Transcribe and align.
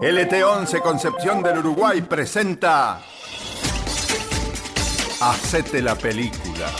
LT11 0.00 0.82
Concepción 0.82 1.42
del 1.42 1.58
Uruguay 1.58 2.02
presenta 2.02 3.00
Hacete 5.20 5.80
la 5.80 5.96
película. 5.96 6.70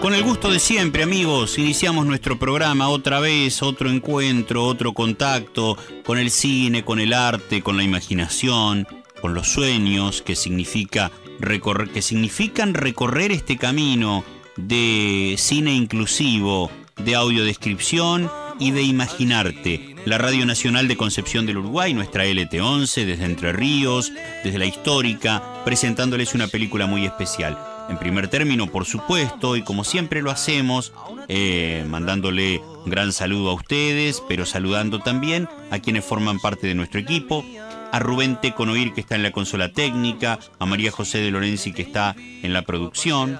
Con 0.00 0.14
el 0.14 0.22
gusto 0.22 0.50
de 0.50 0.58
siempre, 0.58 1.02
amigos, 1.02 1.58
iniciamos 1.58 2.06
nuestro 2.06 2.38
programa 2.38 2.88
otra 2.88 3.20
vez, 3.20 3.62
otro 3.62 3.90
encuentro, 3.90 4.64
otro 4.64 4.92
contacto 4.92 5.76
con 6.04 6.18
el 6.18 6.30
cine, 6.30 6.84
con 6.84 7.00
el 7.00 7.12
arte, 7.12 7.62
con 7.62 7.76
la 7.76 7.82
imaginación, 7.82 8.86
con 9.20 9.34
los 9.34 9.48
sueños 9.48 10.22
que 10.22 10.36
significa 10.36 11.10
recorrer, 11.40 11.90
que 11.90 12.02
significan 12.02 12.74
recorrer 12.74 13.32
este 13.32 13.56
camino 13.56 14.24
de 14.56 15.34
cine 15.38 15.74
inclusivo, 15.74 16.70
de 16.96 17.14
audiodescripción 17.14 18.30
y 18.58 18.70
de 18.70 18.82
imaginarte. 18.82 19.96
La 20.04 20.18
Radio 20.18 20.46
Nacional 20.46 20.88
de 20.88 20.96
Concepción 20.96 21.46
del 21.46 21.58
Uruguay, 21.58 21.94
nuestra 21.94 22.24
LT11, 22.26 23.04
desde 23.04 23.24
Entre 23.24 23.52
Ríos, 23.52 24.12
desde 24.42 24.58
la 24.58 24.66
histórica, 24.66 25.42
presentándoles 25.64 26.34
una 26.34 26.48
película 26.48 26.86
muy 26.86 27.06
especial. 27.06 27.58
En 27.88 27.98
primer 27.98 28.28
término, 28.28 28.66
por 28.66 28.86
supuesto, 28.86 29.56
y 29.56 29.62
como 29.62 29.84
siempre 29.84 30.22
lo 30.22 30.30
hacemos, 30.30 30.92
eh, 31.28 31.84
mandándole 31.88 32.60
un 32.84 32.90
gran 32.90 33.12
saludo 33.12 33.50
a 33.50 33.54
ustedes, 33.54 34.22
pero 34.28 34.46
saludando 34.46 35.00
también 35.00 35.48
a 35.70 35.78
quienes 35.78 36.04
forman 36.04 36.38
parte 36.38 36.66
de 36.66 36.74
nuestro 36.74 37.00
equipo, 37.00 37.44
a 37.92 37.98
Rubén 37.98 38.40
Teconoir 38.40 38.92
que 38.92 39.00
está 39.00 39.14
en 39.14 39.22
la 39.22 39.32
consola 39.32 39.72
técnica, 39.72 40.38
a 40.58 40.66
María 40.66 40.90
José 40.90 41.18
de 41.18 41.30
Lorenzi 41.30 41.72
que 41.72 41.82
está 41.82 42.16
en 42.18 42.52
la 42.52 42.62
producción, 42.62 43.38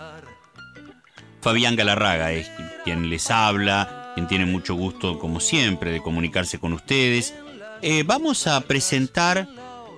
Fabián 1.40 1.76
Galarraga 1.76 2.32
es 2.32 2.50
quien 2.84 3.10
les 3.10 3.30
habla, 3.30 4.03
quien 4.14 4.26
tiene 4.28 4.46
mucho 4.46 4.74
gusto 4.74 5.18
como 5.18 5.40
siempre 5.40 5.90
de 5.90 6.00
comunicarse 6.00 6.58
con 6.58 6.72
ustedes. 6.72 7.34
Eh, 7.82 8.02
vamos 8.06 8.46
a 8.46 8.60
presentar 8.62 9.48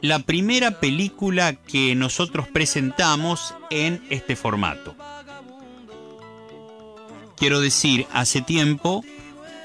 la 0.02 0.20
primera 0.20 0.80
película 0.80 1.54
que 1.54 1.94
nosotros 1.94 2.48
presentamos 2.48 3.54
en 3.70 4.02
este 4.10 4.36
formato. 4.36 4.94
Quiero 7.36 7.60
decir, 7.60 8.06
hace 8.12 8.40
tiempo, 8.40 9.04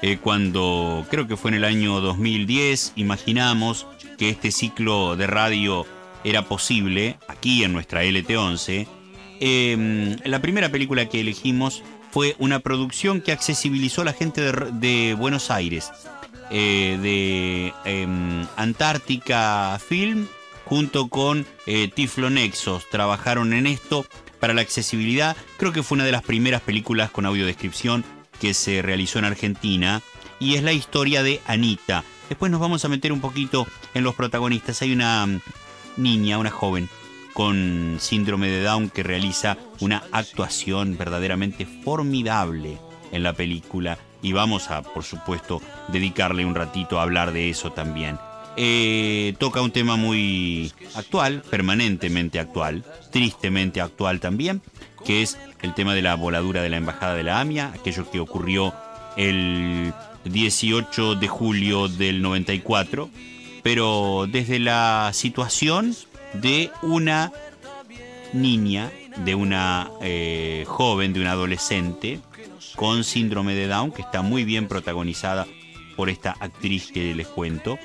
eh, 0.02 0.18
cuando 0.22 1.06
creo 1.10 1.26
que 1.26 1.36
fue 1.36 1.50
en 1.50 1.56
el 1.56 1.64
año 1.64 2.00
2010, 2.00 2.92
imaginamos 2.96 3.86
que 4.18 4.28
este 4.28 4.50
ciclo 4.50 5.16
de 5.16 5.26
radio 5.26 5.86
era 6.24 6.42
posible, 6.42 7.16
aquí 7.28 7.64
en 7.64 7.72
nuestra 7.72 8.04
LT11. 8.04 8.86
Em, 9.40 10.16
la 10.24 10.40
primera 10.40 10.68
película 10.68 11.08
que 11.08 11.20
elegimos 11.20 11.82
fue 12.12 12.36
una 12.38 12.60
producción 12.60 13.22
que 13.22 13.32
accesibilizó 13.32 14.02
a 14.02 14.04
la 14.04 14.12
gente 14.12 14.42
de 14.42 15.16
Buenos 15.18 15.50
Aires 15.50 15.90
eh, 16.50 16.98
de 17.00 17.72
em, 17.90 18.46
Antártica 18.56 19.80
Film 19.84 20.26
junto 20.66 21.08
con 21.08 21.46
eh, 21.66 21.88
Tiflo 21.88 22.28
Nexos. 22.28 22.88
Trabajaron 22.90 23.54
en 23.54 23.66
esto 23.66 24.04
para 24.38 24.52
la 24.52 24.60
accesibilidad. 24.60 25.36
Creo 25.56 25.72
que 25.72 25.82
fue 25.82 25.96
una 25.96 26.04
de 26.04 26.12
las 26.12 26.22
primeras 26.22 26.60
películas 26.60 27.10
con 27.10 27.24
audiodescripción 27.24 28.04
que 28.38 28.52
se 28.52 28.82
realizó 28.82 29.18
en 29.18 29.24
Argentina 29.24 30.02
y 30.38 30.56
es 30.56 30.62
la 30.62 30.74
historia 30.74 31.22
de 31.22 31.40
Anita. 31.46 32.04
Después 32.28 32.52
nos 32.52 32.60
vamos 32.60 32.84
a 32.84 32.88
meter 32.88 33.12
un 33.12 33.22
poquito 33.22 33.66
en 33.94 34.04
los 34.04 34.14
protagonistas. 34.14 34.82
Hay 34.82 34.92
una 34.92 35.24
mm, 35.24 35.40
niña, 35.96 36.36
una 36.36 36.50
joven 36.50 36.90
con 37.32 37.96
síndrome 38.00 38.48
de 38.48 38.62
Down 38.62 38.90
que 38.90 39.02
realiza 39.02 39.56
una 39.80 40.02
actuación 40.12 40.96
verdaderamente 40.98 41.66
formidable 41.66 42.78
en 43.10 43.22
la 43.22 43.32
película 43.32 43.98
y 44.22 44.32
vamos 44.32 44.70
a, 44.70 44.82
por 44.82 45.04
supuesto, 45.04 45.60
dedicarle 45.88 46.44
un 46.44 46.54
ratito 46.54 46.98
a 46.98 47.02
hablar 47.02 47.32
de 47.32 47.50
eso 47.50 47.72
también. 47.72 48.18
Eh, 48.56 49.34
toca 49.38 49.62
un 49.62 49.70
tema 49.70 49.96
muy 49.96 50.72
actual, 50.94 51.42
permanentemente 51.50 52.38
actual, 52.38 52.84
tristemente 53.10 53.80
actual 53.80 54.20
también, 54.20 54.60
que 55.04 55.22
es 55.22 55.38
el 55.62 55.74
tema 55.74 55.94
de 55.94 56.02
la 56.02 56.14
voladura 56.14 56.62
de 56.62 56.68
la 56.68 56.76
Embajada 56.76 57.14
de 57.14 57.22
la 57.22 57.40
AMIA, 57.40 57.72
aquello 57.74 58.10
que 58.10 58.20
ocurrió 58.20 58.74
el 59.16 59.92
18 60.24 61.16
de 61.16 61.28
julio 61.28 61.88
del 61.88 62.22
94, 62.22 63.10
pero 63.62 64.26
desde 64.30 64.58
la 64.58 65.10
situación 65.12 65.94
de 66.34 66.70
una 66.82 67.32
niña, 68.32 68.90
de 69.24 69.34
una 69.34 69.90
eh, 70.00 70.64
joven, 70.66 71.12
de 71.12 71.20
una 71.20 71.32
adolescente, 71.32 72.20
con 72.76 73.04
síndrome 73.04 73.54
de 73.54 73.68
Down, 73.68 73.92
que 73.92 74.02
está 74.02 74.22
muy 74.22 74.44
bien 74.44 74.68
protagonizada 74.68 75.46
por 75.96 76.08
esta 76.08 76.34
actriz 76.40 76.90
que 76.92 77.14
les 77.14 77.26
cuento. 77.26 77.78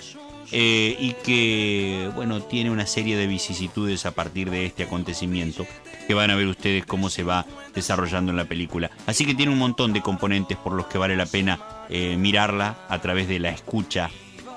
Eh, 0.53 0.95
y 0.97 1.11
que, 1.25 2.09
bueno, 2.15 2.41
tiene 2.41 2.71
una 2.71 2.85
serie 2.85 3.17
de 3.17 3.27
vicisitudes 3.27 4.05
a 4.05 4.11
partir 4.11 4.49
de 4.49 4.65
este 4.65 4.83
acontecimiento 4.83 5.67
que 6.07 6.13
van 6.13 6.31
a 6.31 6.35
ver 6.35 6.47
ustedes 6.47 6.85
cómo 6.85 7.09
se 7.09 7.23
va 7.23 7.45
desarrollando 7.75 8.31
en 8.31 8.37
la 8.37 8.45
película. 8.45 8.89
Así 9.07 9.25
que 9.25 9.35
tiene 9.35 9.51
un 9.51 9.57
montón 9.57 9.91
de 9.91 10.01
componentes 10.01 10.57
por 10.57 10.71
los 10.71 10.87
que 10.87 10.97
vale 10.97 11.17
la 11.17 11.25
pena 11.25 11.59
eh, 11.89 12.15
mirarla 12.17 12.77
a 12.87 12.99
través 13.01 13.27
de 13.27 13.39
la 13.39 13.49
escucha 13.49 14.09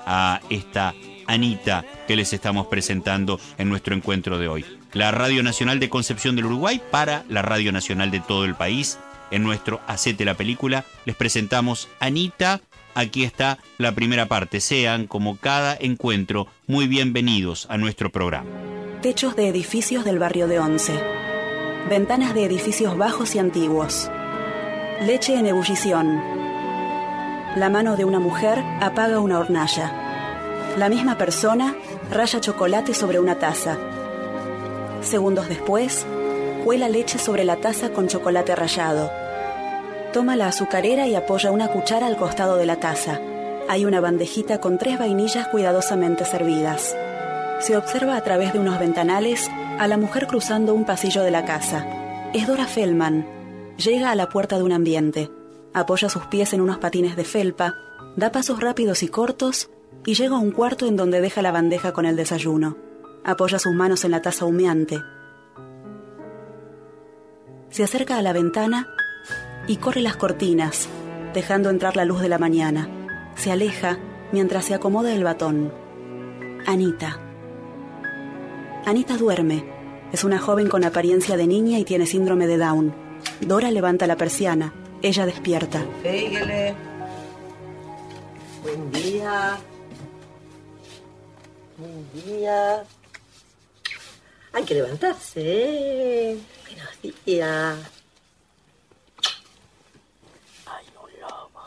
a 0.05 0.39
esta 0.49 0.93
Anita 1.31 1.85
que 2.07 2.15
les 2.15 2.33
estamos 2.33 2.67
presentando 2.67 3.39
en 3.57 3.69
nuestro 3.69 3.95
encuentro 3.95 4.37
de 4.37 4.49
hoy. 4.49 4.65
La 4.91 5.11
Radio 5.11 5.43
Nacional 5.43 5.79
de 5.79 5.89
Concepción 5.89 6.35
del 6.35 6.45
Uruguay 6.45 6.81
para 6.91 7.23
la 7.29 7.41
Radio 7.41 7.71
Nacional 7.71 8.11
de 8.11 8.19
todo 8.19 8.43
el 8.43 8.55
país 8.55 8.99
en 9.31 9.43
nuestro 9.43 9.79
Acete 9.87 10.25
la 10.25 10.33
Película. 10.33 10.83
Les 11.05 11.15
presentamos 11.15 11.87
Anita. 12.01 12.59
Aquí 12.95 13.23
está 13.23 13.57
la 13.77 13.93
primera 13.93 14.25
parte. 14.25 14.59
Sean, 14.59 15.07
como 15.07 15.37
cada 15.37 15.77
encuentro, 15.79 16.47
muy 16.67 16.87
bienvenidos 16.87 17.65
a 17.69 17.77
nuestro 17.77 18.11
programa. 18.11 18.49
Techos 19.01 19.37
de 19.37 19.47
edificios 19.47 20.03
del 20.03 20.19
barrio 20.19 20.49
de 20.49 20.59
Once. 20.59 20.93
Ventanas 21.89 22.33
de 22.33 22.43
edificios 22.43 22.97
bajos 22.97 23.35
y 23.35 23.39
antiguos. 23.39 24.11
Leche 25.01 25.35
en 25.35 25.47
ebullición. 25.47 26.21
La 27.55 27.69
mano 27.69 27.95
de 27.95 28.03
una 28.03 28.19
mujer 28.19 28.61
apaga 28.81 29.19
una 29.19 29.39
hornalla. 29.39 30.10
La 30.77 30.87
misma 30.87 31.17
persona 31.17 31.75
raya 32.09 32.39
chocolate 32.39 32.93
sobre 32.93 33.19
una 33.19 33.37
taza. 33.37 33.77
Segundos 35.01 35.49
después, 35.49 36.05
cuela 36.63 36.87
leche 36.87 37.19
sobre 37.19 37.43
la 37.43 37.57
taza 37.57 37.89
con 37.89 38.07
chocolate 38.07 38.55
rallado. 38.55 39.11
Toma 40.13 40.37
la 40.37 40.47
azucarera 40.47 41.07
y 41.07 41.15
apoya 41.15 41.51
una 41.51 41.67
cuchara 41.67 42.07
al 42.07 42.15
costado 42.15 42.55
de 42.55 42.65
la 42.65 42.77
taza. 42.77 43.19
Hay 43.67 43.83
una 43.83 43.99
bandejita 43.99 44.61
con 44.61 44.77
tres 44.77 44.97
vainillas 44.97 45.49
cuidadosamente 45.49 46.23
servidas. 46.23 46.95
Se 47.59 47.75
observa 47.75 48.15
a 48.15 48.23
través 48.23 48.53
de 48.53 48.59
unos 48.59 48.79
ventanales 48.79 49.51
a 49.77 49.87
la 49.87 49.97
mujer 49.97 50.25
cruzando 50.25 50.73
un 50.73 50.85
pasillo 50.85 51.21
de 51.21 51.31
la 51.31 51.43
casa. 51.43 51.85
Es 52.33 52.47
Dora 52.47 52.65
Feldman. 52.65 53.25
Llega 53.77 54.09
a 54.09 54.15
la 54.15 54.29
puerta 54.29 54.57
de 54.57 54.63
un 54.63 54.71
ambiente. 54.71 55.29
Apoya 55.73 56.07
sus 56.07 56.25
pies 56.27 56.53
en 56.53 56.61
unos 56.61 56.77
patines 56.77 57.17
de 57.17 57.25
felpa, 57.25 57.75
da 58.15 58.31
pasos 58.31 58.61
rápidos 58.61 59.03
y 59.03 59.09
cortos 59.09 59.69
y 60.05 60.13
llega 60.15 60.35
a 60.35 60.39
un 60.39 60.51
cuarto 60.51 60.87
en 60.87 60.95
donde 60.95 61.21
deja 61.21 61.41
la 61.41 61.51
bandeja 61.51 61.93
con 61.93 62.05
el 62.05 62.15
desayuno. 62.15 62.77
Apoya 63.23 63.59
sus 63.59 63.73
manos 63.73 64.03
en 64.03 64.11
la 64.11 64.21
taza 64.21 64.45
humeante. 64.45 64.99
Se 67.69 67.83
acerca 67.83 68.17
a 68.17 68.21
la 68.21 68.33
ventana 68.33 68.87
y 69.67 69.77
corre 69.77 70.01
las 70.01 70.17
cortinas, 70.17 70.89
dejando 71.33 71.69
entrar 71.69 71.95
la 71.95 72.05
luz 72.05 72.21
de 72.21 72.29
la 72.29 72.37
mañana. 72.37 72.89
Se 73.35 73.51
aleja 73.51 73.99
mientras 74.31 74.65
se 74.65 74.73
acomoda 74.73 75.13
el 75.13 75.23
batón. 75.23 75.71
Anita. 76.65 77.19
Anita 78.85 79.17
duerme. 79.17 79.63
Es 80.11 80.23
una 80.23 80.39
joven 80.39 80.67
con 80.67 80.83
apariencia 80.83 81.37
de 81.37 81.47
niña 81.47 81.79
y 81.79 81.85
tiene 81.85 82.05
síndrome 82.05 82.47
de 82.47 82.57
Down. 82.57 82.93
Dora 83.39 83.71
levanta 83.71 84.07
la 84.07 84.17
persiana. 84.17 84.73
Ella 85.01 85.25
despierta. 85.25 85.85
Buen 88.63 88.91
día. 88.91 89.57
Día. 92.13 92.83
Hay 94.51 94.65
que 94.65 94.73
levantarse, 94.73 95.41
¿eh? 96.31 96.37
Buenos 96.65 97.23
días. 97.25 97.77
Hay 100.65 100.85
un 101.01 101.21
lobo. 101.21 101.61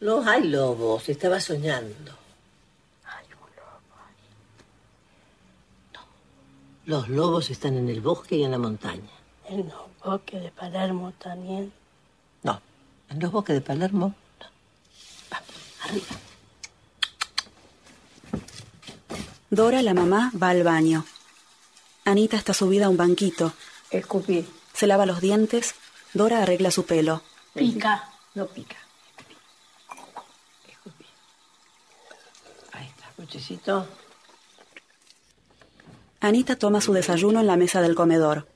No 0.00 0.30
hay 0.30 0.44
lobos, 0.44 1.08
estaba 1.10 1.40
soñando. 1.40 2.12
Hay 3.04 3.26
un 3.26 3.54
lobo. 3.54 3.80
No. 5.92 6.00
Los 6.86 7.08
lobos 7.10 7.50
están 7.50 7.76
en 7.76 7.90
el 7.90 8.00
bosque 8.00 8.36
y 8.36 8.44
en 8.44 8.52
la 8.52 8.58
montaña. 8.58 9.10
En 9.46 9.68
los 9.68 9.98
bosques 10.02 10.42
de 10.42 10.50
Palermo 10.52 11.12
también. 11.18 11.70
No, 12.42 12.62
en 13.10 13.20
los 13.20 13.30
bosques 13.30 13.56
de 13.56 13.60
Palermo. 13.60 14.14
No. 14.40 14.46
Vamos, 15.30 15.50
arriba. 15.84 16.31
Dora, 19.52 19.82
la 19.82 19.92
mamá, 19.92 20.32
va 20.42 20.48
al 20.48 20.62
baño. 20.62 21.04
Anita 22.06 22.38
está 22.38 22.54
subida 22.54 22.86
a 22.86 22.88
un 22.88 22.96
banquito. 22.96 23.52
Escupí. 23.90 24.46
Se 24.72 24.86
lava 24.86 25.04
los 25.04 25.20
dientes. 25.20 25.74
Dora 26.14 26.42
arregla 26.42 26.70
su 26.70 26.86
pelo. 26.86 27.22
Pica. 27.54 28.08
No 28.34 28.46
pica. 28.46 28.76
Chocito. 33.28 33.86
Anita 36.20 36.56
toma 36.56 36.80
su 36.80 36.92
desayuno 36.92 37.40
en 37.40 37.46
la 37.46 37.56
mesa 37.56 37.80
del 37.80 37.94
comedor. 37.94 38.46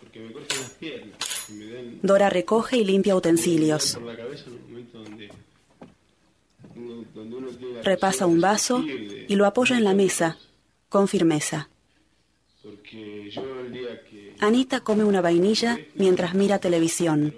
Porque 0.00 0.20
me 0.20 0.32
cortan 0.32 0.60
las 0.60 0.70
piernas 0.70 1.16
y 1.48 1.52
me 1.52 1.66
dan 1.66 1.98
Dora 2.02 2.30
recoge 2.30 2.78
y 2.78 2.84
limpia 2.84 3.14
utensilios. 3.14 3.94
por 3.94 4.02
la 4.04 4.16
cabeza 4.16 4.44
en 4.46 4.54
un 4.54 4.62
momento 4.70 4.98
donde, 4.98 5.30
uno, 6.74 7.04
donde 7.14 7.36
uno 7.36 7.48
tiene 7.50 7.66
la 7.66 7.70
Repasa 7.82 8.26
un 8.26 8.40
vaso 8.40 8.84
y 8.84 9.34
lo 9.34 9.46
apoya 9.46 9.76
en 9.76 9.84
la 9.84 9.94
mesa, 9.94 10.38
con 10.88 11.08
firmeza. 11.08 11.68
Anita 14.40 14.80
come 14.80 15.04
una 15.04 15.20
vainilla 15.20 15.78
mientras 15.94 16.34
mira 16.34 16.58
televisión. 16.58 17.34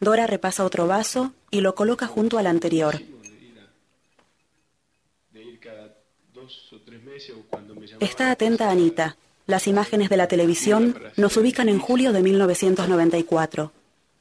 Dora 0.00 0.26
repasa 0.26 0.64
otro 0.64 0.86
vaso 0.86 1.32
y 1.50 1.60
lo 1.60 1.74
coloca 1.74 2.06
junto 2.06 2.38
al 2.38 2.46
anterior. 2.46 3.00
Está 8.00 8.30
atenta 8.30 8.70
Anita. 8.70 9.16
Las 9.46 9.66
imágenes 9.66 10.08
de 10.08 10.16
la 10.16 10.28
televisión 10.28 10.96
nos 11.16 11.36
ubican 11.36 11.68
en 11.68 11.80
julio 11.80 12.12
de 12.12 12.22
1994. 12.22 13.72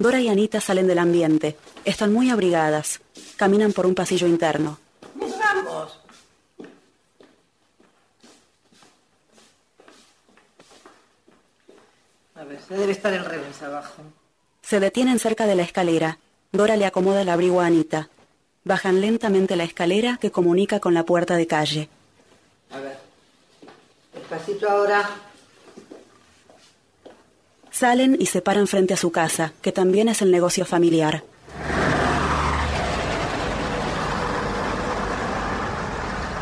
Dora 0.01 0.21
y 0.21 0.29
Anita 0.29 0.61
salen 0.61 0.87
del 0.87 0.97
ambiente. 0.97 1.57
Están 1.83 2.13
muy 2.13 2.29
abrigadas. 2.29 3.01
Caminan 3.35 3.73
por 3.73 3.85
un 3.85 3.95
pasillo 3.95 4.27
interno. 4.27 4.79
Vamos. 5.13 5.99
A 12.33 12.43
ver, 12.45 12.61
se 12.65 12.77
debe 12.77 12.93
estar 12.93 13.11
el 13.11 13.25
revés 13.25 13.61
abajo. 13.61 14.03
Se 14.61 14.79
detienen 14.79 15.19
cerca 15.19 15.45
de 15.45 15.55
la 15.55 15.63
escalera. 15.63 16.17
Dora 16.53 16.77
le 16.77 16.85
acomoda 16.85 17.23
el 17.23 17.29
abrigo 17.29 17.59
a 17.59 17.65
Anita. 17.65 18.07
Bajan 18.63 19.01
lentamente 19.01 19.57
la 19.57 19.65
escalera 19.65 20.15
que 20.15 20.31
comunica 20.31 20.79
con 20.79 20.93
la 20.93 21.03
puerta 21.03 21.35
de 21.35 21.45
calle. 21.45 21.89
A 22.71 22.79
ver. 22.79 22.97
Despacito 24.13 24.69
ahora. 24.69 25.28
Salen 27.79 28.17
y 28.19 28.25
se 28.25 28.41
paran 28.41 28.67
frente 28.67 28.93
a 28.93 28.97
su 28.97 29.09
casa, 29.09 29.53
que 29.61 29.71
también 29.71 30.09
es 30.09 30.21
el 30.21 30.31
negocio 30.31 30.65
familiar. 30.65 31.23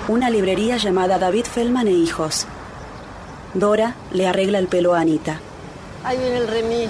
Una 0.08 0.32
librería 0.32 0.78
llamada 0.78 1.20
David 1.20 1.46
Feldman 1.46 1.90
e 1.90 1.92
Hijos. 1.92 2.48
Dora 3.54 3.94
le 4.14 4.26
arregla 4.26 4.58
el 4.58 4.68
pelo 4.68 4.96
a 4.96 5.02
Anita. 5.02 5.40
Ahí 6.04 6.18
viene 6.18 6.38
el 6.38 6.48
remis. 6.48 6.90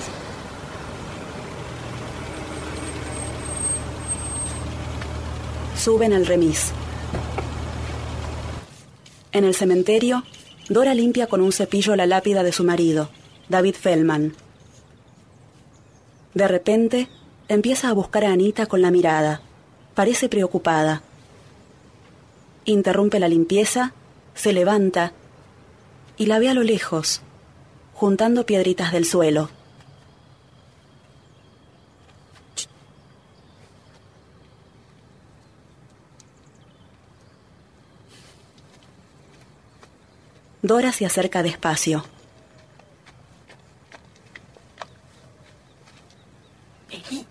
Suben 5.76 6.14
al 6.14 6.26
remis. 6.26 6.72
En 9.34 9.44
el 9.44 9.56
cementerio, 9.56 10.24
Dora 10.70 10.94
limpia 10.94 11.28
con 11.28 11.42
un 11.42 11.52
cepillo 11.52 11.98
la 11.98 12.06
lápida 12.06 12.44
de 12.44 12.54
su 12.54 12.64
marido, 12.64 13.10
David 13.50 13.76
Feldman. 13.76 14.36
De 16.34 16.48
repente, 16.48 17.08
empieza 17.48 17.90
a 17.90 17.94
buscar 17.94 18.26
a 18.26 18.32
Anita 18.32 18.66
con 18.66 18.82
la 18.82 18.92
mirada. 18.92 19.42
Parece 19.96 20.30
preocupada. 20.30 21.02
Interrumpe 22.66 23.20
la 23.20 23.28
limpieza, 23.28 23.94
se 24.36 24.54
levanta 24.54 25.14
y 26.18 26.26
la 26.26 26.40
ve 26.40 26.50
a 26.50 26.54
lo 26.54 26.64
lejos, 26.64 27.22
juntando 27.94 28.46
piedritas 28.46 28.92
del 28.92 29.06
suelo. 29.06 29.50
Dora 40.62 40.92
se 40.92 41.06
acerca 41.06 41.44
despacio. 41.44 42.04
Vení. 46.90 47.26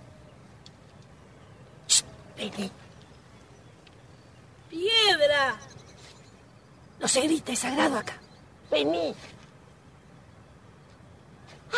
Shh, 1.87 2.03
Vení. 2.39 2.71
¡Piedra! 4.71 5.59
No 7.01 7.09
se 7.09 7.21
grita, 7.21 7.45
es 7.56 7.62
sagrado 7.62 7.97
acá. 7.97 8.12
Vení. 8.70 9.14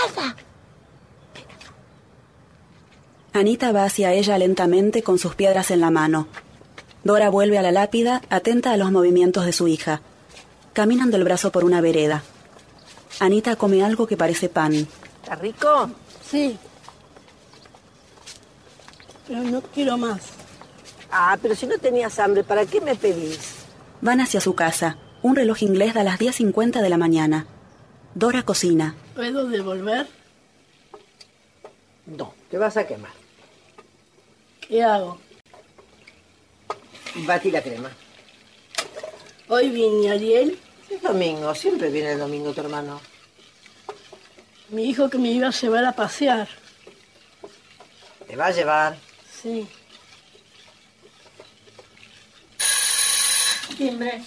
Alfa. 0.04 0.34
Anita 3.32 3.70
va 3.70 3.84
hacia 3.84 4.12
ella 4.12 4.36
lentamente 4.38 5.04
con 5.04 5.18
sus 5.18 5.36
piedras 5.36 5.70
en 5.70 5.80
la 5.80 5.90
mano. 5.90 6.26
Dora 7.04 7.30
vuelve 7.30 7.58
a 7.58 7.62
la 7.62 7.70
lápida, 7.70 8.22
atenta 8.28 8.72
a 8.72 8.76
los 8.76 8.90
movimientos 8.90 9.44
de 9.44 9.52
su 9.52 9.68
hija. 9.68 10.00
Caminan 10.72 11.12
del 11.12 11.22
brazo 11.22 11.52
por 11.52 11.64
una 11.64 11.80
vereda. 11.80 12.24
Anita 13.20 13.54
come 13.54 13.84
algo 13.84 14.08
que 14.08 14.16
parece 14.16 14.48
pan. 14.48 14.74
¿Está 14.74 15.36
rico? 15.36 15.90
Sí. 16.28 16.58
Pero 19.28 19.42
no 19.42 19.62
quiero 19.62 19.96
más. 19.96 20.22
Ah, 21.12 21.38
pero 21.40 21.54
si 21.54 21.66
no 21.66 21.78
tenías 21.78 22.18
hambre, 22.18 22.42
¿para 22.42 22.66
qué 22.66 22.80
me 22.80 22.96
pedís? 22.96 23.38
Van 24.00 24.20
hacia 24.20 24.40
su 24.40 24.54
casa. 24.54 24.98
Un 25.22 25.34
reloj 25.36 25.62
inglés 25.62 25.94
da 25.94 26.04
las 26.04 26.18
10.50 26.18 26.80
de 26.80 26.88
la 26.88 26.96
mañana. 26.96 27.46
Dora 28.14 28.42
cocina. 28.44 28.94
¿Puedo 29.14 29.46
devolver? 29.46 30.06
No, 32.06 32.34
te 32.50 32.58
vas 32.58 32.76
a 32.76 32.86
quemar. 32.86 33.10
¿Qué 34.60 34.82
hago? 34.82 35.18
Batí 37.26 37.50
la 37.50 37.62
crema. 37.62 37.90
Hoy 39.48 39.70
viene 39.70 40.10
Ariel, 40.10 40.58
Es 40.90 41.02
domingo, 41.02 41.54
siempre 41.54 41.90
viene 41.90 42.12
el 42.12 42.18
domingo 42.18 42.52
tu 42.52 42.60
hermano. 42.60 43.00
mi 44.70 44.84
hijo 44.84 45.08
que 45.08 45.18
me 45.18 45.30
iba 45.30 45.48
a 45.48 45.50
llevar 45.50 45.84
a 45.84 45.92
pasear. 45.92 46.48
Te 48.26 48.36
va 48.36 48.46
a 48.46 48.50
llevar. 48.50 48.96
Sí. 49.42 49.66
Timbre. 53.76 54.22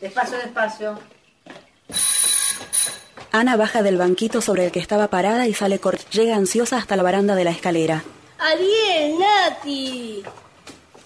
Despacio, 0.00 0.38
despacio. 0.38 0.98
Ana 3.30 3.56
baja 3.56 3.82
del 3.82 3.96
banquito 3.96 4.42
sobre 4.42 4.66
el 4.66 4.72
que 4.72 4.80
estaba 4.80 5.08
parada 5.08 5.46
y 5.46 5.54
sale 5.54 5.78
cor 5.78 5.98
llega 6.10 6.36
ansiosa 6.36 6.76
hasta 6.76 6.96
la 6.96 7.02
baranda 7.02 7.34
de 7.34 7.44
la 7.44 7.50
escalera. 7.50 8.04
Ariel, 8.38 9.18
Nati. 9.18 10.22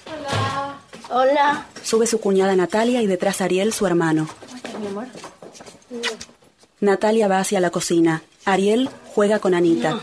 Hola. 0.07 0.79
Hola. 1.09 1.67
Sube 1.83 2.07
su 2.07 2.19
cuñada 2.19 2.57
Natalia 2.57 3.01
y 3.03 3.07
detrás 3.07 3.41
Ariel, 3.41 3.73
su 3.73 3.87
hermano. 3.87 4.29
Natalia 6.81 7.29
va 7.29 7.39
hacia 7.39 7.61
la 7.61 7.71
cocina. 7.71 8.23
Ariel 8.45 8.91
juega 9.15 9.39
con 9.39 9.55
Anita. 9.55 9.91
No, 9.91 10.01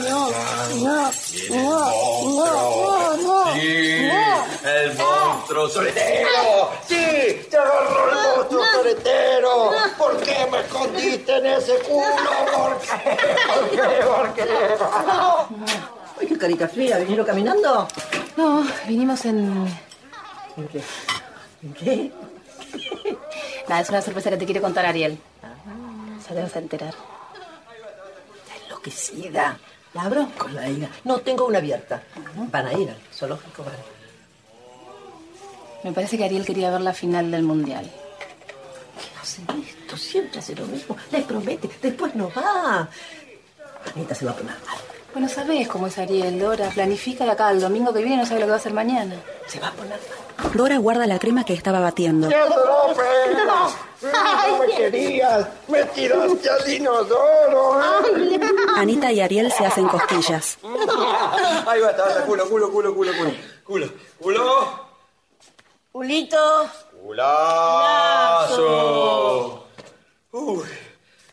no, 0.00 0.30
no, 0.76 1.12
no, 1.50 3.16
no, 3.16 3.52
El 3.54 4.94
monstruo 4.96 5.68
soletero. 5.68 6.70
Sí, 6.86 7.46
te 7.50 7.56
agarró 7.56 8.08
el 8.08 8.14
monstruo 8.36 8.64
soletero. 8.72 9.70
¿Por 9.98 10.16
qué 10.18 10.46
me 10.50 10.60
escondiste 10.60 11.36
en 11.36 11.46
ese 11.46 11.78
culo? 11.80 12.06
¿Por 12.56 12.78
qué? 12.80 12.88
¿Por 13.46 13.70
qué? 13.70 14.04
¿Por 14.04 14.34
qué? 14.34 14.44
Ay, 16.20 16.26
qué 16.26 16.38
carita 16.38 16.68
fría. 16.68 16.98
¿Vinieron 16.98 17.26
caminando? 17.26 17.88
No, 18.36 18.66
vinimos 18.86 19.24
en... 19.24 19.66
¿En 20.56 20.68
qué? 20.68 20.82
¿En 21.62 21.74
qué? 21.74 22.12
Nada, 23.68 23.82
es 23.82 23.88
una 23.90 24.02
sorpresa 24.02 24.30
que 24.30 24.36
te 24.36 24.44
quiere 24.44 24.60
contar 24.60 24.86
Ariel. 24.86 25.18
Ya 26.28 26.34
te 26.34 26.42
vas 26.42 26.56
a 26.56 26.58
enterar. 26.58 26.94
Está 26.94 28.64
enloquecida. 28.64 29.58
¿La 29.94 30.02
abro? 30.02 30.28
Con 30.38 30.54
la 30.54 30.68
ira. 30.68 30.88
No, 31.04 31.18
tengo 31.18 31.46
una 31.46 31.58
abierta. 31.58 32.02
Van 32.50 32.66
a 32.66 32.72
ir 32.72 32.88
al 32.90 32.96
zoológico, 33.12 33.62
van. 33.64 33.74
Me 35.84 35.92
parece 35.92 36.16
que 36.16 36.24
Ariel 36.24 36.46
quería 36.46 36.70
ver 36.70 36.80
la 36.80 36.94
final 36.94 37.30
del 37.30 37.42
Mundial. 37.42 37.84
¿Qué 37.84 39.20
hace 39.20 39.42
esto? 39.42 39.96
Siempre 39.96 40.38
hace 40.38 40.54
lo 40.54 40.64
mismo. 40.66 40.96
Le 41.10 41.22
promete. 41.22 41.68
Después 41.82 42.14
no 42.14 42.30
va. 42.30 42.88
Anita 43.94 44.14
se 44.14 44.24
va 44.24 44.30
a 44.30 44.36
poner 44.36 44.54
mal. 44.64 44.91
Bueno, 45.12 45.28
sabes 45.28 45.68
cómo 45.68 45.86
es 45.88 45.98
Ariel, 45.98 46.38
Dora. 46.38 46.70
Planifica 46.70 47.24
de 47.24 47.32
acá 47.32 47.48
al 47.48 47.60
domingo 47.60 47.92
que 47.92 48.00
viene 48.00 48.16
no 48.16 48.24
sabe 48.26 48.40
lo 48.40 48.46
que 48.46 48.50
va 48.50 48.56
a 48.56 48.60
hacer 48.60 48.72
mañana. 48.72 49.14
Se 49.46 49.60
va 49.60 49.68
a 49.68 49.72
poner 49.72 49.98
mal. 50.38 50.52
Dora 50.54 50.78
guarda 50.78 51.06
la 51.06 51.18
crema 51.18 51.44
que 51.44 51.52
estaba 51.52 51.80
batiendo. 51.80 52.30
No 52.30 52.94
me 54.58 54.66
querías. 54.74 55.46
Me 55.68 55.84
tiraste 55.84 56.48
al 56.50 56.72
inodoro. 56.72 57.78
¿eh? 57.80 58.40
Anita 58.76 59.12
y 59.12 59.20
Ariel 59.20 59.52
se 59.52 59.66
hacen 59.66 59.86
cosquillas. 59.86 60.56
Ahí 61.66 61.80
va, 61.80 61.90
está, 61.90 62.08
está. 62.08 62.24
Culo, 62.24 62.48
culo, 62.48 62.72
culo, 62.72 62.94
culo, 62.94 63.12
culo. 63.12 63.32
Culo. 63.64 63.90
Culo. 64.18 64.92
Julito. 65.92 66.70
Culazo. 67.02 68.56
Uy. 70.32 70.64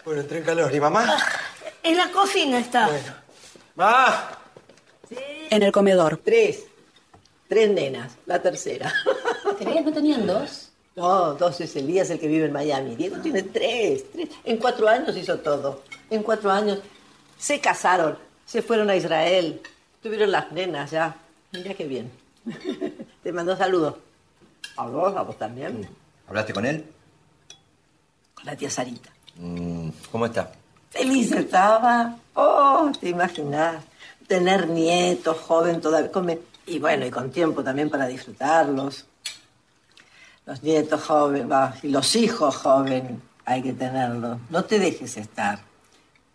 Bueno, 0.04 0.20
entré 0.22 0.40
en 0.40 0.44
calor. 0.44 0.76
¿Y 0.76 0.80
mamá? 0.82 1.16
En 1.82 1.96
la 1.98 2.12
cocina 2.12 2.60
está. 2.60 2.90
¡Ma! 3.80 4.38
En 5.50 5.64
el 5.64 5.72
comedor, 5.72 6.20
Tres. 6.22 6.66
Tres 7.48 7.70
nenas, 7.72 8.18
la 8.26 8.42
tercera. 8.42 8.94
¿Tres? 9.58 9.86
¿No 9.86 9.94
tenían 9.94 10.28
dos? 10.28 10.70
No, 10.98 11.34
dos 11.36 11.62
es 11.62 11.76
Elías 11.78 12.10
el 12.10 12.20
que 12.20 12.28
vive 12.28 12.46
en 12.46 12.52
Miami. 12.52 12.96
Diego 12.98 13.16
tiene 13.22 13.42
tres, 13.42 14.04
tres. 14.12 14.30
En 14.44 14.58
cuatro 14.58 14.88
años 14.90 15.16
hizo 15.16 15.40
todo. 15.40 15.82
En 16.10 16.24
cuatro 16.24 16.52
años 16.52 16.80
se 17.38 17.62
casaron, 17.62 18.18
se 18.46 18.62
fueron 18.62 18.90
a 18.90 18.98
Israel, 18.98 19.62
tuvieron 20.04 20.30
las 20.30 20.52
nenas 20.52 20.92
ya. 20.92 21.16
Mira 21.54 21.74
qué 21.74 21.86
bien. 21.86 22.12
Te 23.24 23.32
mandó 23.32 23.56
saludos. 23.56 23.96
A 24.76 24.88
vos, 24.88 25.16
a 25.16 25.22
vos 25.22 25.38
también. 25.38 25.88
¿Hablaste 26.28 26.54
con 26.54 26.66
él? 26.66 26.86
Con 28.34 28.46
la 28.46 28.58
tía 28.58 28.70
Sarita. 28.70 29.10
Mm, 29.38 29.90
¿Cómo 30.12 30.26
está? 30.26 30.52
Feliz 30.90 31.32
estaba. 31.32 32.16
Oh, 32.34 32.92
te 33.00 33.10
imaginas. 33.10 33.84
Tener 34.28 34.68
nietos, 34.68 35.38
joven 35.40 35.82
todavía. 35.82 36.12
Come. 36.12 36.40
Y 36.66 36.80
bueno, 36.80 37.06
y 37.06 37.10
con 37.10 37.32
tiempo 37.32 37.64
también 37.64 37.90
para 37.90 38.08
disfrutarlos. 38.08 39.06
Los 40.46 40.64
nietos 40.64 41.04
jóvenes, 41.04 41.84
y 41.84 41.90
los 41.90 42.16
hijos 42.16 42.56
jóvenes, 42.58 43.20
hay 43.46 43.62
que 43.62 43.74
tenerlos. 43.74 44.40
No 44.50 44.66
te 44.66 44.80
dejes 44.80 45.18
estar. 45.18 45.60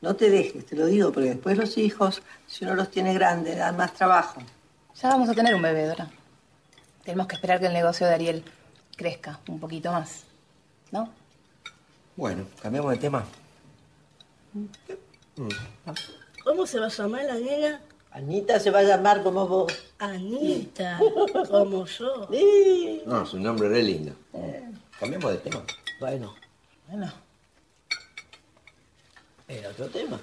No 0.00 0.14
te 0.14 0.28
dejes, 0.28 0.66
te 0.66 0.76
lo 0.76 0.86
digo, 0.86 1.12
porque 1.12 1.30
después 1.30 1.56
los 1.56 1.78
hijos, 1.78 2.22
si 2.46 2.64
uno 2.64 2.74
los 2.74 2.90
tiene 2.90 3.14
grandes, 3.14 3.56
dan 3.56 3.76
más 3.76 3.94
trabajo. 3.94 4.42
Ya 5.00 5.08
vamos 5.08 5.28
a 5.28 5.34
tener 5.34 5.54
un 5.54 5.62
bebé, 5.62 5.86
Dora. 5.86 6.08
Tenemos 7.04 7.26
que 7.26 7.36
esperar 7.36 7.58
que 7.58 7.66
el 7.66 7.72
negocio 7.72 8.06
de 8.06 8.14
Ariel 8.14 8.44
crezca 8.96 9.40
un 9.48 9.58
poquito 9.58 9.90
más. 9.90 10.24
¿No? 10.90 11.08
Bueno, 12.16 12.44
cambiamos 12.60 12.92
de 12.92 12.98
tema. 12.98 13.24
¿Cómo 16.44 16.66
se 16.66 16.78
va 16.78 16.86
a 16.86 16.90
llamar 16.90 17.24
la 17.24 17.34
nena? 17.34 17.80
Anita 18.12 18.60
se 18.60 18.70
va 18.70 18.78
a 18.80 18.84
llamar 18.84 19.22
como 19.22 19.48
vos. 19.48 19.72
Anita, 19.98 21.00
como 21.50 21.84
yo. 21.86 22.28
Sí. 22.30 23.02
No, 23.06 23.22
es 23.24 23.32
un 23.32 23.42
nombre 23.42 23.68
re 23.68 23.82
lindo. 23.82 24.12
Cambiamos 25.00 25.32
de 25.32 25.38
tema. 25.38 25.62
Bueno, 25.98 26.34
bueno. 26.88 27.12
Era 29.48 29.70
otro 29.70 29.88
tema. 29.88 30.20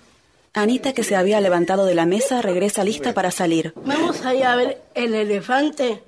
Anita, 0.54 0.94
que 0.94 1.04
se 1.04 1.16
había 1.16 1.42
levantado 1.42 1.86
de 1.86 1.96
la 1.96 2.06
mesa, 2.06 2.42
regresa 2.42 2.84
lista 2.84 3.14
para 3.14 3.32
salir. 3.32 3.74
Vamos 3.86 4.26
a 4.26 4.34
ir 4.36 4.46
a 4.46 4.56
ver 4.56 4.82
el 4.94 5.14
elefante. 5.14 6.04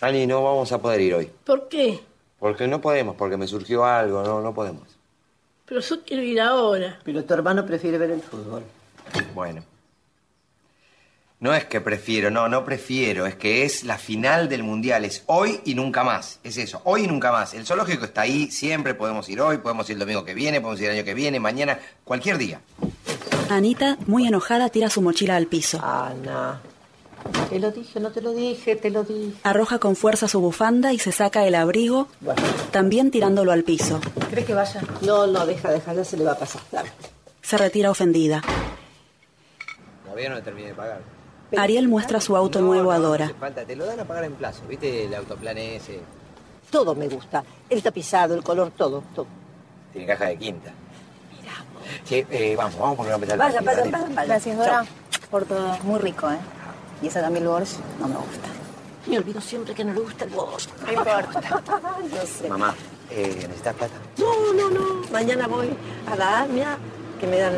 Ani, 0.00 0.26
no 0.26 0.42
vamos 0.42 0.70
a 0.72 0.80
poder 0.80 1.00
ir 1.00 1.14
hoy. 1.14 1.30
¿Por 1.44 1.68
qué? 1.68 2.00
Porque 2.38 2.68
no 2.68 2.80
podemos, 2.80 3.16
porque 3.16 3.36
me 3.36 3.46
surgió 3.48 3.84
algo, 3.84 4.22
no, 4.22 4.40
no 4.40 4.54
podemos. 4.54 4.97
Pero 5.68 5.80
yo 5.80 6.02
quiero 6.04 6.22
ir 6.22 6.40
ahora. 6.40 6.98
Pero 7.04 7.24
tu 7.24 7.34
hermano 7.34 7.64
prefiere 7.66 7.98
ver 7.98 8.10
el 8.10 8.22
fútbol. 8.22 8.62
Bueno. 9.34 9.62
No 11.40 11.54
es 11.54 11.66
que 11.66 11.80
prefiero, 11.80 12.32
no, 12.32 12.48
no 12.48 12.64
prefiero, 12.64 13.24
es 13.24 13.36
que 13.36 13.62
es 13.62 13.84
la 13.84 13.96
final 13.96 14.48
del 14.48 14.64
mundial, 14.64 15.04
es 15.04 15.22
hoy 15.26 15.60
y 15.64 15.76
nunca 15.76 16.02
más, 16.02 16.40
es 16.42 16.56
eso, 16.56 16.80
hoy 16.82 17.04
y 17.04 17.06
nunca 17.06 17.30
más. 17.30 17.54
El 17.54 17.64
zoológico 17.64 18.06
está 18.06 18.22
ahí, 18.22 18.50
siempre 18.50 18.94
podemos 18.94 19.28
ir 19.28 19.40
hoy, 19.40 19.58
podemos 19.58 19.88
ir 19.88 19.94
el 19.94 20.00
domingo 20.00 20.24
que 20.24 20.34
viene, 20.34 20.60
podemos 20.60 20.80
ir 20.80 20.88
el 20.88 20.96
año 20.96 21.04
que 21.04 21.14
viene, 21.14 21.38
mañana, 21.38 21.78
cualquier 22.02 22.38
día. 22.38 22.60
Anita, 23.50 23.98
muy 24.06 24.26
enojada, 24.26 24.68
tira 24.68 24.90
su 24.90 25.00
mochila 25.00 25.36
al 25.36 25.46
piso. 25.46 25.80
Ana. 25.80 26.60
Te 27.50 27.58
lo 27.58 27.70
dije, 27.70 27.98
no 28.00 28.10
te 28.10 28.20
lo 28.20 28.32
dije, 28.32 28.76
te 28.76 28.90
lo 28.90 29.04
dije. 29.04 29.32
Arroja 29.42 29.78
con 29.78 29.96
fuerza 29.96 30.28
su 30.28 30.40
bufanda 30.40 30.92
y 30.92 30.98
se 30.98 31.12
saca 31.12 31.46
el 31.46 31.54
abrigo, 31.54 32.08
Bueno. 32.20 32.42
también 32.70 33.10
tirándolo 33.10 33.52
al 33.52 33.64
piso. 33.64 34.00
¿Crees 34.30 34.46
que 34.46 34.54
vaya? 34.54 34.82
No, 35.02 35.26
no, 35.26 35.46
deja, 35.46 35.70
deja, 35.70 35.94
ya 35.94 36.04
se 36.04 36.16
le 36.16 36.24
va 36.24 36.32
a 36.32 36.38
pasar. 36.38 36.60
Dame. 36.70 36.90
Se 37.42 37.56
retira 37.56 37.90
ofendida. 37.90 38.42
Todavía 40.04 40.28
no 40.28 40.34
le 40.36 40.42
terminé 40.42 40.68
de 40.68 40.74
pagar. 40.74 41.00
Ariel 41.56 41.88
muestra 41.88 42.20
su 42.20 42.36
auto 42.36 42.60
No, 42.60 42.66
nuevo 42.66 42.90
a 42.90 42.96
no, 42.96 43.02
no 43.04 43.08
Dora. 43.08 43.32
falta, 43.40 43.64
te 43.64 43.74
lo 43.74 43.86
dan 43.86 44.00
a 44.00 44.04
pagar 44.04 44.24
en 44.24 44.34
plazo, 44.34 44.60
¿viste? 44.68 45.04
El 45.06 45.14
autoplan 45.14 45.56
ese. 45.56 46.00
Todo 46.70 46.94
me 46.94 47.08
gusta. 47.08 47.42
El 47.70 47.82
tapizado, 47.82 48.34
el 48.34 48.42
color, 48.42 48.72
todo, 48.76 49.02
todo. 49.14 49.26
Tiene 49.92 50.06
caja 50.06 50.26
de 50.26 50.36
quinta. 50.36 50.70
Sí, 52.04 52.22
eh, 52.30 52.54
vamos, 52.54 52.78
vamos 52.78 52.96
porque 52.98 53.12
a 53.12 53.14
empezar 53.14 53.38
Vaya, 53.38 53.60
vaya, 53.62 53.82
vaya, 53.84 54.06
vaya. 54.10 54.24
Gracias, 54.26 54.58
Dora, 54.58 54.84
por 55.30 55.46
todo. 55.46 55.78
Muy 55.84 55.98
rico, 56.00 56.30
¿eh? 56.30 56.36
Y 57.02 57.06
esa 57.06 57.20
Camille 57.20 57.46
Borges 57.46 57.78
no 58.00 58.08
me 58.08 58.14
gusta. 58.16 58.48
Me 59.06 59.18
olvido 59.18 59.40
siempre 59.40 59.74
que 59.74 59.84
no 59.84 59.92
le 59.94 60.00
gusta 60.00 60.24
el 60.24 60.30
bosque. 60.30 60.72
No 60.84 60.92
importa. 60.92 61.62
Yo 62.10 62.26
sé. 62.26 62.48
Mamá, 62.48 62.74
eh, 63.10 63.34
¿necesitas 63.42 63.74
plata? 63.74 63.94
No, 64.18 64.52
no, 64.52 64.70
no. 64.70 65.02
Mañana 65.10 65.46
voy 65.46 65.70
a 66.10 66.16
la 66.16 66.40
AMIA, 66.40 66.76
que 67.20 67.26
me 67.26 67.38
dan 67.38 67.54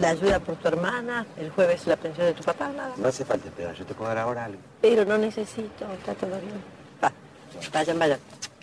la 0.00 0.08
ayuda 0.10 0.40
por 0.40 0.56
tu 0.56 0.68
hermana. 0.68 1.24
El 1.36 1.50
jueves 1.50 1.86
la 1.86 1.96
pensión 1.96 2.26
de 2.26 2.32
tu 2.34 2.42
papá, 2.42 2.68
nada. 2.68 2.92
No 2.96 3.08
hace 3.08 3.24
falta 3.24 3.46
esperar, 3.48 3.74
yo 3.74 3.84
te 3.86 3.94
puedo 3.94 4.08
dar 4.08 4.18
ahora 4.18 4.46
algo. 4.46 4.58
Pero 4.80 5.04
no 5.04 5.16
necesito, 5.18 5.84
está 5.92 6.14
todo 6.14 6.30
bien. 6.40 6.60
Va, 7.02 7.12
vayan, 7.72 7.98
vayan. 7.98 8.18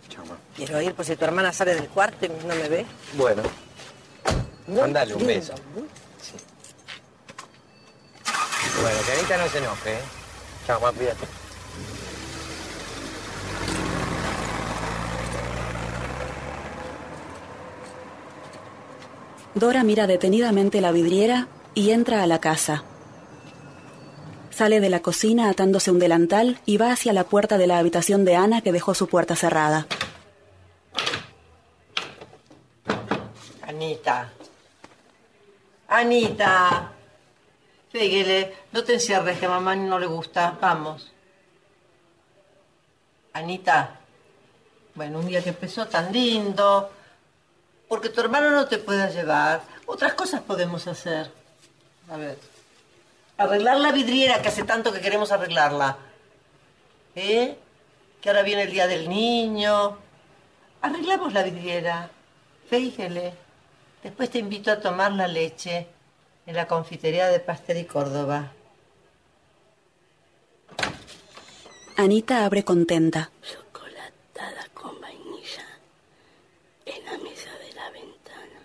Chao, 0.10 0.26
mamá. 0.26 0.38
Quiero 0.56 0.82
ir 0.82 0.94
por 0.94 1.06
si 1.06 1.16
tu 1.16 1.24
hermana 1.26 1.54
sale 1.54 1.74
del 1.76 1.88
cuarto 1.88 2.26
y 2.26 2.30
no 2.30 2.54
me 2.56 2.68
ve. 2.70 2.86
Bueno, 3.14 3.42
Mándale 4.68 5.14
un 5.16 5.26
beso. 5.26 5.54
muy- 5.74 5.88
bueno, 8.82 8.98
que 9.06 9.12
Anita 9.12 9.38
no 9.38 9.48
se 9.48 9.58
enoje, 9.60 9.94
¿eh? 9.94 10.01
Chao, 10.65 10.80
mamá, 10.80 10.94
cuídate. 10.98 11.27
Dora 19.56 19.84
mira 19.84 20.08
detenidamente 20.08 20.82
la 20.82 20.92
vidriera 20.92 21.48
y 21.75 21.92
entra 21.92 22.24
a 22.24 22.27
la 22.27 22.39
casa. 22.39 22.84
Sale 24.50 24.80
de 24.80 24.89
la 24.89 25.01
cocina 25.01 25.50
atándose 25.50 25.92
un 25.92 26.00
delantal 26.00 26.60
y 26.65 26.77
va 26.77 26.92
hacia 26.92 27.13
la 27.13 27.24
puerta 27.24 27.58
de 27.58 27.68
la 27.68 27.77
habitación 27.77 28.25
de 28.25 28.36
Ana 28.36 28.62
que 28.62 28.72
dejó 28.72 28.94
su 28.94 29.08
puerta 29.08 29.36
cerrada. 29.36 29.88
Anita. 33.62 34.30
Anita. 35.88 36.92
Péguele, 37.94 38.56
no 38.72 38.84
te 38.84 38.96
encierres, 38.96 39.38
que 39.38 39.46
a 39.46 39.50
mamá 39.50 39.76
no 39.76 40.00
le 40.00 40.08
gusta. 40.08 40.58
Vamos. 40.60 41.12
Anita. 43.34 44.00
Bueno, 44.96 45.20
un 45.20 45.28
día 45.28 45.44
que 45.44 45.50
empezó 45.50 45.86
tan 45.86 46.12
lindo. 46.12 46.92
Porque 47.88 48.10
tu 48.10 48.20
hermano 48.22 48.50
no 48.50 48.66
te 48.66 48.80
puede 48.80 49.14
llevar. 49.14 49.62
Otras 49.86 50.16
cosas 50.16 50.42
podemos 50.42 50.88
hacer. 50.88 51.30
A 52.10 52.18
ver. 52.18 52.40
Arreglar 53.38 53.78
la 53.78 53.92
vidriera, 53.92 54.42
que 54.42 54.48
hace 54.48 54.64
tanto 54.64 54.92
que 54.92 55.00
queremos 55.00 55.32
arreglarla. 55.32 55.96
¿Eh? 57.14 57.56
Que 58.20 58.30
ahora 58.30 58.42
viene 58.42 58.64
el 58.64 58.72
día 58.72 58.88
del 58.88 59.08
niño. 59.08 60.00
Arreglamos 60.82 61.32
la 61.32 61.44
vidriera. 61.44 62.10
Fíjele. 62.72 63.36
Después 64.02 64.32
te 64.32 64.40
invito 64.40 64.72
a 64.72 64.80
tomar 64.80 65.12
la 65.12 65.28
leche 65.28 65.90
en 66.46 66.56
la 66.56 66.68
confitería 66.68 67.28
de 67.28 67.40
Pastel 67.40 67.78
y 67.78 67.86
Córdoba. 67.86 68.52
Anita 71.96 72.46
abre 72.46 72.64
contenta. 72.64 73.32
Chocolatada 73.42 74.68
con 74.74 75.00
vainilla 75.00 75.64
en 76.86 77.06
la 77.06 77.18
mesa 77.24 77.50
de 77.60 77.74
la 77.76 77.90
ventana. 77.92 78.60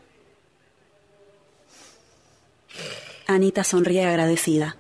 Anita 3.26 3.64
sonríe 3.64 4.06
agradecida. 4.06 4.76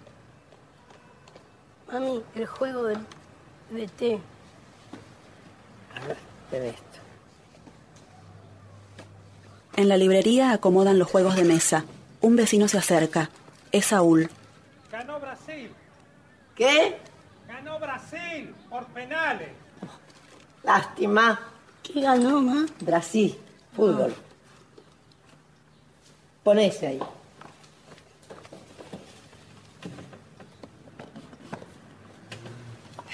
Mami, 1.92 2.22
el 2.34 2.46
juego 2.46 2.84
de, 2.84 2.96
de 3.70 3.86
té. 3.88 4.18
Ven 6.50 6.64
esto. 6.64 6.82
En 9.76 9.88
la 9.88 9.96
librería 9.96 10.52
acomodan 10.52 10.98
los 10.98 11.08
juegos 11.08 11.36
de 11.36 11.44
mesa. 11.44 11.84
Un 12.20 12.36
vecino 12.36 12.68
se 12.68 12.78
acerca. 12.78 13.30
Es 13.72 13.86
Saúl. 13.86 14.30
Ganó 14.90 15.20
Brasil, 15.20 15.70
¿Qué? 16.56 16.98
ganó 17.46 17.78
Brasil 17.78 18.54
por 18.70 18.86
penales. 18.86 19.50
Lástima. 20.62 21.40
¿Qué 21.82 22.00
ganó, 22.00 22.40
ma? 22.40 22.66
Brasil. 22.80 23.38
Fútbol. 23.76 24.14
Ponese 26.42 26.86
ahí. 26.86 27.00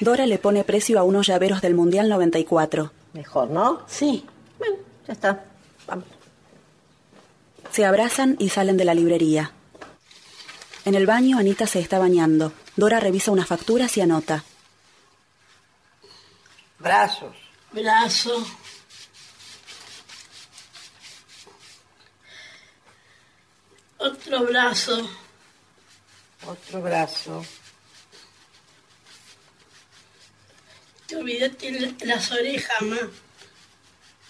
Dora 0.00 0.26
le 0.26 0.38
pone 0.38 0.64
precio 0.64 0.98
a 0.98 1.02
unos 1.04 1.26
llaveros 1.26 1.60
del 1.62 1.74
Mundial 1.74 2.08
94. 2.08 2.90
Mejor, 3.12 3.50
¿no? 3.50 3.82
Sí. 3.86 4.26
Bueno, 4.58 4.76
ya 5.06 5.12
está. 5.12 5.44
Vamos. 5.86 6.04
Se 7.74 7.84
abrazan 7.84 8.36
y 8.38 8.50
salen 8.50 8.76
de 8.76 8.84
la 8.84 8.94
librería. 8.94 9.50
En 10.84 10.94
el 10.94 11.06
baño, 11.06 11.38
Anita 11.38 11.66
se 11.66 11.80
está 11.80 11.98
bañando. 11.98 12.52
Dora 12.76 13.00
revisa 13.00 13.32
unas 13.32 13.48
facturas 13.48 13.96
y 13.96 14.00
anota. 14.00 14.44
Brazos. 16.78 17.34
Brazo. 17.72 18.46
Otro 23.98 24.44
brazo. 24.44 25.10
Otro 26.46 26.80
brazo. 26.80 27.44
Te 31.08 31.16
olvidaste 31.16 31.96
las 32.04 32.30
orejas, 32.30 32.82
ma. 32.82 32.98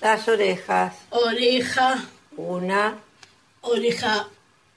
Las 0.00 0.28
orejas. 0.28 0.94
Oreja. 1.10 2.06
Una. 2.38 3.04
Oreja 3.66 4.28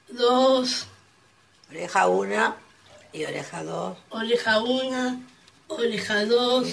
dos. 0.08 0.88
Oreja 1.70 2.08
una 2.08 2.56
y 3.12 3.26
oreja 3.26 3.64
dos. 3.64 3.98
Oreja 4.10 4.62
una. 4.62 5.20
Oreja 5.68 6.26
dos. 6.26 6.68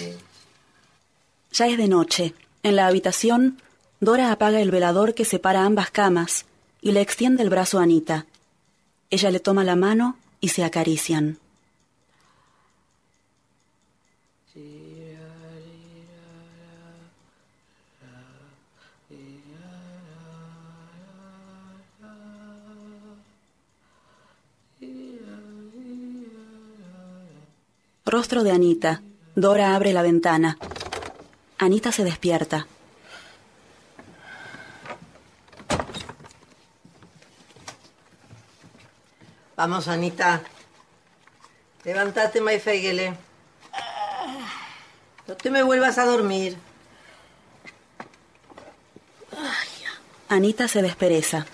Ya 1.52 1.66
es 1.66 1.76
de 1.76 1.88
noche. 1.88 2.34
En 2.62 2.76
la 2.76 2.86
habitación, 2.86 3.60
Dora 3.98 4.30
apaga 4.30 4.60
el 4.60 4.70
velador 4.70 5.14
que 5.14 5.24
separa 5.24 5.64
ambas 5.64 5.90
camas 5.90 6.46
y 6.80 6.92
le 6.92 7.00
extiende 7.00 7.42
el 7.42 7.50
brazo 7.50 7.80
a 7.80 7.82
Anita. 7.82 8.26
Ella 9.10 9.30
le 9.30 9.40
toma 9.40 9.64
la 9.64 9.76
mano 9.76 10.16
y 10.40 10.48
se 10.48 10.62
acarician. 10.62 11.38
Rostro 28.16 28.44
de 28.44 28.52
Anita. 28.52 29.02
Dora 29.34 29.74
abre 29.74 29.92
la 29.92 30.00
ventana. 30.00 30.56
Anita 31.58 31.90
se 31.90 32.04
despierta. 32.04 32.68
Vamos, 39.56 39.88
Anita. 39.88 40.42
Levántate, 41.82 42.40
Maifeigele. 42.40 43.16
No 45.26 45.34
te 45.34 45.50
me 45.50 45.64
vuelvas 45.64 45.98
a 45.98 46.04
dormir. 46.04 46.56
Anita 50.28 50.68
se 50.68 50.82
despereza. 50.82 51.46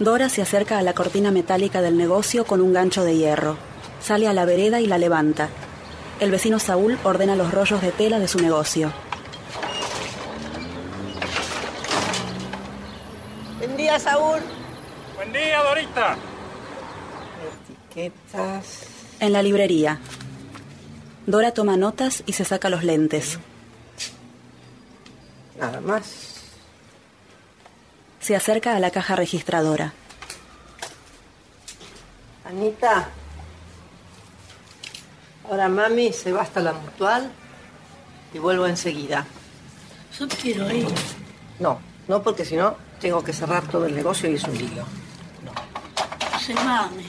Dora 0.00 0.30
se 0.30 0.40
acerca 0.40 0.78
a 0.78 0.82
la 0.82 0.94
cortina 0.94 1.30
metálica 1.30 1.82
del 1.82 1.98
negocio 1.98 2.46
con 2.46 2.62
un 2.62 2.72
gancho 2.72 3.04
de 3.04 3.18
hierro. 3.18 3.58
Sale 4.00 4.26
a 4.28 4.32
la 4.32 4.46
vereda 4.46 4.80
y 4.80 4.86
la 4.86 4.96
levanta. 4.96 5.50
El 6.20 6.30
vecino 6.30 6.58
Saúl 6.58 6.98
ordena 7.04 7.36
los 7.36 7.52
rollos 7.52 7.82
de 7.82 7.92
tela 7.92 8.18
de 8.18 8.26
su 8.26 8.38
negocio. 8.40 8.90
Buen 13.58 13.76
día, 13.76 13.98
Saúl. 13.98 14.40
Buen 15.16 15.34
día, 15.34 15.62
Dorita. 15.62 16.16
Etiquetas. 17.92 18.86
En 19.20 19.34
la 19.34 19.42
librería. 19.42 19.98
Dora 21.26 21.52
toma 21.52 21.76
notas 21.76 22.22
y 22.24 22.32
se 22.32 22.46
saca 22.46 22.70
los 22.70 22.84
lentes. 22.84 23.38
Nada 25.58 25.82
más. 25.82 26.29
Se 28.30 28.36
acerca 28.36 28.76
a 28.76 28.78
la 28.78 28.92
caja 28.92 29.16
registradora. 29.16 29.92
Anita. 32.44 33.08
Ahora 35.48 35.68
mami 35.68 36.12
se 36.12 36.30
va 36.30 36.42
hasta 36.42 36.60
la 36.60 36.72
mutual 36.72 37.32
y 38.32 38.38
vuelvo 38.38 38.68
enseguida. 38.68 39.26
Yo 40.16 40.28
quiero 40.28 40.70
ir. 40.70 40.86
No, 41.58 41.80
no 42.06 42.22
porque 42.22 42.44
si 42.44 42.54
no 42.54 42.76
tengo 43.00 43.24
que 43.24 43.32
cerrar 43.32 43.66
todo 43.66 43.86
el 43.86 43.96
negocio 43.96 44.30
y 44.30 44.34
es 44.34 44.44
un 44.44 44.56
lío. 44.56 44.84
Se 46.40 46.54
mame. 46.54 47.06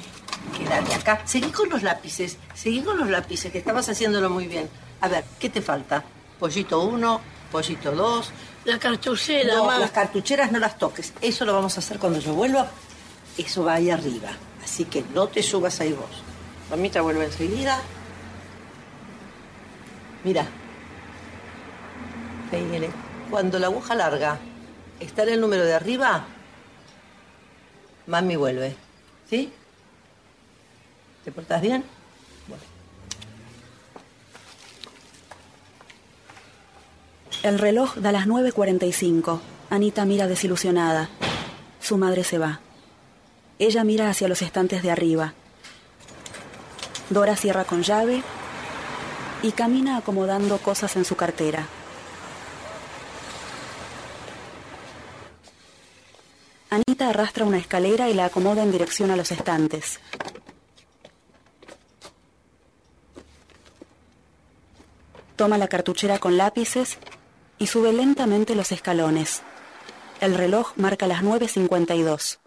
Quédate 0.57 0.95
acá. 0.95 1.21
Seguí 1.25 1.51
con 1.51 1.69
los 1.69 1.83
lápices. 1.83 2.39
Seguí 2.55 2.81
con 2.81 2.97
los 2.97 3.11
lápices, 3.11 3.51
que 3.51 3.59
estabas 3.59 3.87
haciéndolo 3.87 4.31
muy 4.31 4.47
bien. 4.47 4.67
A 5.01 5.07
ver, 5.07 5.23
¿qué 5.39 5.51
te 5.51 5.61
falta? 5.61 6.03
Pollito 6.39 6.81
uno, 6.81 7.21
pollito 7.51 7.91
dos. 7.91 8.31
La 8.65 8.77
cartuchera, 8.77 9.55
No, 9.55 9.65
ma. 9.65 9.79
las 9.79 9.91
cartucheras 9.91 10.51
no 10.51 10.59
las 10.59 10.77
toques. 10.77 11.13
Eso 11.21 11.45
lo 11.45 11.53
vamos 11.53 11.75
a 11.77 11.79
hacer 11.79 11.97
cuando 11.99 12.19
yo 12.19 12.33
vuelva. 12.33 12.67
Eso 13.37 13.63
va 13.63 13.73
ahí 13.75 13.89
arriba. 13.89 14.29
Así 14.63 14.85
que 14.85 15.03
no 15.15 15.27
te 15.27 15.41
subas 15.41 15.79
ahí 15.81 15.93
vos. 15.93 16.09
Mamita 16.69 17.01
vuelve 17.01 17.25
enseguida. 17.25 17.79
Mira. 20.23 20.45
Cuando 23.29 23.57
la 23.59 23.67
aguja 23.67 23.95
larga 23.95 24.37
está 24.99 25.23
en 25.23 25.29
el 25.29 25.41
número 25.41 25.63
de 25.63 25.73
arriba, 25.73 26.25
mami 28.07 28.35
vuelve. 28.35 28.75
¿Sí? 29.29 29.51
¿Te 31.23 31.31
portas 31.31 31.61
bien? 31.61 31.83
El 37.43 37.57
reloj 37.57 37.95
da 37.95 38.11
las 38.11 38.27
9.45. 38.27 39.39
Anita 39.71 40.05
mira 40.05 40.27
desilusionada. 40.27 41.09
Su 41.79 41.97
madre 41.97 42.23
se 42.23 42.37
va. 42.37 42.59
Ella 43.57 43.83
mira 43.83 44.09
hacia 44.09 44.27
los 44.27 44.43
estantes 44.43 44.83
de 44.83 44.91
arriba. 44.91 45.33
Dora 47.09 47.35
cierra 47.35 47.63
con 47.63 47.81
llave 47.81 48.21
y 49.41 49.53
camina 49.53 49.97
acomodando 49.97 50.59
cosas 50.59 50.95
en 50.97 51.03
su 51.03 51.15
cartera. 51.15 51.67
Anita 56.69 57.09
arrastra 57.09 57.45
una 57.45 57.57
escalera 57.57 58.07
y 58.07 58.13
la 58.13 58.25
acomoda 58.25 58.61
en 58.61 58.71
dirección 58.71 59.09
a 59.09 59.15
los 59.15 59.31
estantes. 59.31 59.99
Toma 65.35 65.57
la 65.57 65.67
cartuchera 65.67 66.19
con 66.19 66.37
lápices 66.37 66.99
y 67.61 67.67
sube 67.67 67.93
lentamente 67.93 68.55
los 68.55 68.71
escalones. 68.71 69.43
El 70.19 70.33
reloj 70.33 70.73
marca 70.77 71.05
las 71.05 71.21
9.52. 71.21 72.39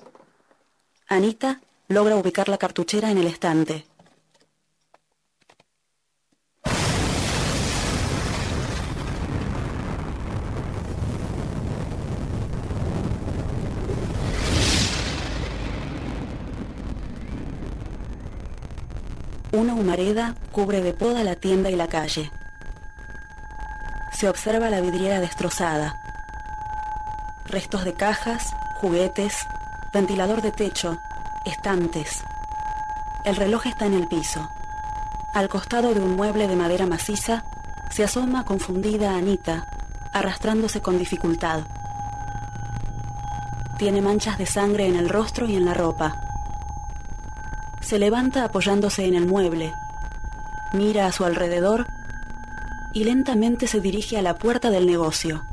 Anita 1.07 1.61
logra 1.87 2.16
ubicar 2.16 2.48
la 2.48 2.59
cartuchera 2.59 3.12
en 3.12 3.18
el 3.18 3.29
estante. 3.29 3.87
Una 19.53 19.74
humareda 19.74 20.35
cubre 20.50 20.83
de 20.83 20.92
toda 20.92 21.22
la 21.22 21.37
tienda 21.37 21.70
y 21.70 21.77
la 21.77 21.87
calle. 21.87 22.33
Se 24.14 24.29
observa 24.29 24.70
la 24.70 24.81
vidriera 24.81 25.20
destrozada. 25.20 25.96
Restos 27.46 27.85
de 27.85 27.94
cajas, 27.94 28.55
juguetes, 28.81 29.35
ventilador 29.92 30.40
de 30.40 30.53
techo, 30.53 31.00
estantes. 31.44 32.22
El 33.24 33.35
reloj 33.35 33.66
está 33.66 33.87
en 33.87 33.94
el 33.94 34.07
piso. 34.07 34.48
Al 35.35 35.48
costado 35.48 35.94
de 35.94 36.00
un 36.00 36.14
mueble 36.14 36.46
de 36.46 36.55
madera 36.55 36.87
maciza, 36.87 37.42
se 37.90 38.05
asoma 38.05 38.44
confundida 38.44 39.16
Anita, 39.16 39.66
arrastrándose 40.12 40.81
con 40.81 40.96
dificultad. 40.96 41.62
Tiene 43.79 44.00
manchas 44.00 44.38
de 44.38 44.46
sangre 44.46 44.87
en 44.87 44.94
el 44.94 45.09
rostro 45.09 45.48
y 45.48 45.57
en 45.57 45.64
la 45.64 45.74
ropa. 45.74 46.14
Se 47.81 47.98
levanta 47.98 48.44
apoyándose 48.44 49.07
en 49.07 49.16
el 49.16 49.27
mueble. 49.27 49.72
Mira 50.72 51.07
a 51.07 51.12
su 51.12 51.24
alrededor 51.24 51.87
y 52.95 53.05
lentamente 53.05 53.67
se 53.67 53.81
dirige 53.81 54.17
a 54.17 54.23
la 54.23 54.37
puerta 54.37 54.71
del 54.71 54.87
negocio. 54.87 55.45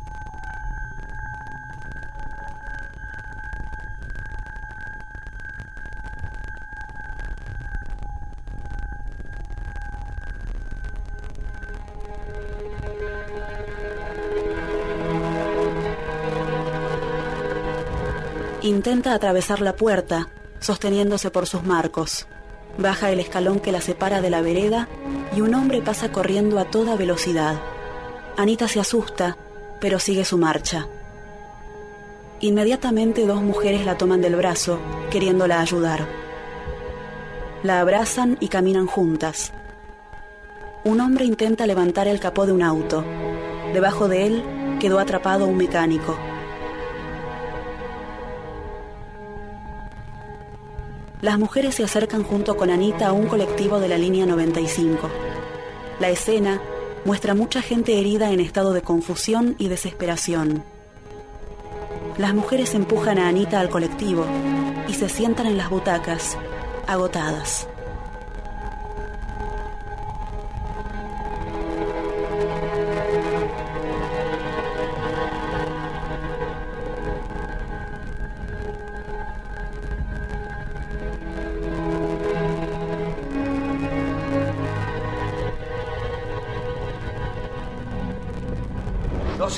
Intenta 18.61 19.15
atravesar 19.15 19.59
la 19.59 19.75
puerta, 19.75 20.29
sosteniéndose 20.59 21.31
por 21.31 21.47
sus 21.47 21.63
marcos. 21.63 22.27
Baja 22.77 23.11
el 23.11 23.19
escalón 23.19 23.59
que 23.59 23.71
la 23.71 23.81
separa 23.81 24.21
de 24.21 24.29
la 24.29 24.41
vereda 24.41 24.87
y 25.35 25.41
un 25.41 25.55
hombre 25.55 25.81
pasa 25.81 26.11
corriendo 26.11 26.59
a 26.59 26.65
toda 26.65 26.95
velocidad. 26.95 27.55
Anita 28.37 28.67
se 28.67 28.79
asusta, 28.79 29.37
pero 29.79 29.99
sigue 29.99 30.25
su 30.25 30.37
marcha. 30.37 30.87
Inmediatamente 32.39 33.25
dos 33.25 33.41
mujeres 33.41 33.85
la 33.85 33.97
toman 33.97 34.21
del 34.21 34.35
brazo, 34.35 34.79
queriéndola 35.11 35.61
ayudar. 35.61 36.07
La 37.63 37.79
abrazan 37.79 38.37
y 38.39 38.47
caminan 38.47 38.87
juntas. 38.87 39.53
Un 40.83 40.99
hombre 40.99 41.25
intenta 41.25 41.67
levantar 41.67 42.07
el 42.07 42.19
capó 42.19 42.47
de 42.47 42.51
un 42.51 42.63
auto. 42.63 43.05
Debajo 43.73 44.07
de 44.07 44.25
él 44.25 44.43
quedó 44.79 44.97
atrapado 44.97 45.45
un 45.45 45.57
mecánico. 45.57 46.17
Las 51.21 51.37
mujeres 51.37 51.75
se 51.75 51.83
acercan 51.83 52.23
junto 52.23 52.57
con 52.57 52.71
Anita 52.71 53.09
a 53.09 53.11
un 53.13 53.27
colectivo 53.27 53.79
de 53.79 53.87
la 53.87 53.99
línea 53.99 54.25
95. 54.25 55.20
La 56.01 56.09
escena 56.09 56.59
muestra 57.05 57.35
mucha 57.35 57.61
gente 57.61 57.99
herida 57.99 58.31
en 58.31 58.39
estado 58.39 58.73
de 58.73 58.81
confusión 58.81 59.55
y 59.59 59.67
desesperación. 59.67 60.63
Las 62.17 62.33
mujeres 62.33 62.73
empujan 62.73 63.19
a 63.19 63.27
Anita 63.27 63.59
al 63.59 63.69
colectivo 63.69 64.25
y 64.87 64.95
se 64.95 65.09
sientan 65.09 65.45
en 65.45 65.57
las 65.57 65.69
butacas, 65.69 66.39
agotadas. 66.87 67.67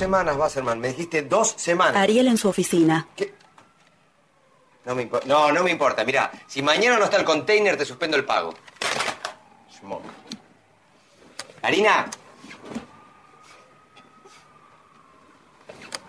Semanas, 0.04 0.36
Wasserman. 0.38 0.80
Me 0.80 0.90
dijiste 0.90 1.22
dos 1.24 1.54
semanas. 1.58 1.96
Ariel 1.96 2.28
en 2.28 2.38
su 2.38 2.50
oficina. 2.50 3.08
No 4.86 4.96
me, 4.96 5.10
impo- 5.10 5.24
no, 5.26 5.52
no 5.52 5.64
me 5.64 5.72
importa. 5.72 6.04
Mira, 6.04 6.30
si 6.48 6.62
mañana 6.62 6.98
no 7.00 7.06
está 7.06 7.18
el 7.18 7.24
container, 7.24 7.78
te 7.78 7.86
suspendo 7.86 8.18
el 8.18 8.26
pago. 8.26 8.54
Schmuck. 9.78 10.02
Karina. 11.62 12.06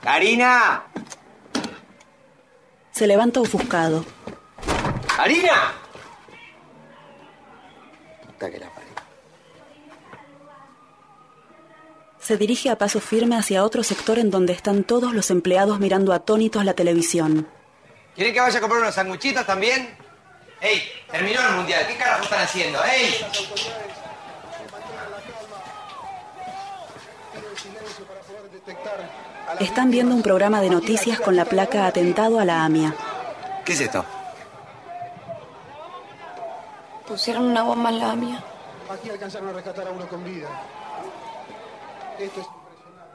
Karina. 0.03 0.85
Se 2.91 3.07
levanta 3.07 3.41
ofuscado. 3.41 4.05
Karina. 5.17 5.73
Puta 8.27 8.51
que 8.51 8.59
la 8.59 8.69
Se 12.25 12.39
dirige 12.39 12.71
a 12.71 12.79
paso 12.79 13.01
firme 13.01 13.37
hacia 13.37 13.63
otro 13.63 13.83
sector 13.83 14.19
en 14.19 14.31
donde 14.31 14.55
están 14.55 14.83
todos 14.83 15.13
los 15.13 15.31
empleados 15.31 15.79
mirando 15.79 16.15
atónitos 16.15 16.65
la 16.65 16.73
televisión. 16.73 17.47
¿Quieren 18.15 18.33
que 18.33 18.41
vaya 18.41 18.57
a 18.57 18.61
comprar 18.63 18.81
unos 18.81 18.95
sanguchitos 18.95 19.45
también? 19.45 19.95
¡Ey! 20.59 20.83
Terminó 21.11 21.47
el 21.47 21.57
mundial. 21.57 21.87
¿Qué 21.87 21.97
carajo 21.99 22.23
están 22.23 22.41
haciendo? 22.41 22.83
¡Ey! 22.83 23.15
Están 29.61 29.91
viendo 29.91 30.15
un 30.15 30.23
programa 30.23 30.63
de 30.63 30.71
noticias 30.71 31.21
con 31.21 31.37
la 31.37 31.45
placa 31.45 31.87
Atentado 31.87 32.41
a 32.41 32.47
la 32.47 32.65
AMIA. 32.65 32.95
¿Qué 33.67 33.75
es 33.75 33.81
esto? 33.83 34.03
Pusieron 37.07 37.45
una 37.45 37.65
bomba 37.65 37.91
en 37.91 37.99
la 37.99 38.13
AMIA. 38.13 38.45
Aquí 38.89 39.11
alcanzaron 39.11 39.51
a 39.51 39.53
rescatar 39.53 39.89
a 39.89 39.91
uno 39.91 40.09
con 40.09 40.25
vida. 40.25 40.49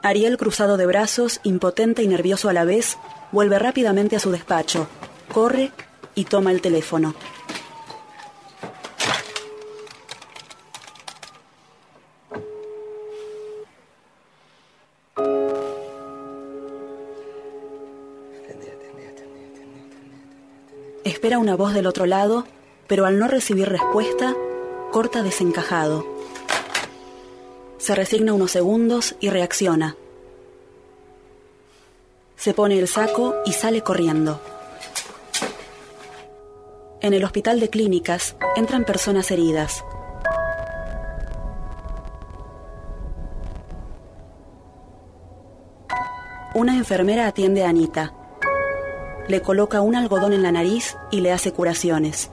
Ariel, 0.01 0.37
cruzado 0.37 0.77
de 0.77 0.85
brazos, 0.85 1.39
impotente 1.43 2.03
y 2.03 2.07
nervioso 2.07 2.49
a 2.49 2.53
la 2.53 2.63
vez, 2.63 2.97
vuelve 3.31 3.59
rápidamente 3.59 4.15
a 4.15 4.19
su 4.19 4.31
despacho, 4.31 4.87
corre 5.33 5.71
y 6.15 6.25
toma 6.25 6.51
el 6.51 6.61
teléfono. 6.61 7.13
Espera 21.03 21.39
una 21.39 21.55
voz 21.55 21.73
del 21.73 21.85
otro 21.85 22.05
lado, 22.05 22.45
pero 22.87 23.05
al 23.05 23.19
no 23.19 23.27
recibir 23.27 23.67
respuesta, 23.67 24.35
corta 24.91 25.21
desencajado. 25.21 26.18
Se 27.79 27.95
resigna 27.95 28.33
unos 28.33 28.51
segundos 28.51 29.15
y 29.21 29.29
reacciona. 29.29 29.95
Se 32.35 32.53
pone 32.53 32.77
el 32.77 32.89
saco 32.89 33.35
y 33.45 33.53
sale 33.53 33.81
corriendo. 33.81 34.41
En 37.01 37.13
el 37.13 37.23
hospital 37.23 37.61
de 37.61 37.69
clínicas 37.69 38.35
entran 38.57 38.83
personas 38.83 39.31
heridas. 39.31 39.85
Una 46.53 46.75
enfermera 46.75 47.27
atiende 47.27 47.63
a 47.63 47.69
Anita. 47.69 48.13
Le 49.29 49.41
coloca 49.41 49.79
un 49.79 49.95
algodón 49.95 50.33
en 50.33 50.43
la 50.43 50.51
nariz 50.51 50.97
y 51.11 51.21
le 51.21 51.31
hace 51.31 51.53
curaciones. 51.53 52.29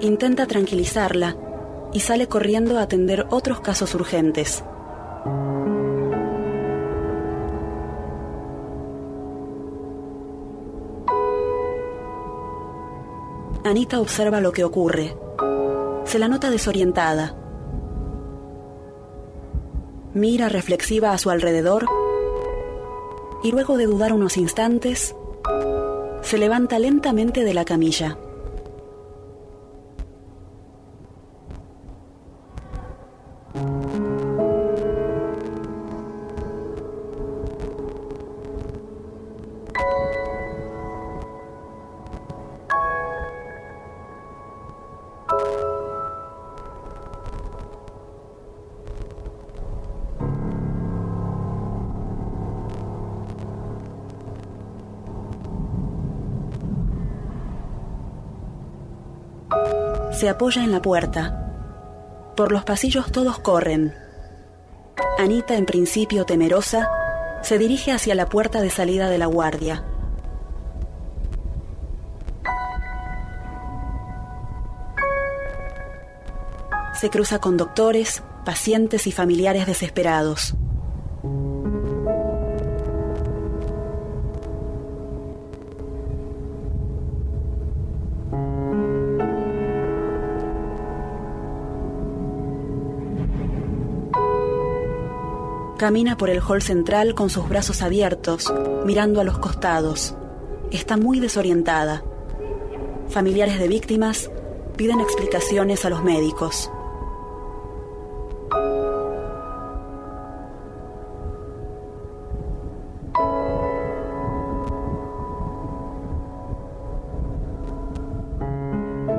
Intenta 0.00 0.46
tranquilizarla 0.46 1.36
y 1.92 2.00
sale 2.00 2.28
corriendo 2.28 2.78
a 2.78 2.82
atender 2.82 3.26
otros 3.30 3.60
casos 3.60 3.94
urgentes. 3.94 4.62
Anita 13.64 14.00
observa 14.00 14.40
lo 14.40 14.52
que 14.52 14.64
ocurre. 14.64 15.16
Se 16.04 16.18
la 16.18 16.28
nota 16.28 16.50
desorientada. 16.50 17.34
Mira 20.14 20.48
reflexiva 20.48 21.12
a 21.12 21.18
su 21.18 21.28
alrededor 21.30 21.86
y 23.42 23.52
luego 23.52 23.76
de 23.76 23.86
dudar 23.86 24.12
unos 24.12 24.36
instantes, 24.36 25.14
se 26.22 26.38
levanta 26.38 26.78
lentamente 26.78 27.44
de 27.44 27.54
la 27.54 27.64
camilla. 27.64 28.18
Se 60.18 60.28
apoya 60.28 60.64
en 60.64 60.72
la 60.72 60.82
puerta. 60.82 62.32
Por 62.36 62.50
los 62.50 62.64
pasillos 62.64 63.12
todos 63.12 63.38
corren. 63.38 63.94
Anita, 65.16 65.54
en 65.54 65.64
principio 65.64 66.24
temerosa, 66.24 66.90
se 67.40 67.56
dirige 67.56 67.92
hacia 67.92 68.16
la 68.16 68.28
puerta 68.28 68.60
de 68.60 68.68
salida 68.68 69.08
de 69.10 69.18
la 69.18 69.26
guardia. 69.26 69.84
Se 76.94 77.10
cruza 77.10 77.38
con 77.38 77.56
doctores, 77.56 78.24
pacientes 78.44 79.06
y 79.06 79.12
familiares 79.12 79.68
desesperados. 79.68 80.56
Camina 95.78 96.16
por 96.16 96.28
el 96.28 96.40
hall 96.40 96.60
central 96.60 97.14
con 97.14 97.30
sus 97.30 97.48
brazos 97.48 97.82
abiertos, 97.82 98.52
mirando 98.84 99.20
a 99.20 99.24
los 99.24 99.38
costados. 99.38 100.16
Está 100.72 100.96
muy 100.96 101.20
desorientada. 101.20 102.02
Familiares 103.10 103.60
de 103.60 103.68
víctimas 103.68 104.28
piden 104.76 104.98
explicaciones 104.98 105.84
a 105.84 105.90
los 105.90 106.02
médicos. 106.02 106.68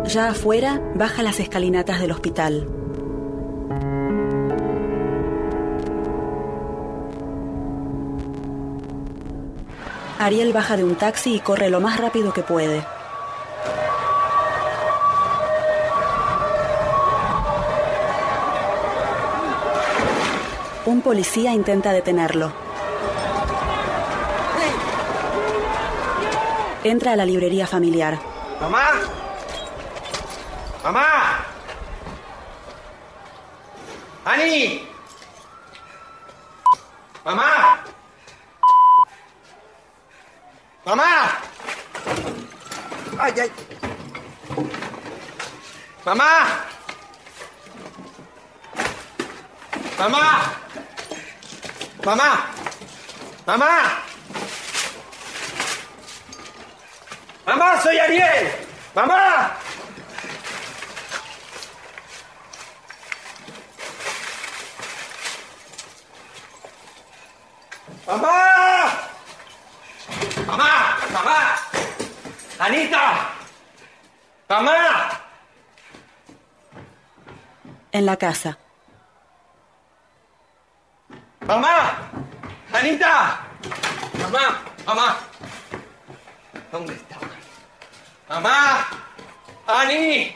Ya 0.08 0.28
afuera, 0.28 0.82
baja 0.96 1.24
las 1.24 1.40
escalinatas 1.40 2.02
del 2.02 2.12
hospital. 2.12 2.79
Ariel 10.20 10.52
baja 10.52 10.76
de 10.76 10.84
un 10.84 10.96
taxi 10.96 11.36
y 11.36 11.40
corre 11.40 11.70
lo 11.70 11.80
más 11.80 11.98
rápido 11.98 12.34
que 12.34 12.44
puede. 12.44 12.86
Un 20.86 21.02
policía 21.02 21.54
intenta 21.54 21.94
detenerlo. 21.94 22.52
Entra 26.84 27.14
a 27.14 27.16
la 27.16 27.26
librería 27.26 27.66
familiar. 27.66 28.20
¡Mamá! 28.60 28.88
¡Mamá! 30.84 31.46
¡Ani! 34.26 34.86
¡Mamá! 37.24 37.80
¡Mamá! 40.86 41.38
¡Ay, 43.30 43.42
ay! 43.42 43.52
¡Mamá! 46.04 46.66
¡Mamá! 50.00 50.56
¡Mamá! 52.04 52.46
¡Mamá! 53.46 54.04
¡Mamá, 57.46 57.82
soy 57.84 58.00
Ariel! 58.00 58.52
¡Mamá! 58.96 59.58
¡Mamá! 68.08 69.08
¡Mamá! 70.48 70.98
¡Mamá! 71.14 71.70
¡Anita! 72.60 73.30
¡Mamá! 74.50 75.22
En 78.00 78.06
la 78.06 78.16
casa. 78.16 78.58
¡Mamá! 81.46 81.98
¡Anita! 82.72 83.42
¡Mamá! 84.22 84.62
¡Mamá! 84.86 85.18
¿Dónde 86.72 86.94
está? 86.94 87.18
¡Mamá! 88.30 88.88
¡Ani! 89.68 90.34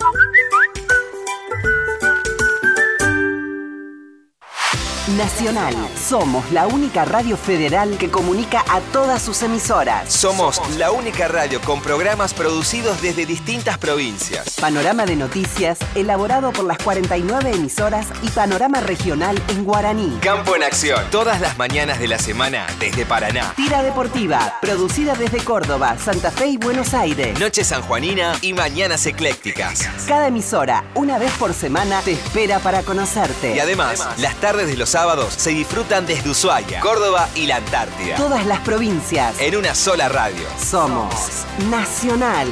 Nacional. 5.18 5.74
Somos 5.96 6.48
la 6.52 6.68
única 6.68 7.04
radio 7.04 7.36
federal 7.36 7.98
que 7.98 8.08
comunica 8.08 8.64
a 8.68 8.80
todas 8.92 9.20
sus 9.20 9.42
emisoras. 9.42 10.12
Somos 10.12 10.62
la 10.76 10.92
única 10.92 11.26
radio 11.26 11.60
con 11.60 11.82
programas 11.82 12.32
producidos 12.32 13.02
desde 13.02 13.26
distintas 13.26 13.78
provincias. 13.78 14.54
Panorama 14.60 15.06
de 15.06 15.16
noticias 15.16 15.78
elaborado 15.96 16.52
por 16.52 16.66
las 16.66 16.78
49 16.78 17.50
emisoras 17.50 18.06
y 18.22 18.28
panorama 18.28 18.78
regional 18.78 19.42
en 19.48 19.64
guaraní. 19.64 20.18
Campo 20.22 20.54
en 20.54 20.62
acción, 20.62 21.04
todas 21.10 21.40
las 21.40 21.58
mañanas 21.58 21.98
de 21.98 22.06
la 22.06 22.20
semana 22.20 22.68
desde 22.78 23.04
Paraná. 23.04 23.54
Tira 23.56 23.82
deportiva, 23.82 24.58
producida 24.62 25.16
desde 25.16 25.42
Córdoba, 25.42 25.96
Santa 25.98 26.30
Fe 26.30 26.46
y 26.46 26.56
Buenos 26.58 26.94
Aires. 26.94 27.40
Noche 27.40 27.64
sanjuanina 27.64 28.36
y 28.40 28.52
mañanas 28.52 29.04
eclécticas. 29.04 29.80
Cada 30.06 30.28
emisora, 30.28 30.84
una 30.94 31.18
vez 31.18 31.32
por 31.32 31.52
semana, 31.54 32.02
te 32.02 32.12
espera 32.12 32.60
para 32.60 32.84
conocerte. 32.84 33.56
Y 33.56 33.58
además, 33.58 34.06
las 34.18 34.36
tardes 34.36 34.68
de 34.68 34.76
los 34.76 34.90
sábados 34.90 35.07
se 35.30 35.50
disfrutan 35.50 36.04
desde 36.06 36.28
Ushuaia, 36.28 36.80
Córdoba 36.80 37.28
y 37.34 37.46
la 37.46 37.56
Antártida. 37.56 38.16
Todas 38.16 38.44
las 38.44 38.60
provincias. 38.60 39.40
En 39.40 39.56
una 39.56 39.74
sola 39.74 40.06
radio. 40.08 40.46
Somos 40.58 41.46
Nacional. 41.70 42.48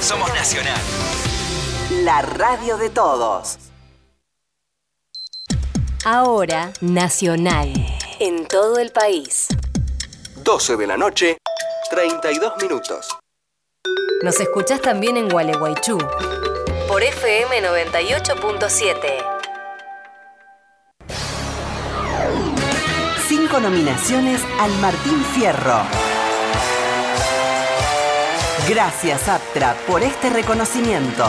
Somos 0.00 0.28
Nacional. 0.34 0.80
La 2.02 2.22
radio 2.22 2.78
de 2.78 2.90
todos. 2.90 3.58
Ahora, 6.04 6.72
Nacional. 6.80 7.72
En 8.18 8.46
todo 8.48 8.78
el 8.78 8.90
país. 8.90 9.46
12 10.42 10.76
de 10.76 10.86
la 10.86 10.96
noche, 10.96 11.38
32 11.90 12.54
minutos. 12.60 13.16
Nos 14.24 14.40
escuchás 14.40 14.80
también 14.80 15.16
en 15.16 15.28
Gualeguaychú. 15.28 15.98
Por 16.88 17.04
FM 17.04 17.62
98.7. 17.62 19.37
Cinco 23.48 23.60
nominaciones 23.60 24.42
al 24.60 24.70
Martín 24.78 25.24
Fierro. 25.34 25.80
Gracias, 28.68 29.26
Aptra, 29.26 29.74
por 29.86 30.02
este 30.02 30.28
reconocimiento. 30.28 31.24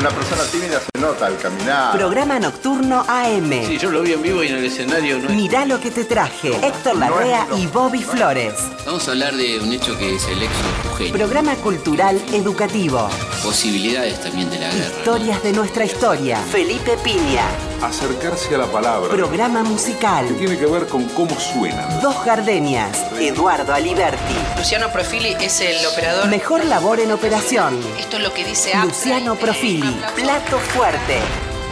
Una 0.00 0.08
persona 0.08 0.42
tímida 0.50 0.80
se 0.80 1.00
nota 1.00 1.26
al 1.26 1.36
caminar. 1.38 1.96
Programa 1.96 2.40
nocturno 2.40 3.04
AM. 3.06 3.64
Sí, 3.64 3.78
yo 3.78 3.92
lo 3.92 4.02
vi 4.02 4.14
en 4.14 4.22
vivo 4.22 4.42
y 4.42 4.48
en 4.48 4.56
el 4.56 4.64
escenario 4.64 5.18
no 5.20 5.28
es... 5.28 5.36
Mirá 5.36 5.64
lo 5.66 5.80
que 5.80 5.92
te 5.92 6.04
traje. 6.04 6.50
Héctor 6.66 6.96
Larrea 6.96 7.46
y 7.56 7.68
Bobby 7.68 8.02
Flores. 8.02 8.54
Vamos 8.84 9.06
a 9.06 9.12
hablar 9.12 9.36
de 9.36 9.60
un 9.60 9.72
hecho 9.72 9.96
que 9.96 10.16
es 10.16 10.26
el 10.26 10.42
éxodo 10.42 10.90
jujeño. 10.90 11.12
Programa 11.12 11.54
cultural 11.56 12.20
educativo. 12.32 13.08
Posibilidades 13.44 14.20
también 14.20 14.50
de 14.50 14.58
la 14.58 14.68
guerra. 14.68 14.96
Historias 14.98 15.42
de 15.44 15.52
nuestra 15.52 15.84
historia. 15.84 16.38
Felipe 16.50 16.98
Piña. 17.04 17.44
Acercarse 17.82 18.54
a 18.54 18.58
la 18.58 18.66
palabra. 18.66 19.08
Programa 19.10 19.62
musical. 19.62 20.26
Que 20.28 20.34
tiene 20.34 20.58
que 20.58 20.66
ver 20.66 20.86
con 20.86 21.04
cómo 21.10 21.38
suenan. 21.40 22.00
Dos 22.02 22.24
Gardenias. 22.24 23.06
Eduardo 23.18 23.72
Aliberti. 23.72 24.34
Luciano 24.58 24.90
Profili 24.92 25.34
es 25.40 25.60
el 25.62 25.86
operador. 25.86 26.28
Mejor 26.28 26.64
labor 26.66 27.00
en 27.00 27.10
operación. 27.12 27.80
Esto 27.98 28.18
es 28.18 28.22
lo 28.22 28.34
que 28.34 28.44
dice 28.44 28.74
Aptra. 28.74 28.84
Luciano 28.84 29.34
Profili. 29.34 29.96
Plato 30.14 30.58
fuerte. 30.58 31.18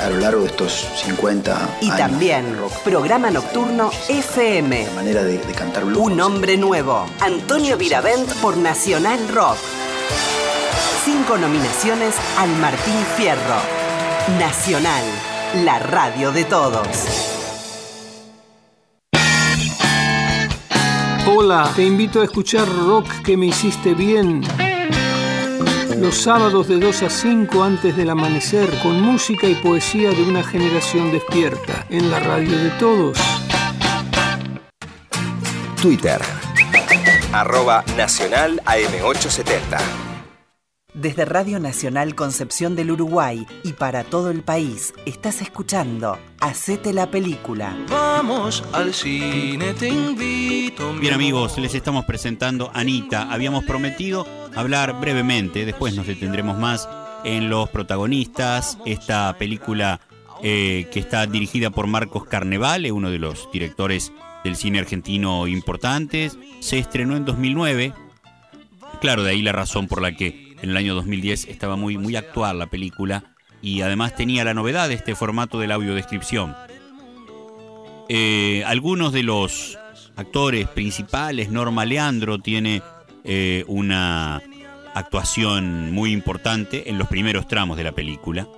A 0.03 0.09
lo 0.09 0.17
largo 0.19 0.43
de 0.43 0.47
estos 0.47 0.87
50 1.05 1.77
Y 1.83 1.87
años, 1.87 1.99
también 1.99 2.57
programa 2.85 3.31
nocturno 3.31 3.91
FM. 4.09 4.87
la 4.87 4.93
manera 4.93 5.23
de, 5.25 5.39
de 5.39 5.53
cantar 5.53 5.85
blues. 5.85 5.99
Un 6.07 6.21
hombre 6.21 6.57
nuevo. 6.57 7.05
Antonio 7.21 7.77
Viravent 7.77 8.33
por 8.41 8.57
Nacional 8.57 9.19
Rock. 9.29 9.57
Cinco 11.05 11.37
nominaciones 11.37 12.15
al 12.39 12.49
Martín 12.57 12.95
Fierro. 13.17 13.57
Nacional, 14.39 15.03
la 15.55 15.79
radio 15.79 16.31
de 16.33 16.45
todos. 16.45 16.87
Hola, 21.27 21.71
te 21.75 21.85
invito 21.85 22.21
a 22.21 22.25
escuchar 22.25 22.67
Rock 22.69 23.07
que 23.25 23.37
me 23.37 23.47
hiciste 23.47 23.95
bien. 23.95 24.43
Los 25.97 26.17
sábados 26.17 26.69
de 26.69 26.79
2 26.79 27.03
a 27.03 27.11
5 27.11 27.63
antes 27.65 27.97
del 27.97 28.11
amanecer, 28.11 28.71
con 28.83 29.01
música 29.01 29.47
y 29.47 29.55
poesía 29.55 30.11
de 30.11 30.23
una 30.23 30.45
generación 30.45 31.11
despierta, 31.13 31.87
en 31.91 32.11
la 32.11 32.21
radio 32.21 32.57
de 32.57 32.71
todos. 32.71 33.19
Twitter. 35.81 36.21
Arroba 37.33 37.85
Nacional 37.97 38.61
AM870. 38.65 40.08
Desde 40.99 41.25
Radio 41.25 41.61
Nacional 41.61 42.17
Concepción 42.17 42.75
del 42.75 42.91
Uruguay 42.91 43.47
y 43.63 43.75
para 43.75 44.03
todo 44.03 44.33
el 44.33 44.43
país, 44.43 44.93
estás 45.07 45.41
escuchando 45.43 46.19
Hacete 46.41 46.93
la 46.93 47.09
película. 47.09 47.77
Vamos 47.89 48.65
al 48.73 48.93
cine, 48.93 49.75
te 49.75 49.91
invito. 49.91 50.93
Bien 50.95 51.15
amigos, 51.15 51.57
les 51.57 51.77
estamos 51.77 52.05
presentando 52.05 52.73
Anita. 52.75 53.33
Habíamos 53.33 53.63
prometido 53.63 54.27
hablar 54.57 54.99
brevemente, 54.99 55.65
después 55.65 55.95
nos 55.95 56.09
detendremos 56.09 56.59
más 56.59 56.89
en 57.23 57.49
los 57.49 57.69
protagonistas. 57.69 58.77
Esta 58.85 59.37
película 59.39 60.01
eh, 60.43 60.89
que 60.91 60.99
está 60.99 61.29
dirigida 61.29 61.71
por 61.71 61.87
Marcos 61.87 62.25
Carnevale, 62.25 62.91
uno 62.91 63.13
de 63.13 63.21
los 63.21 63.49
directores 63.53 64.13
del 64.43 64.57
cine 64.57 64.81
argentino 64.81 65.47
importantes, 65.47 66.37
se 66.59 66.81
estrenó 66.81 67.17
en 67.17 67.25
2009. 67.25 67.95
Claro, 69.01 69.23
de 69.23 69.31
ahí 69.31 69.43
la 69.43 69.53
razón 69.53 69.87
por 69.87 70.03
la 70.03 70.17
que 70.17 70.48
en 70.63 70.71
el 70.71 70.77
año 70.77 70.95
2010 70.95 71.49
estaba 71.49 71.77
muy, 71.77 71.97
muy 71.97 72.17
actual 72.17 72.59
la 72.59 72.67
película 72.67 73.25
y 73.63 73.83
además 73.83 74.15
tenía 74.15 74.45
la 74.45 74.55
novedad 74.55 74.89
de 74.89 74.95
este 74.95 75.15
formato 75.15 75.59
de 75.59 75.67
la 75.67 75.75
audiodescripción. 75.75 76.55
Eh, 78.09 78.63
algunos 78.67 79.13
de 79.13 79.23
los 79.23 79.79
actores 80.17 80.69
principales, 80.69 81.51
Norma 81.51 81.85
Leandro 81.85 82.39
tiene 82.39 82.83
eh, 83.25 83.65
una 83.67 84.43
actuación 84.95 85.93
muy 85.93 86.13
importante 86.13 86.89
en 86.91 86.99
los 86.99 87.09
primeros 87.09 87.47
tramos 87.47 87.77
de 87.77 87.85
la 87.85 87.93
película. 87.93 88.49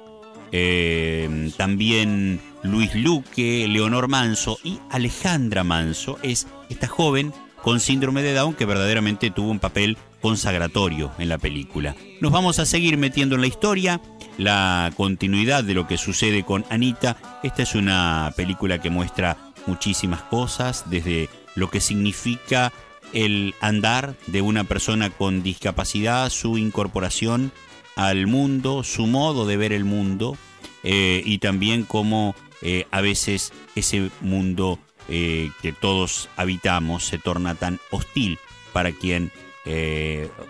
eh, 0.52 1.50
también 1.56 2.40
Luis 2.62 2.94
Luque, 2.94 3.66
Leonor 3.68 4.08
Manso 4.08 4.58
y 4.64 4.78
Alejandra 4.90 5.64
Manso 5.64 6.18
es 6.22 6.46
esta 6.68 6.88
joven 6.88 7.32
con 7.62 7.80
síndrome 7.80 8.22
de 8.22 8.34
Down 8.34 8.54
que 8.54 8.64
verdaderamente 8.64 9.30
tuvo 9.30 9.50
un 9.50 9.58
papel 9.58 9.96
consagratorio 10.20 11.12
en 11.18 11.28
la 11.28 11.38
película. 11.38 11.96
Nos 12.20 12.32
vamos 12.32 12.58
a 12.58 12.66
seguir 12.66 12.96
metiendo 12.96 13.34
en 13.34 13.40
la 13.40 13.46
historia, 13.46 14.00
la 14.38 14.92
continuidad 14.96 15.64
de 15.64 15.74
lo 15.74 15.86
que 15.86 15.98
sucede 15.98 16.44
con 16.44 16.64
Anita. 16.70 17.16
Esta 17.42 17.62
es 17.62 17.74
una 17.74 18.32
película 18.36 18.80
que 18.80 18.90
muestra 18.90 19.36
muchísimas 19.66 20.22
cosas, 20.22 20.84
desde 20.90 21.28
lo 21.54 21.70
que 21.70 21.80
significa 21.80 22.72
el 23.12 23.54
andar 23.60 24.14
de 24.26 24.40
una 24.40 24.64
persona 24.64 25.10
con 25.10 25.42
discapacidad, 25.42 26.30
su 26.30 26.58
incorporación 26.58 27.52
al 27.96 28.26
mundo, 28.26 28.84
su 28.84 29.06
modo 29.06 29.46
de 29.46 29.56
ver 29.56 29.72
el 29.72 29.84
mundo 29.84 30.36
eh, 30.82 31.22
y 31.24 31.38
también 31.38 31.84
cómo 31.84 32.34
eh, 32.62 32.86
a 32.90 33.00
veces 33.00 33.52
ese 33.74 34.10
mundo 34.20 34.78
eh, 35.08 35.50
que 35.60 35.72
todos 35.72 36.28
habitamos 36.36 37.04
se 37.04 37.18
torna 37.18 37.54
tan 37.54 37.80
hostil 37.90 38.38
para 38.72 38.92
quien 38.92 39.32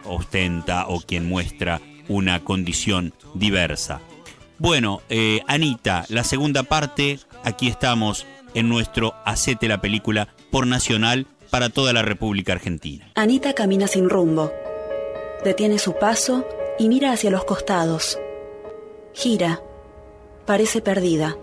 ostenta 0.05 0.87
o 0.89 1.01
quien 1.01 1.29
muestra 1.29 1.81
una 2.09 2.45
condición 2.45 3.13
diversa. 3.35 4.01
Bueno, 4.59 5.03
Anita, 5.47 6.05
la 6.09 6.25
segunda 6.25 6.63
parte, 6.63 7.19
aquí 7.45 7.69
estamos 7.69 8.27
en 8.55 8.69
nuestro 8.69 9.15
Hacete 9.25 9.69
la 9.69 9.81
película 9.81 10.29
por 10.51 10.67
Nacional 10.67 11.27
para 11.51 11.69
toda 11.69 11.93
la 11.93 12.03
República 12.03 12.53
Argentina. 12.53 13.11
Anita 13.15 13.55
camina 13.55 13.87
sin 13.87 14.09
rumbo. 14.09 14.53
Detiene 15.45 15.79
su 15.79 15.95
paso 15.95 16.47
y 16.79 16.89
mira 16.89 17.13
hacia 17.13 17.31
los 17.31 17.45
costados. 17.45 18.19
Gira. 19.15 19.61
Parece 20.47 20.81
perdida. 20.81 21.37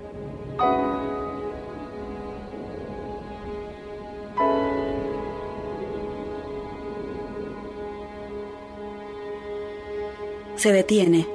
Se 10.57 10.71
detiene. 10.71 11.27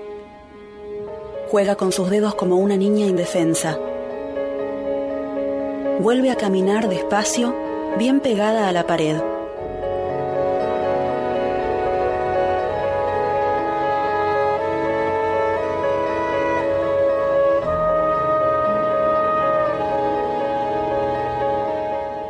Juega 1.49 1.77
con 1.77 1.93
sus 1.93 2.11
dedos 2.11 2.35
como 2.35 2.57
una 2.57 2.77
niña 2.77 3.07
indefensa. 3.07 3.79
Vuelve 6.01 6.33
a 6.33 6.37
caminar 6.37 6.89
despacio, 6.89 7.55
bien 7.99 8.19
pegada 8.19 8.69
a 8.69 8.73
la 8.73 8.85
pared. 8.85 9.17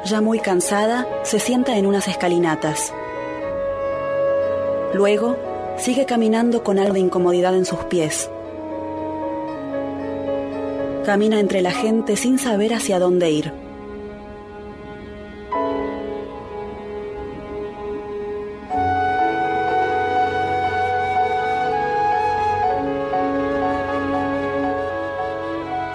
Ya 0.05 0.21
muy 0.21 0.41
cansada, 0.41 1.07
se 1.23 1.39
sienta 1.39 1.79
en 1.79 1.87
unas 1.87 2.07
escalinatas. 2.07 2.93
Luego, 4.93 5.52
sigue 5.83 6.07
caminando 6.07 6.62
con 6.62 6.79
algo 6.79 6.95
de 6.95 7.01
incomodidad 7.01 7.57
en 7.57 7.64
sus 7.64 7.81
pies. 7.87 8.31
Camina 11.05 11.40
entre 11.40 11.61
la 11.61 11.73
gente 11.73 12.14
sin 12.14 12.38
saber 12.38 12.73
hacia 12.73 13.01
dónde 13.01 13.31
ir. 13.33 13.53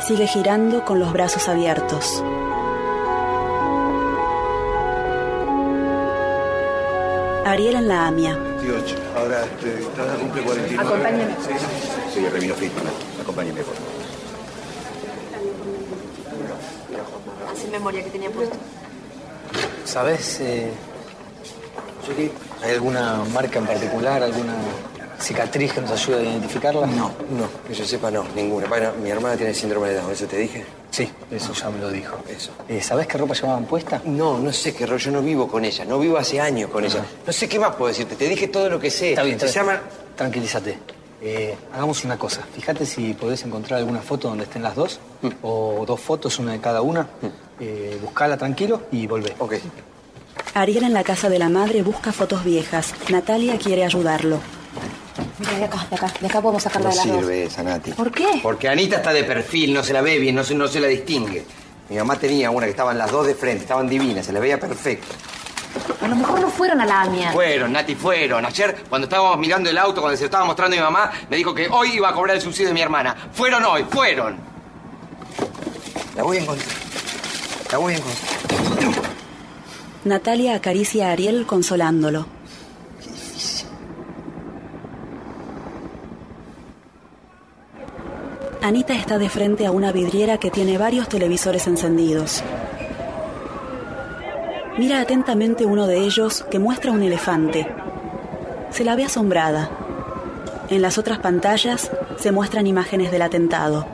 Sigue 0.01 0.27
girando 0.27 0.83
con 0.83 0.99
los 0.99 1.13
brazos 1.13 1.47
abiertos. 1.47 2.21
Ariel 7.51 7.75
en 7.75 7.87
la 7.87 8.07
AMIA. 8.07 8.35
28. 8.35 8.95
Ahora, 9.15 9.43
este, 9.45 9.85
Tana 9.95 10.13
cumple 10.15 10.41
49. 10.43 10.87
Acompáñeme. 10.87 11.35
Sí, 11.41 11.53
sí, 11.57 12.19
sí, 12.19 12.29
Remino 12.29 12.55
Fit. 12.55 12.71
Acompáñeme, 13.21 13.61
por 13.61 13.73
favor. 13.75 13.91
Hace 17.51 17.67
memoria 17.67 18.03
que 18.03 18.09
tenía 18.09 18.29
puesto. 18.29 18.57
¿Sabes, 19.85 20.39
eh, 20.41 20.71
hay 22.63 22.71
alguna 22.71 23.23
marca 23.33 23.59
en 23.59 23.65
particular, 23.65 24.23
alguna 24.23 24.55
cicatriz 25.19 25.73
que 25.73 25.81
nos 25.81 25.91
ayude 25.91 26.19
a 26.19 26.23
identificarla? 26.23 26.85
No, 26.87 27.11
no, 27.31 27.49
que 27.67 27.73
yo 27.73 27.85
sepa 27.85 28.11
no, 28.11 28.23
ninguna. 28.35 28.67
Bueno, 28.67 28.91
mi 29.01 29.09
hermana 29.09 29.35
tiene 29.35 29.53
síndrome 29.53 29.89
de 29.89 29.95
Down, 29.95 30.11
¿eso 30.11 30.25
te 30.25 30.37
dije? 30.37 30.65
Eso 31.29 31.53
ya 31.53 31.69
me 31.69 31.79
lo 31.79 31.89
dijo. 31.89 32.17
Eso. 32.29 32.51
Eh, 32.69 32.81
¿Sabes 32.81 33.05
qué 33.07 33.17
ropa 33.17 33.33
llevaban 33.33 33.65
puesta? 33.65 34.01
No, 34.05 34.39
no 34.39 34.53
sé 34.53 34.73
qué 34.73 34.85
rollo, 34.85 34.97
yo 34.97 35.11
no 35.11 35.21
vivo 35.21 35.47
con 35.47 35.65
ella, 35.65 35.83
no 35.83 35.99
vivo 35.99 36.17
hace 36.17 36.39
años 36.39 36.69
con 36.69 36.85
ella. 36.85 37.05
No 37.25 37.33
sé 37.33 37.49
qué 37.49 37.59
más 37.59 37.75
puedo 37.75 37.89
decirte, 37.89 38.15
te 38.15 38.29
dije 38.29 38.47
todo 38.47 38.69
lo 38.69 38.79
que 38.79 38.89
sé. 38.89 39.09
Está 39.09 39.23
bien, 39.23 39.39
Se 39.39 39.47
está 39.47 39.59
llama... 39.59 39.81
Tranquilízate. 40.15 40.79
Eh, 41.21 41.55
hagamos 41.73 42.03
una 42.05 42.17
cosa. 42.17 42.41
Fíjate 42.55 42.85
si 42.85 43.13
podés 43.13 43.43
encontrar 43.43 43.79
alguna 43.79 44.01
foto 44.01 44.29
donde 44.29 44.45
estén 44.45 44.63
las 44.63 44.75
dos. 44.75 44.99
O 45.41 45.83
dos 45.85 45.99
fotos, 45.99 46.39
una 46.39 46.53
de 46.53 46.59
cada 46.59 46.81
una. 46.81 47.07
Eh, 47.59 47.97
buscala 48.01 48.37
tranquilo 48.37 48.83
y 48.91 49.05
volvé. 49.05 49.35
Ok. 49.39 49.55
Ariel 50.53 50.85
en 50.85 50.93
la 50.93 51.03
casa 51.03 51.29
de 51.29 51.39
la 51.39 51.49
madre 51.49 51.83
busca 51.83 52.11
fotos 52.11 52.43
viejas. 52.43 52.93
Natalia 53.09 53.57
quiere 53.57 53.83
ayudarlo. 53.83 54.39
Mira, 55.39 55.57
de 55.57 55.65
acá, 55.65 55.85
de 55.89 55.95
acá. 55.95 56.13
De 56.19 56.27
acá 56.27 56.41
podemos 56.41 56.63
sacarla 56.63 56.89
No 56.89 56.91
de 56.91 56.95
las 56.97 57.07
dos. 57.07 57.17
sirve 57.19 57.43
esa, 57.43 57.63
Nati. 57.63 57.91
¿Por 57.91 58.11
qué? 58.11 58.39
Porque 58.41 58.67
Anita 58.69 58.97
está 58.97 59.13
de 59.13 59.23
perfil, 59.23 59.73
no 59.73 59.83
se 59.83 59.93
la 59.93 60.01
ve 60.01 60.17
bien, 60.19 60.35
no 60.35 60.43
se, 60.43 60.55
no 60.55 60.67
se 60.67 60.79
la 60.79 60.87
distingue. 60.87 61.45
Mi 61.89 61.97
mamá 61.97 62.17
tenía 62.17 62.49
una 62.51 62.65
que 62.65 62.71
estaban 62.71 62.97
las 62.97 63.11
dos 63.11 63.25
de 63.27 63.35
frente, 63.35 63.61
estaban 63.63 63.87
divinas, 63.87 64.25
se 64.25 64.33
la 64.33 64.39
veía 64.39 64.59
perfecto. 64.59 65.07
A 66.01 66.07
lo 66.07 66.15
mejor 66.15 66.39
no 66.41 66.49
fueron 66.49 66.81
a 66.81 66.85
la 66.85 67.01
AMIA. 67.01 67.31
Fueron, 67.31 67.71
Nati, 67.71 67.95
fueron. 67.95 68.45
Ayer, 68.45 68.83
cuando 68.89 69.05
estábamos 69.05 69.37
mirando 69.37 69.69
el 69.69 69.77
auto, 69.77 70.01
cuando 70.01 70.17
se 70.17 70.23
lo 70.23 70.25
estaba 70.27 70.45
mostrando 70.45 70.75
a 70.75 70.79
mi 70.79 70.83
mamá, 70.83 71.11
me 71.29 71.37
dijo 71.37 71.53
que 71.53 71.67
hoy 71.69 71.91
iba 71.93 72.09
a 72.09 72.13
cobrar 72.13 72.35
el 72.35 72.41
subsidio 72.41 72.69
de 72.69 72.73
mi 72.73 72.81
hermana. 72.81 73.15
Fueron 73.31 73.63
hoy, 73.65 73.85
fueron. 73.89 74.37
La 76.15 76.23
voy 76.23 76.37
a 76.37 76.41
encontrar. 76.41 76.67
La 77.71 77.77
voy 77.77 77.93
a 77.93 77.97
encontrar. 77.97 79.03
Natalia 80.03 80.55
acaricia 80.55 81.09
a 81.09 81.11
Ariel 81.11 81.45
consolándolo. 81.45 82.25
Anita 88.67 88.93
está 88.95 89.17
de 89.17 89.29
frente 89.29 89.65
a 89.65 89.71
una 89.71 89.93
vidriera 89.93 90.39
que 90.39 90.51
tiene 90.51 90.77
varios 90.77 91.07
televisores 91.07 91.67
encendidos. 91.67 92.43
Mira 94.77 94.99
atentamente 94.99 95.65
uno 95.65 95.87
de 95.87 95.99
ellos 95.99 96.45
que 96.51 96.59
muestra 96.59 96.91
un 96.91 97.01
elefante. 97.01 97.65
Se 98.69 98.83
la 98.83 98.97
ve 98.97 99.05
asombrada. 99.05 99.69
En 100.69 100.81
las 100.81 100.97
otras 100.97 101.19
pantallas 101.19 101.89
se 102.17 102.33
muestran 102.33 102.67
imágenes 102.67 103.09
del 103.09 103.21
atentado. 103.21 103.87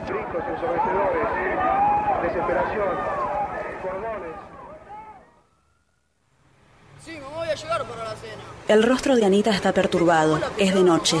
El 8.66 8.82
rostro 8.82 9.14
de 9.14 9.24
Anita 9.24 9.50
está 9.50 9.70
perturbado. 9.70 10.40
Es 10.58 10.74
de 10.74 10.82
noche. 10.82 11.16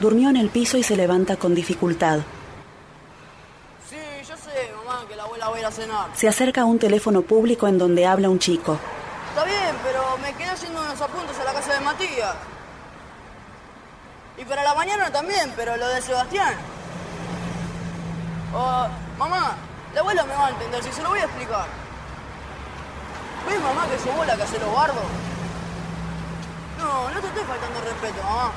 Durmió 0.00 0.30
en 0.30 0.38
el 0.38 0.48
piso 0.48 0.78
y 0.78 0.82
se 0.82 0.96
levanta 0.96 1.36
con 1.36 1.54
dificultad. 1.54 2.20
Sí, 3.88 3.96
yo 4.28 4.36
sé, 4.36 4.70
mamá, 4.76 5.04
que 5.08 5.16
la 5.16 5.24
abuela 5.24 5.48
va 5.50 5.58
a 5.70 5.72
cenar. 5.72 6.10
Se 6.14 6.28
acerca 6.28 6.62
a 6.62 6.64
un 6.64 6.78
teléfono 6.78 7.22
público 7.22 7.68
en 7.68 7.78
donde 7.78 8.06
habla 8.06 8.28
un 8.28 8.38
chico. 8.38 8.78
Está 9.30 9.44
bien, 9.44 9.76
pero 9.84 10.18
me 10.18 10.32
quedé 10.34 10.50
haciendo 10.50 10.80
unos 10.80 11.00
apuntes 11.00 11.38
a 11.38 11.44
la 11.44 11.52
casa 11.52 11.74
de 11.74 11.80
Matías. 11.80 12.34
Y 14.36 14.44
para 14.44 14.64
la 14.64 14.74
mañana 14.74 15.10
también, 15.10 15.52
pero 15.56 15.76
lo 15.76 15.88
de 15.88 16.02
Sebastián. 16.02 16.54
Oh, 18.52 18.86
mamá, 19.18 19.54
la 19.94 20.00
abuela 20.00 20.24
me 20.24 20.34
va 20.34 20.46
a 20.46 20.50
entender, 20.50 20.82
si 20.82 20.92
se 20.92 21.02
lo 21.02 21.10
voy 21.10 21.20
a 21.20 21.24
explicar. 21.24 21.66
¿Ves, 23.48 23.60
mamá, 23.60 23.86
que 23.88 23.98
sos 23.98 24.14
vos 24.14 24.26
la 24.26 24.36
que 24.36 24.42
hace 24.42 24.58
los 24.58 24.74
bardos? 24.74 25.04
No, 26.78 27.10
no 27.10 27.20
te 27.20 27.26
estoy 27.28 27.44
faltando 27.44 27.80
respeto, 27.80 28.22
mamá. 28.22 28.50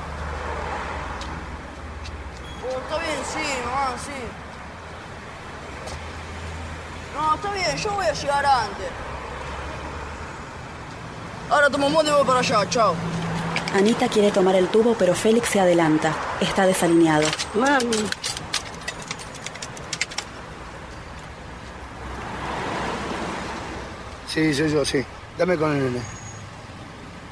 Oh, 2.64 2.78
está 2.78 2.98
bien, 2.98 3.20
sí, 3.32 3.60
mamá, 3.64 3.94
sí. 4.04 4.43
No, 7.14 7.34
está 7.34 7.50
bien, 7.52 7.76
yo 7.76 7.90
voy 7.92 8.06
a 8.06 8.12
llegar 8.12 8.44
antes. 8.46 8.86
Ahora 11.50 11.70
tomo 11.70 11.86
un 11.86 11.92
moto 11.92 12.08
y 12.08 12.12
voy 12.12 12.24
para 12.24 12.40
allá, 12.40 12.68
chao. 12.68 12.94
Anita 13.76 14.08
quiere 14.08 14.30
tomar 14.30 14.54
el 14.56 14.68
tubo, 14.68 14.94
pero 14.94 15.14
Félix 15.14 15.48
se 15.50 15.60
adelanta. 15.60 16.12
Está 16.40 16.66
desalineado. 16.66 17.26
Mami. 17.54 18.08
Sí, 24.28 24.52
soy 24.54 24.70
yo, 24.72 24.84
sí. 24.84 25.04
Dame 25.38 25.56
con 25.56 25.74
el 25.76 25.84
nene. 25.84 26.00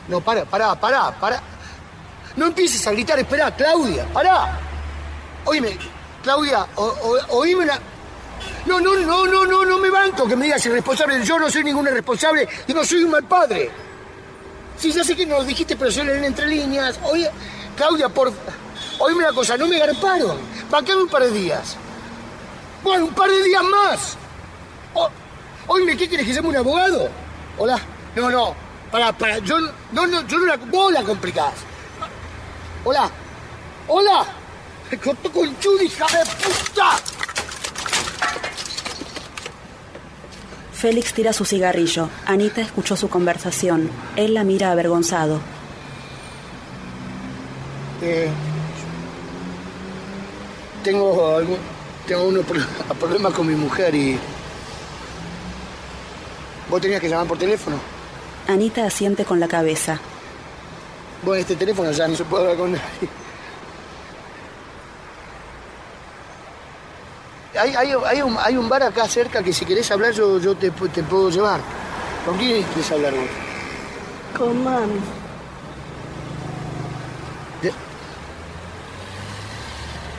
No, 0.09 0.21
para, 0.21 0.45
para, 0.45 0.75
para, 0.79 1.11
para. 1.19 1.41
No 2.37 2.47
empieces 2.47 2.87
a 2.87 2.93
gritar, 2.93 3.19
espera, 3.19 3.51
Claudia, 3.55 4.07
para. 4.13 4.59
Oíme, 5.45 5.77
Claudia, 6.23 6.67
o, 6.77 6.85
o- 6.85 7.37
oíme 7.39 7.65
una... 7.65 7.79
No, 8.67 8.81
no, 8.81 8.95
no, 8.97 9.27
no, 9.27 9.45
no, 9.47 9.65
no 9.65 9.79
me 9.79 9.91
banco 9.91 10.27
que 10.29 10.37
me 10.37 10.45
digas 10.45 10.65
irresponsable. 10.67 11.23
Yo 11.25 11.39
no 11.39 11.51
soy 11.51 11.65
ningún 11.65 11.87
irresponsable 11.87 12.49
y 12.67 12.73
no 12.73 12.85
soy 12.85 13.05
un 13.05 13.11
mal 13.11 13.25
padre. 13.25 13.71
Sí, 14.79 14.93
ya 14.93 15.05
sé 15.05 15.15
que 15.17 15.27
no 15.27 15.39
lo 15.39 15.45
dijiste, 15.45 15.77
pero 15.77 15.91
se 15.91 16.05
leen 16.05 16.25
entre 16.25 16.47
líneas. 16.47 16.99
Oye, 17.05 17.31
Claudia, 17.77 18.09
por... 18.09 18.33
Oíme 18.99 19.19
una 19.25 19.33
cosa, 19.33 19.57
no 19.57 19.67
me 19.67 19.79
garparon. 19.79 20.39
Bancame 20.71 21.03
un 21.03 21.09
par 21.09 21.23
de 21.23 21.31
días. 21.33 21.77
Bueno, 22.83 23.07
un 23.07 23.15
par 23.15 23.29
de 23.31 23.43
días 23.43 23.65
más. 23.65 24.17
O- 24.95 25.11
oíme, 25.69 25.97
¿qué 25.97 26.09
quieres 26.09 26.27
que 26.27 26.33
llame 26.33 26.49
un 26.49 26.57
abogado? 26.57 27.09
Hola. 27.59 27.81
No, 28.15 28.31
no. 28.31 28.55
Para, 28.91 29.13
para. 29.13 29.39
Yo 29.39 29.59
no, 29.93 30.07
no, 30.07 30.27
yo 30.27 30.39
no 30.39 30.47
la. 30.47 30.57
Vos 30.57 30.93
la 30.93 31.03
complicás. 31.03 31.55
Hola. 32.85 33.11
Hola. 33.89 34.25
Me 34.91 34.99
cortó 34.99 35.33
con 35.33 35.55
Judy, 35.63 35.87
hija 35.87 36.07
de 36.07 36.25
puta. 36.27 36.91
Félix 40.83 41.13
tira 41.15 41.33
su 41.33 41.45
cigarrillo. 41.45 42.09
Anita 42.27 42.61
escuchó 42.61 42.97
su 42.97 43.09
conversación. 43.09 43.89
Él 44.17 44.35
la 44.35 44.43
mira 44.43 44.73
avergonzado. 44.73 45.39
Eh, 48.03 48.29
tengo 50.83 51.37
algún. 51.37 51.57
Tengo 52.07 52.25
unos 52.25 52.45
pro- 52.45 52.61
problemas 52.99 53.33
con 53.33 53.47
mi 53.47 53.55
mujer 53.55 53.95
y. 53.95 54.19
Vos 56.69 56.81
tenías 56.81 57.01
que 57.01 57.09
llamar 57.09 57.29
por 57.29 57.39
teléfono. 57.39 57.77
Anita 58.49 58.85
asiente 58.85 59.25
con 59.25 59.39
la 59.39 59.47
cabeza. 59.47 60.01
Bueno, 61.23 61.41
este 61.43 61.55
teléfono 61.55 61.93
ya 61.93 62.09
no 62.09 62.17
se 62.17 62.25
puede 62.25 62.43
hablar 62.43 62.57
con 62.59 62.73
nadie. 62.73 63.09
Hay, 67.59 67.75
hay, 67.75 67.93
hay 68.07 68.23
un, 68.23 68.37
hay 68.39 68.57
un 68.57 68.69
bar 68.69 68.83
acá 68.83 69.07
cerca 69.07 69.43
que 69.43 69.53
si 69.53 69.65
querés 69.67 69.91
hablar 69.91 70.13
yo, 70.13 70.39
yo 70.39 70.55
te, 70.55 70.73
pu- 70.73 70.91
te 70.91 71.03
puedo 71.03 71.29
llevar. 71.31 71.61
¿Con 72.25 72.37
quién 72.39 72.63
quieres 72.63 72.91
hablar 72.93 73.13
vos? 73.13 74.39
Con 74.39 74.65
mami. 74.65 75.01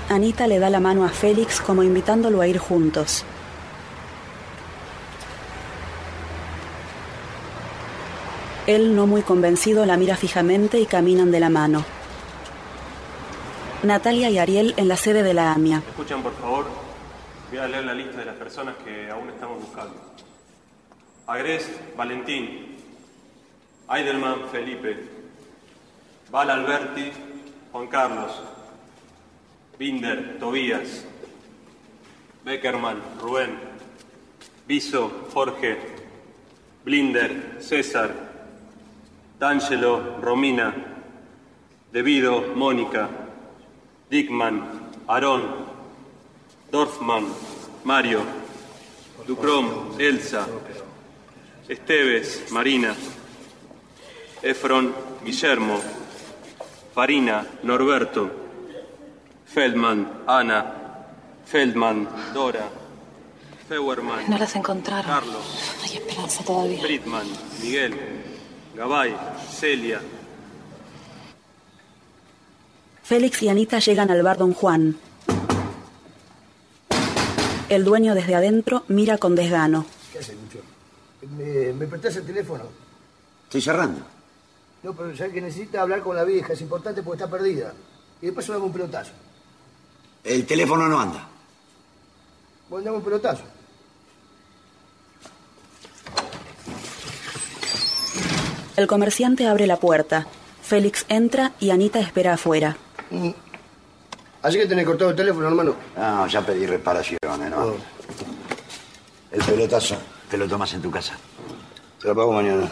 Anita 0.10 0.48
le 0.48 0.60
da 0.60 0.70
la 0.70 0.80
mano 0.80 1.06
a 1.06 1.10
Félix 1.10 1.60
como 1.62 1.82
invitándolo 1.82 2.42
a 2.42 2.48
ir 2.48 2.58
juntos. 2.60 3.24
Él, 8.68 8.96
no 8.96 9.08
muy 9.08 9.22
convencido, 9.24 9.86
la 9.86 9.98
mira 9.98 10.16
fijamente 10.16 10.80
y 10.80 10.86
caminan 10.86 11.32
de 11.32 11.40
la 11.40 11.50
mano. 11.50 11.84
Natalia 13.84 14.30
y 14.30 14.38
Ariel 14.38 14.74
en 14.78 14.88
la 14.88 14.96
sede 14.96 15.24
de 15.24 15.34
la 15.34 15.52
AMIA. 15.52 15.82
Escuchan, 15.90 16.24
por 16.24 16.34
favor. 16.36 16.68
Voy 17.54 17.62
a 17.62 17.68
leer 17.68 17.86
la 17.86 17.94
lista 17.94 18.18
de 18.18 18.26
las 18.26 18.36
personas 18.36 18.76
que 18.78 19.12
aún 19.12 19.30
estamos 19.30 19.60
buscando. 19.60 19.94
Agrest, 21.28 21.96
Valentín. 21.96 22.78
Eidelman, 23.88 24.50
Felipe. 24.50 24.98
Val 26.32 26.50
Alberti, 26.50 27.12
Juan 27.72 27.88
Carlos. 27.90 28.42
Binder, 29.78 30.40
Tobías. 30.40 31.06
Beckerman, 32.44 33.00
Rubén. 33.22 33.56
Viso, 34.68 35.28
Jorge. 35.32 35.78
Blinder, 36.84 37.58
César. 37.60 38.16
D'Angelo, 39.38 40.18
Romina. 40.20 40.74
Devido, 41.92 42.56
Mónica. 42.56 43.10
Dickman, 44.10 44.90
Aarón, 45.08 45.63
Dorfman, 46.74 47.28
Mario, 47.84 48.22
Ducrom, 49.28 49.94
Elsa, 50.00 50.48
Esteves, 51.70 52.50
Marina, 52.50 52.96
Efron, 54.42 54.92
Guillermo, 55.24 55.80
Farina, 56.96 57.46
Norberto, 57.62 58.28
Feldman, 59.46 60.24
Ana, 60.26 60.74
Feldman, 61.46 62.10
Dora, 62.34 62.68
Feuerman, 63.70 64.28
No 64.28 64.40
las 64.40 64.56
encontraron. 64.56 65.06
Carlos, 65.06 65.46
Hay 65.84 65.98
esperanza 65.98 66.44
todavía. 66.44 66.82
Friedman, 66.82 67.28
Miguel, 67.62 67.94
Gabay, 68.76 69.16
Celia, 69.48 70.02
Félix 73.04 73.44
y 73.44 73.50
Anita 73.50 73.78
llegan 73.78 74.10
al 74.10 74.24
bar 74.24 74.40
Don 74.40 74.54
Juan. 74.56 74.98
El 77.74 77.84
dueño 77.86 78.14
desde 78.14 78.36
adentro 78.36 78.84
mira 78.88 79.18
con 79.18 79.34
desgano. 79.34 79.86
¿Qué 80.12 80.20
haces, 80.20 80.36
Lucho? 80.36 80.64
¿Me, 81.36 81.74
me 81.74 81.88
prestás 81.88 82.18
el 82.18 82.26
teléfono? 82.26 82.66
Estoy 83.46 83.62
cerrando. 83.62 84.00
No, 84.84 84.94
pero 84.94 85.18
sabes 85.18 85.34
que 85.34 85.42
necesita 85.42 85.82
hablar 85.82 86.02
con 86.04 86.16
la 86.16 86.24
vieja, 86.24 86.54
es 86.54 86.62
importante 86.62 87.02
porque 87.02 87.24
está 87.24 87.32
perdida. 87.32 87.74
Y 88.22 88.28
después 88.28 88.46
dame 88.46 88.60
un 88.66 88.72
pelotazo. 88.72 89.12
El 90.24 90.46
teléfono 90.46 90.88
no 90.88 91.00
anda. 91.00 91.28
Bueno, 92.70 92.86
dame 92.86 92.98
un 92.98 93.04
pelotazo. 93.04 93.44
El 98.78 98.86
comerciante 98.86 99.48
abre 99.48 99.66
la 99.66 99.78
puerta. 99.78 100.28
Félix 100.62 101.06
entra 101.10 101.54
y 101.60 101.72
Anita 101.72 102.00
espera 102.00 102.34
afuera. 102.34 102.78
Así 104.44 104.58
que 104.58 104.68
tenés 104.68 104.86
cortado 104.86 105.12
el 105.12 105.16
teléfono, 105.16 105.48
hermano. 105.48 105.76
No, 105.96 106.28
ya 106.28 106.46
pedí 106.46 106.66
reparaciones, 106.66 107.50
¿no? 107.50 107.76
El 109.32 109.42
pelotazo 109.42 109.96
te 110.30 110.38
lo 110.38 110.48
tomas 110.48 110.74
en 110.74 110.82
tu 110.82 110.92
casa. 110.92 111.18
Te 112.02 112.10
lo 112.10 112.16
pago 112.16 112.34
mañana. 112.34 112.70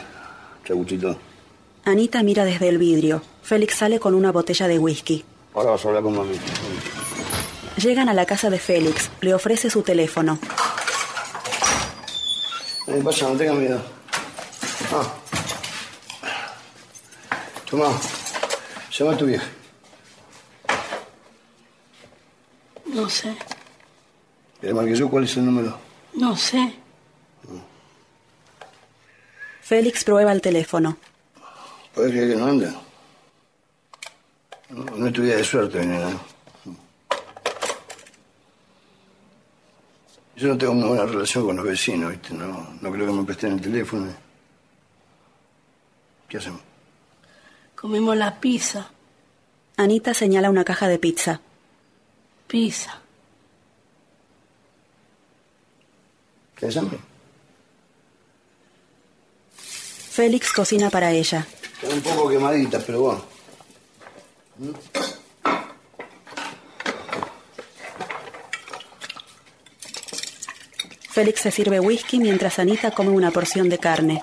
Chaguchito. 0.66 1.18
Anita 1.86 2.22
mira 2.24 2.44
desde 2.44 2.68
el 2.68 2.78
vidrio. 2.78 3.22
Félix 3.42 3.76
sale 3.76 4.00
con 4.00 4.14
una 4.14 4.34
botella 4.34 4.68
de 4.68 4.80
whisky. 4.80 5.24
Ahora 5.54 5.72
vas 5.72 5.86
a 5.86 5.88
hablar 5.88 6.04
con 6.04 6.16
mami. 6.16 6.38
Llegan 7.78 8.10
a 8.10 8.14
la 8.14 8.26
casa 8.26 8.50
de 8.50 8.60
Félix. 8.60 9.10
Le 9.22 9.34
ofrece 9.34 9.70
su 9.70 9.82
teléfono. 9.82 10.38
Eh, 12.88 13.02
pasa, 13.04 13.30
no 13.30 13.38
tengas 13.38 13.56
miedo. 13.56 13.82
Ah. 14.94 15.14
Tomá. 17.70 17.88
Llama 18.92 19.14
a 19.14 19.18
tu 19.18 19.26
vieja. 19.26 19.46
No 23.02 23.10
sé, 23.10 23.36
¿Querés 24.60 24.76
más 24.76 24.86
que 24.86 24.95
yo? 24.95 25.10
¿Cuál 25.10 25.24
es 25.24 25.36
el 25.38 25.45
número? 25.45 25.76
no 26.14 26.36
sé. 26.38 26.76
Félix 29.62 30.04
prueba 30.04 30.32
el 30.34 30.41
teléfono. 30.41 30.97
¿Puedes 31.95 32.12
creer 32.12 32.32
que 32.32 32.36
no 32.36 32.45
anda? 32.45 32.76
No, 34.70 34.84
no 34.84 35.08
es 35.08 35.14
tu 35.14 35.24
día 35.24 35.38
de 35.38 35.43
suerte, 35.43 35.84
nena. 35.86 36.12
Yo 40.36 40.47
no 40.49 40.58
tengo 40.58 40.74
una 40.74 40.88
buena 40.88 41.06
relación 41.06 41.45
con 41.45 41.56
los 41.56 41.66
vecinos, 41.66 42.12
¿viste? 42.12 42.34
No, 42.34 42.68
no 42.82 42.91
creo 42.91 43.06
que 43.08 43.14
me 43.14 43.24
presten 43.24 43.54
el 43.54 43.62
teléfono. 43.62 44.14
¿Qué 46.28 46.38
hacemos? 46.38 46.62
Comimos 47.76 48.16
la 48.16 48.39
pizza. 48.39 48.91
Anita 49.78 50.14
señala 50.14 50.49
una 50.49 50.64
caja 50.64 50.88
de 50.88 50.99
pizza. 50.99 51.41
Pizza. 52.52 52.99
¿Tienes 56.60 56.76
hambre? 56.76 56.99
Félix 59.56 60.52
cocina 60.52 60.89
para 60.89 61.12
ella. 61.14 61.47
Está 61.82 61.95
un 61.95 62.02
poco 62.02 62.30
quemadita, 62.30 62.80
pero 62.86 62.99
bueno. 63.04 63.24
Félix 71.10 71.39
se 71.39 71.52
sirve 71.52 71.80
whisky 71.80 72.20
mientras 72.20 72.60
Anita 72.60 72.91
come 72.91 73.12
una 73.12 73.32
porción 73.32 73.70
de 73.70 73.78
carne. 73.78 74.22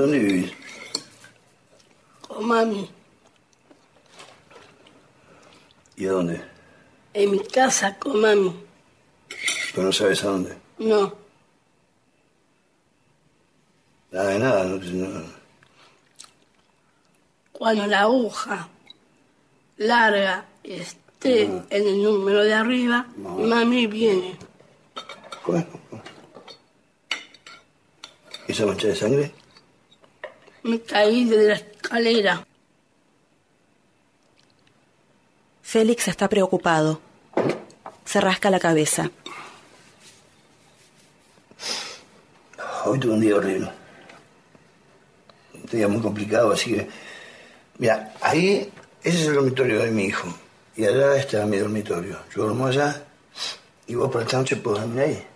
¿Dónde 0.00 0.18
vivís? 0.18 0.52
Con 2.26 2.46
mami. 2.46 2.90
¿Y 5.96 6.06
a 6.06 6.12
dónde? 6.12 6.42
En 7.12 7.30
mi 7.32 7.40
casa 7.60 7.94
con 7.98 8.20
mami. 8.22 8.52
Pero 9.74 9.82
no 9.86 9.92
sabes 9.92 10.24
a 10.24 10.28
dónde. 10.28 10.56
No. 10.78 11.14
Nada 14.10 14.30
de 14.30 14.38
nada, 14.38 14.64
no, 14.64 14.76
no- 14.78 15.32
Cuando 17.52 17.86
la 17.86 18.00
aguja 18.00 18.68
larga 19.76 20.46
esté 20.64 21.42
en 21.44 21.66
el 21.70 22.02
número 22.02 22.42
de 22.42 22.54
arriba, 22.54 23.06
mami 23.16 23.86
viene. 23.86 24.38
Bueno. 25.46 25.66
¿Esa 28.48 28.64
mancha 28.66 28.88
de 28.88 28.96
sangre? 28.96 29.32
Me 30.62 30.80
caí 30.80 31.24
de 31.26 31.46
la 31.48 31.54
escalera. 31.54 32.46
Félix 35.62 36.08
está 36.08 36.26
preocupado. 36.28 37.00
Se 38.10 38.20
rasca 38.20 38.50
la 38.50 38.58
cabeza. 38.58 39.08
Hoy 42.84 42.98
tuve 42.98 43.12
un 43.12 43.20
día 43.20 43.36
horrible. 43.36 43.70
Un 45.54 45.66
día 45.70 45.86
muy 45.86 46.02
complicado, 46.02 46.50
así 46.50 46.72
que... 46.72 46.88
Mira, 47.78 48.12
ahí, 48.20 48.68
ese 49.04 49.16
es 49.16 49.28
el 49.28 49.34
dormitorio 49.34 49.78
de 49.78 49.92
mi 49.92 50.06
hijo. 50.06 50.26
Y 50.76 50.86
allá 50.86 51.14
está 51.14 51.46
mi 51.46 51.58
dormitorio. 51.58 52.18
Yo 52.34 52.46
duermo 52.46 52.66
allá 52.66 53.00
y 53.86 53.94
vos 53.94 54.10
por 54.10 54.22
esta 54.22 54.38
noche 54.38 54.56
podés 54.56 54.80
dormir 54.80 55.02
ahí. 55.02 55.26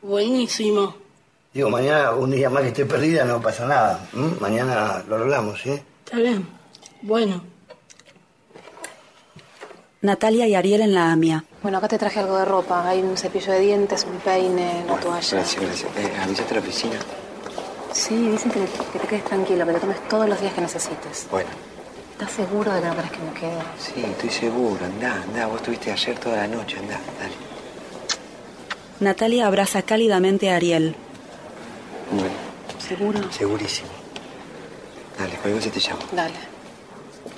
Buenísimo. 0.00 0.96
Digo, 1.52 1.68
mañana, 1.68 2.12
un 2.12 2.30
día 2.30 2.48
más 2.48 2.62
que 2.62 2.68
esté 2.68 2.86
perdida, 2.86 3.26
no 3.26 3.42
pasa 3.42 3.66
nada. 3.66 4.08
Mañana 4.40 5.04
lo 5.06 5.16
arreglamos, 5.16 5.60
¿sí? 5.60 5.78
Está 6.02 6.16
bien. 6.16 6.48
Bueno. 7.02 7.44
Natalia 10.00 10.46
y 10.48 10.54
Ariel 10.54 10.80
en 10.80 10.94
la 10.94 11.12
AMIA. 11.12 11.44
Bueno, 11.62 11.78
acá 11.78 11.88
te 11.88 11.98
traje 11.98 12.18
algo 12.20 12.36
de 12.36 12.44
ropa. 12.44 12.88
Hay 12.88 13.00
un 13.00 13.16
cepillo 13.16 13.52
de 13.52 13.60
dientes, 13.60 14.04
un 14.04 14.18
peine, 14.18 14.82
una 14.84 14.98
toalla. 15.00 15.28
Gracias, 15.36 15.62
gracias. 15.62 15.90
Eh, 15.96 16.12
¿Avisaste 16.22 16.52
a 16.54 16.56
la 16.56 16.60
oficina? 16.62 16.96
Sí, 17.92 18.28
dicen 18.30 18.50
que, 18.50 18.60
que 18.92 18.98
te 18.98 19.06
quedes 19.06 19.24
tranquilo, 19.24 19.66
que 19.66 19.72
te 19.74 19.80
tomes 19.80 20.08
todos 20.08 20.28
los 20.28 20.40
días 20.40 20.52
que 20.54 20.60
necesites. 20.60 21.26
Bueno, 21.30 21.50
¿Estás 22.12 22.32
seguro 22.32 22.72
de 22.72 22.80
que 22.80 22.86
no 22.86 22.94
querés 22.96 23.10
que 23.10 23.18
me 23.18 23.32
quede? 23.32 23.62
sí, 23.78 24.04
estoy 24.04 24.30
seguro. 24.30 24.84
Andá, 24.84 25.22
andá. 25.22 25.46
Vos 25.46 25.56
estuviste 25.56 25.90
ayer 25.92 26.18
toda 26.18 26.36
la 26.36 26.48
noche. 26.48 26.78
Andá, 26.78 26.98
dale. 27.20 27.34
Natalia 29.00 29.46
abraza 29.46 29.82
cálidamente 29.82 30.50
a 30.50 30.56
Ariel. 30.56 30.94
Bueno, 32.12 32.30
¿Seguro? 32.78 33.32
segurísimo. 33.32 33.88
Dale, 35.18 35.30
cualquier 35.36 35.54
cosa 35.54 35.70
te 35.70 35.80
llamo. 35.80 36.02
Dale. 36.12 36.34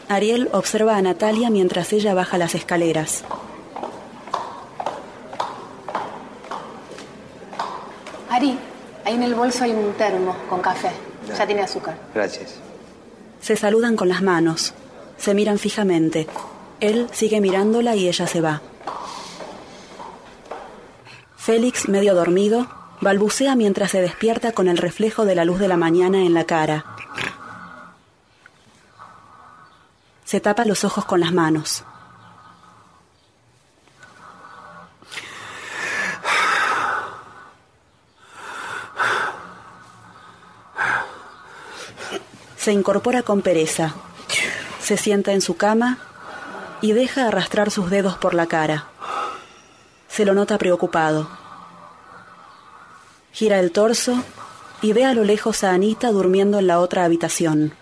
Ariel 0.09 0.49
observa 0.53 0.97
a 0.97 1.03
Natalia 1.03 1.51
mientras 1.51 1.93
ella 1.93 2.13
baja 2.15 2.37
las 2.39 2.55
escaleras. 2.55 3.25
Ari, 8.35 8.59
ahí 9.05 9.15
en 9.15 9.23
el 9.23 9.37
bolso 9.37 9.63
hay 9.63 9.71
un 9.71 9.93
termo 9.93 10.35
con 10.51 10.61
café. 10.61 10.91
Ya 11.29 11.47
tiene 11.47 11.63
azúcar. 11.63 11.97
Gracias. 12.13 12.57
Se 13.41 13.55
saludan 13.55 13.95
con 13.95 14.09
las 14.09 14.23
manos. 14.23 14.75
Se 15.17 15.35
miran 15.35 15.61
fijamente. 15.61 16.27
Él 16.81 17.07
sigue 17.13 17.41
mirándola 17.41 17.95
y 17.95 18.09
ella 18.09 18.27
se 18.27 18.41
va. 18.41 18.61
Félix, 21.37 21.89
medio 21.89 22.17
dormido, 22.17 22.67
balbucea 23.01 23.55
mientras 23.55 23.93
se 23.93 24.01
despierta 24.01 24.51
con 24.51 24.67
el 24.67 24.79
reflejo 24.79 25.25
de 25.25 25.37
la 25.37 25.45
luz 25.45 25.61
de 25.61 25.69
la 25.69 25.77
mañana 25.77 26.19
en 26.19 26.35
la 26.35 26.43
cara. 26.43 26.85
Se 30.25 30.41
tapa 30.41 30.65
los 30.65 30.83
ojos 30.83 31.05
con 31.05 31.21
las 31.21 31.33
manos. 31.33 31.85
Se 42.65 42.73
incorpora 42.73 43.23
con 43.23 43.43
pereza. 43.43 43.95
Se 44.81 44.97
sienta 44.97 45.33
en 45.33 45.43
su 45.43 45.55
cama 45.55 45.99
y 46.81 46.93
deja 46.93 47.29
arrastrar 47.29 47.71
sus 47.71 47.91
dedos 47.91 48.17
por 48.17 48.33
la 48.33 48.47
cara. 48.47 48.87
Se 50.09 50.25
lo 50.25 50.33
nota 50.33 50.57
preocupado. 50.57 51.29
Gira 53.33 53.61
el 53.61 53.71
torso 53.71 54.25
y 54.81 54.95
ve 54.95 55.05
a 55.05 55.13
lo 55.13 55.25
lejos 55.25 55.63
a 55.63 55.73
Anita 55.73 56.11
durmiendo 56.11 56.59
en 56.59 56.67
la 56.67 56.81
otra 56.81 57.05
habitación. 57.05 57.75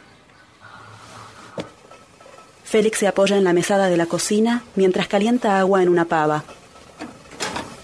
Félix 2.65 2.99
se 2.99 3.07
apoya 3.07 3.37
en 3.37 3.45
la 3.45 3.53
mesada 3.53 3.87
de 3.87 3.97
la 3.97 4.07
cocina 4.07 4.65
mientras 4.75 5.07
calienta 5.07 5.61
agua 5.61 5.85
en 5.85 5.91
una 5.91 6.07
pava. 6.07 6.43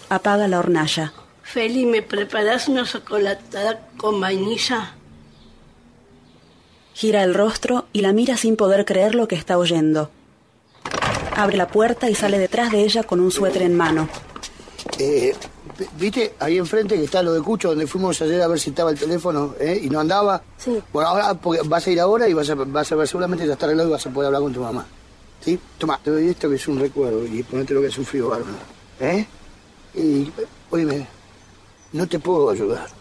Apaga 0.09 0.49
la 0.49 0.59
hornalla. 0.59 1.13
Feli, 1.45 1.87
¿me 1.87 2.03
preparás 2.03 2.67
una 2.67 2.85
chocolatada 2.85 3.87
con 3.97 4.21
vainilla? 4.21 4.98
Gira 6.99 7.23
el 7.23 7.33
rostro 7.33 7.87
y 7.93 8.01
la 8.01 8.13
mira 8.13 8.37
sin 8.37 8.57
poder 8.57 8.85
creer 8.85 9.15
lo 9.15 9.29
que 9.29 9.37
está 9.37 9.57
oyendo. 9.57 10.11
Abre 11.37 11.57
la 11.57 11.69
puerta 11.69 12.11
y 12.11 12.17
sale 12.17 12.41
detrás 12.41 12.73
de 12.73 12.81
ella 12.81 13.05
con 13.05 13.21
un 13.21 13.31
suéter 13.31 13.63
en 13.63 13.77
mano. 13.77 14.09
Eh, 14.99 15.33
¿Viste? 15.97 16.35
Ahí 16.41 16.59
enfrente 16.59 16.97
que 16.97 17.05
está 17.05 17.23
lo 17.23 17.33
de 17.35 17.41
Cucho, 17.41 17.69
donde 17.69 17.87
fuimos 17.87 18.21
ayer 18.21 18.43
a 18.43 18.49
ver 18.49 18.59
si 18.59 18.71
estaba 18.71 18.91
el 18.91 18.99
teléfono 18.99 19.55
¿eh? 19.61 19.79
y 19.81 19.89
no 19.89 20.01
andaba. 20.01 20.43
Sí. 20.57 20.83
Bueno, 20.93 21.11
ahora 21.11 21.35
porque 21.35 21.61
vas 21.67 21.87
a 21.87 21.91
ir 21.93 22.01
ahora 22.01 22.29
y 22.29 22.33
vas 22.33 22.51
a, 22.51 22.57
vas 22.57 22.91
a 22.91 22.97
ver, 22.97 23.07
seguramente 23.07 23.47
ya 23.47 23.53
está 23.53 23.67
arreglado 23.67 23.91
y 23.91 23.93
vas 23.93 24.05
a 24.05 24.11
poder 24.11 24.27
hablar 24.27 24.43
con 24.43 24.53
tu 24.53 24.61
mamá. 24.61 24.85
¿Sí? 25.41 25.57
Toma, 25.79 26.01
te 26.03 26.11
doy 26.11 26.31
esto 26.31 26.49
que 26.49 26.57
es 26.57 26.67
un 26.67 26.81
recuerdo 26.81 27.25
y 27.25 27.45
ponete 27.45 27.75
lo 27.75 27.81
que 27.81 27.87
es 27.87 27.99
un 27.99 28.07
frío 28.07 28.29
bárbaro. 28.29 28.57
¿Eh? 28.99 29.25
Y, 29.95 30.33
oíme, 30.69 31.07
no 31.93 32.09
te 32.09 32.19
puedo 32.19 32.51
ayudar. 32.51 32.98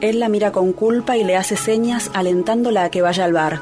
Él 0.00 0.20
la 0.20 0.28
mira 0.28 0.52
con 0.52 0.72
culpa 0.72 1.16
y 1.16 1.24
le 1.24 1.36
hace 1.36 1.56
señas 1.56 2.10
alentándola 2.14 2.84
a 2.84 2.90
que 2.90 3.02
vaya 3.02 3.24
al 3.24 3.32
bar. 3.32 3.60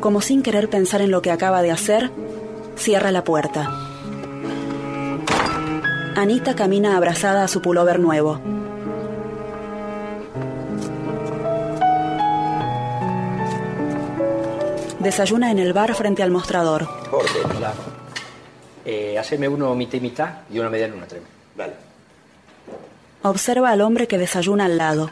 Como 0.00 0.20
sin 0.20 0.42
querer 0.42 0.70
pensar 0.70 1.00
en 1.00 1.10
lo 1.10 1.20
que 1.20 1.32
acaba 1.32 1.62
de 1.62 1.72
hacer, 1.72 2.10
cierra 2.76 3.10
la 3.10 3.24
puerta. 3.24 3.68
Anita 6.14 6.54
camina 6.54 6.96
abrazada 6.96 7.42
a 7.42 7.48
su 7.48 7.60
pullover 7.60 7.98
nuevo. 7.98 8.40
Desayuna 15.00 15.50
en 15.50 15.58
el 15.58 15.72
bar 15.72 15.92
frente 15.96 16.22
al 16.22 16.30
mostrador. 16.30 16.84
Jorge. 17.10 17.40
Hola. 17.56 17.74
Eh, 18.84 19.18
haceme 19.18 19.48
uno 19.48 19.74
mitad 19.74 19.98
y 19.98 20.00
mitad 20.00 20.30
y 20.52 20.60
una 20.60 20.70
media 20.70 20.86
luna, 20.86 21.06
tráeme. 21.06 21.26
Dale. 21.56 21.72
Observa 23.22 23.70
al 23.70 23.80
hombre 23.80 24.06
que 24.06 24.18
desayuna 24.18 24.66
al 24.66 24.78
lado. 24.78 25.10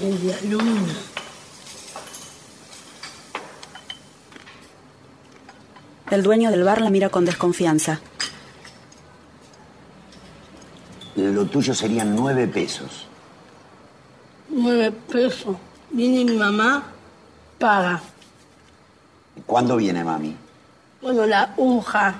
Media 0.00 0.36
luna. 0.48 0.94
El 6.10 6.22
dueño 6.22 6.50
del 6.50 6.64
bar 6.64 6.80
la 6.80 6.90
mira 6.90 7.08
con 7.08 7.24
desconfianza. 7.24 8.00
Lo 11.14 11.46
tuyo 11.46 11.74
serían 11.74 12.16
nueve 12.16 12.48
pesos. 12.48 13.06
Nueve 14.48 14.90
pesos. 14.90 15.56
Viene 15.90 16.24
mi 16.30 16.36
mamá, 16.36 16.82
paga. 17.58 18.02
¿Cuándo 19.46 19.76
viene 19.76 20.02
mami? 20.02 20.36
Cuando 21.00 21.26
la 21.26 21.54
hoja 21.56 22.14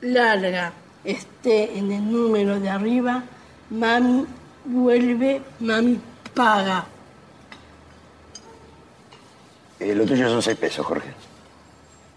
larga 0.00 0.72
esté 1.04 1.78
en 1.78 1.92
el 1.92 2.10
número 2.10 2.58
de 2.60 2.68
arriba, 2.68 3.22
mami 3.70 4.26
vuelve, 4.64 5.42
mami 5.60 6.00
paga. 6.34 6.84
Eh, 9.78 9.94
lo 9.94 10.04
tuyo 10.04 10.28
son 10.28 10.42
seis 10.42 10.56
pesos, 10.56 10.84
Jorge. 10.86 11.08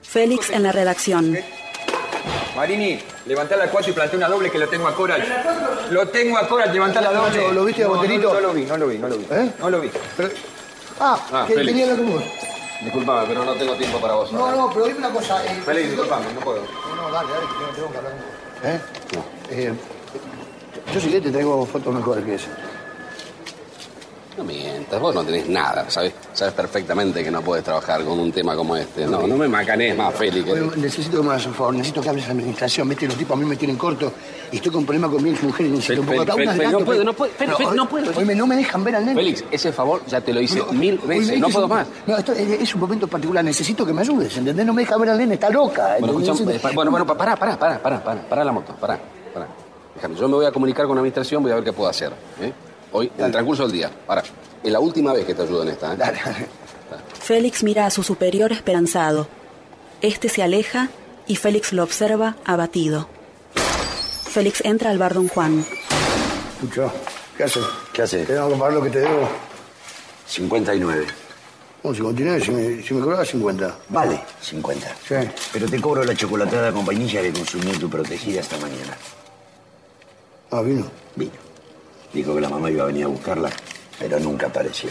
Félix 0.02 0.50
en 0.50 0.64
la 0.64 0.72
redacción. 0.72 1.38
Marini, 2.56 3.00
levantá 3.26 3.56
la 3.56 3.70
4 3.70 3.92
y 3.92 3.94
plantea 3.94 4.18
una 4.18 4.28
doble 4.28 4.50
que 4.50 4.58
lo 4.60 4.68
tengo 4.68 4.88
a 4.88 4.96
Coral. 4.96 5.24
Lo 5.92 6.08
tengo 6.10 6.38
a 6.38 6.48
Coral, 6.48 6.74
levantá 6.74 7.00
la 7.02 7.12
doble. 7.12 7.38
¿Lo- 7.48 7.52
lo 7.54 7.66
viste 7.66 7.84
No, 7.84 7.90
Boterito? 7.90 8.34
No, 8.34 8.42
no 8.42 8.48
lo 8.48 8.54
vi, 8.54 8.66
no 8.66 8.78
lo 8.78 8.88
vi, 8.88 8.98
no 8.98 9.08
lo 9.08 9.18
vi. 9.18 9.26
¿Eh? 9.30 9.52
No 9.60 9.70
lo 9.70 9.82
vi. 9.82 9.92
Ah, 11.00 11.18
Ah, 11.32 11.46
que 11.48 11.54
Félix. 11.54 11.82
hablar 11.84 11.98
con 11.98 12.12
vos. 12.14 12.24
Disculpame, 12.82 13.28
pero 13.28 13.46
no 13.46 13.54
tengo 13.56 13.76
tiempo 13.76 14.00
para 14.00 14.14
vos. 14.16 14.32
No, 14.32 14.52
no, 14.56 14.70
pero 14.74 14.86
dime 14.86 15.00
una 15.00 15.10
cosa. 15.12 15.46
eh, 15.46 15.62
Félix, 15.66 15.90
disculpame, 15.90 16.34
no 16.34 16.40
puedo. 16.42 16.62
No, 16.64 16.96
no, 16.96 17.12
dale, 17.12 17.32
dale, 17.32 17.46
que 17.46 17.54
tengo, 17.54 17.72
tengo 17.76 17.92
que 17.92 17.98
hablar 17.98 18.14
con 18.14 18.22
vos. 18.22 18.64
¿Eh? 18.64 18.80
Eh, 19.52 19.74
yo 20.94 21.00
sí 21.00 21.10
que 21.10 21.22
te 21.22 21.32
traigo 21.32 21.66
fotos 21.66 21.94
mejores 21.94 22.24
que 22.26 22.36
esa. 22.36 22.48
No 24.38 24.46
mientas, 24.46 25.02
vos 25.02 25.14
no 25.14 25.22
tenés 25.26 25.50
nada, 25.50 25.90
¿sabes? 25.90 26.14
Sabes 26.34 26.54
perfectamente 26.54 27.22
que 27.26 27.30
no 27.30 27.42
puedes 27.42 27.62
trabajar 27.66 28.06
con 28.06 28.18
un 28.20 28.32
tema 28.32 28.56
como 28.56 28.74
este. 28.78 29.06
No, 29.06 29.28
no 29.28 29.36
me 29.36 29.50
macanees 29.50 29.98
más, 29.98 30.16
Félix. 30.16 30.50
Oye, 30.50 30.62
necesito 30.78 31.18
que 31.18 31.24
me 31.24 31.32
hagas 31.32 31.46
un 31.48 31.54
favor, 31.54 31.74
necesito 31.74 32.00
que 32.02 32.08
hables 32.10 32.24
a 32.24 32.28
la 32.30 32.34
administración, 32.36 32.88
viste, 32.88 33.06
los 33.06 33.18
tipos 33.18 33.36
a 33.36 33.42
mí 33.42 33.46
me 33.46 33.58
tienen 33.58 33.76
corto 33.76 34.14
y 34.50 34.56
estoy 34.56 34.72
con 34.72 34.86
problemas 34.86 35.12
con 35.12 35.22
mi 35.22 35.32
ex 35.32 35.44
mujer 35.44 35.66
y 35.66 35.70
necesito 35.72 36.00
un 36.02 36.08
poco 36.08 36.20
de 36.20 36.26
no 36.72 36.80
puedo, 36.86 37.04
no 37.04 37.14
puedo, 37.14 37.34
Fel- 37.34 37.54
oye, 37.54 37.76
no 37.76 37.90
puedo. 37.90 38.12
oye, 38.18 38.36
no 38.36 38.48
me 38.48 38.56
dejan 38.56 38.82
ver 38.86 38.96
al 38.96 39.06
nene. 39.08 39.20
Félix, 39.20 39.44
ese 39.52 39.74
favor 39.74 40.04
ya 40.08 40.22
te 40.22 40.32
lo 40.34 40.40
hice 40.40 40.60
No, 40.60 40.72
mil 40.72 40.98
veces, 41.00 41.32
me 41.32 41.38
no 41.40 41.50
puedo 41.50 41.68
más. 41.68 41.88
No, 42.08 42.16
esto 42.18 42.32
es, 42.32 42.62
es 42.62 42.74
un 42.76 42.80
momento 42.80 43.08
particular, 43.10 43.44
necesito 43.44 43.86
que 43.86 43.92
me 43.92 44.02
ayudes, 44.04 44.38
¿entendés? 44.38 44.66
No 44.66 44.74
me 44.74 44.84
deja 44.84 44.96
ver 44.98 45.10
al 45.10 45.18
nene, 45.18 45.34
está 45.34 45.50
loca. 45.50 45.98
Bueno, 46.00 46.14
bueno, 46.74 46.92
bueno, 46.92 47.06
pa- 47.06 47.18
pará, 47.18 47.36
pará, 47.36 47.60
pará, 47.60 47.82
pará, 47.84 48.02
pará, 48.02 48.22
pará 48.22 48.44
la 48.46 48.52
moto, 48.54 48.74
pará. 48.80 48.98
Déjame, 50.00 50.16
yo 50.16 50.30
me 50.30 50.36
voy 50.36 50.46
a 50.46 50.52
comunicar 50.54 50.86
con 50.86 50.96
la 50.96 51.02
administración, 51.02 51.44
voy 51.44 51.52
a 51.52 51.56
ver 51.56 51.64
qué 51.66 51.74
puedo 51.74 51.90
hacer. 51.90 52.14
¿eh? 52.40 52.54
Hoy, 52.94 53.12
en 53.18 53.26
el 53.26 53.32
transcurso 53.34 53.64
del 53.64 53.74
día. 53.74 53.92
Ahora, 54.08 54.24
es 54.64 54.72
la 54.72 54.80
última 54.80 55.12
vez 55.12 55.26
que 55.26 55.34
te 55.34 55.42
ayudo 55.42 55.64
en 55.64 55.70
esta. 55.70 55.94
¿eh? 55.94 56.48
Félix 57.20 57.64
mira 57.64 57.86
a 57.86 57.90
su 57.90 58.02
superior 58.02 58.54
esperanzado. 58.54 59.28
Este 60.02 60.30
se 60.30 60.42
aleja 60.42 60.88
y 61.28 61.36
Félix 61.36 61.74
lo 61.74 61.84
observa 61.84 62.38
abatido. 62.46 63.10
Félix 64.24 64.62
entra 64.64 64.90
al 64.90 64.98
bar 64.98 65.16
Don 65.16 65.28
Juan. 65.28 65.66
Escucha, 66.54 66.90
¿qué 67.36 67.44
haces? 67.44 67.66
¿Qué 67.92 68.02
haces? 68.02 68.26
¿Te 68.26 68.36
tengo 68.36 68.48
que 68.48 68.56
pagar 68.56 68.74
lo 68.76 68.82
que 68.82 68.92
te 68.92 69.00
debo? 69.00 69.28
59. 70.28 71.08
No, 71.84 71.94
59, 71.94 72.42
si 72.42 72.52
me, 72.52 72.82
si 72.82 72.94
me 72.94 73.02
cobraba 73.02 73.26
50. 73.26 73.76
Vale, 73.90 74.22
50. 74.42 74.88
Sí. 75.06 75.16
Pero 75.52 75.68
te 75.68 75.82
cobro 75.82 76.06
la 76.06 76.16
chocolatada 76.16 76.72
con 76.72 76.86
vainilla 76.86 77.22
que 77.22 77.34
consumió 77.34 77.78
tu 77.78 77.90
protegida 77.90 78.40
esta 78.40 78.58
mañana. 78.60 78.96
Ah, 80.52 80.62
vino. 80.62 80.86
Vino. 81.16 81.32
Dijo 82.14 82.34
que 82.34 82.42
la 82.42 82.50
mamá 82.50 82.72
iba 82.72 82.84
a 82.84 82.88
venir 82.88 83.06
a 83.06 83.08
buscarla, 83.08 83.50
pero 84.00 84.20
nunca 84.20 84.48
apareció. 84.48 84.90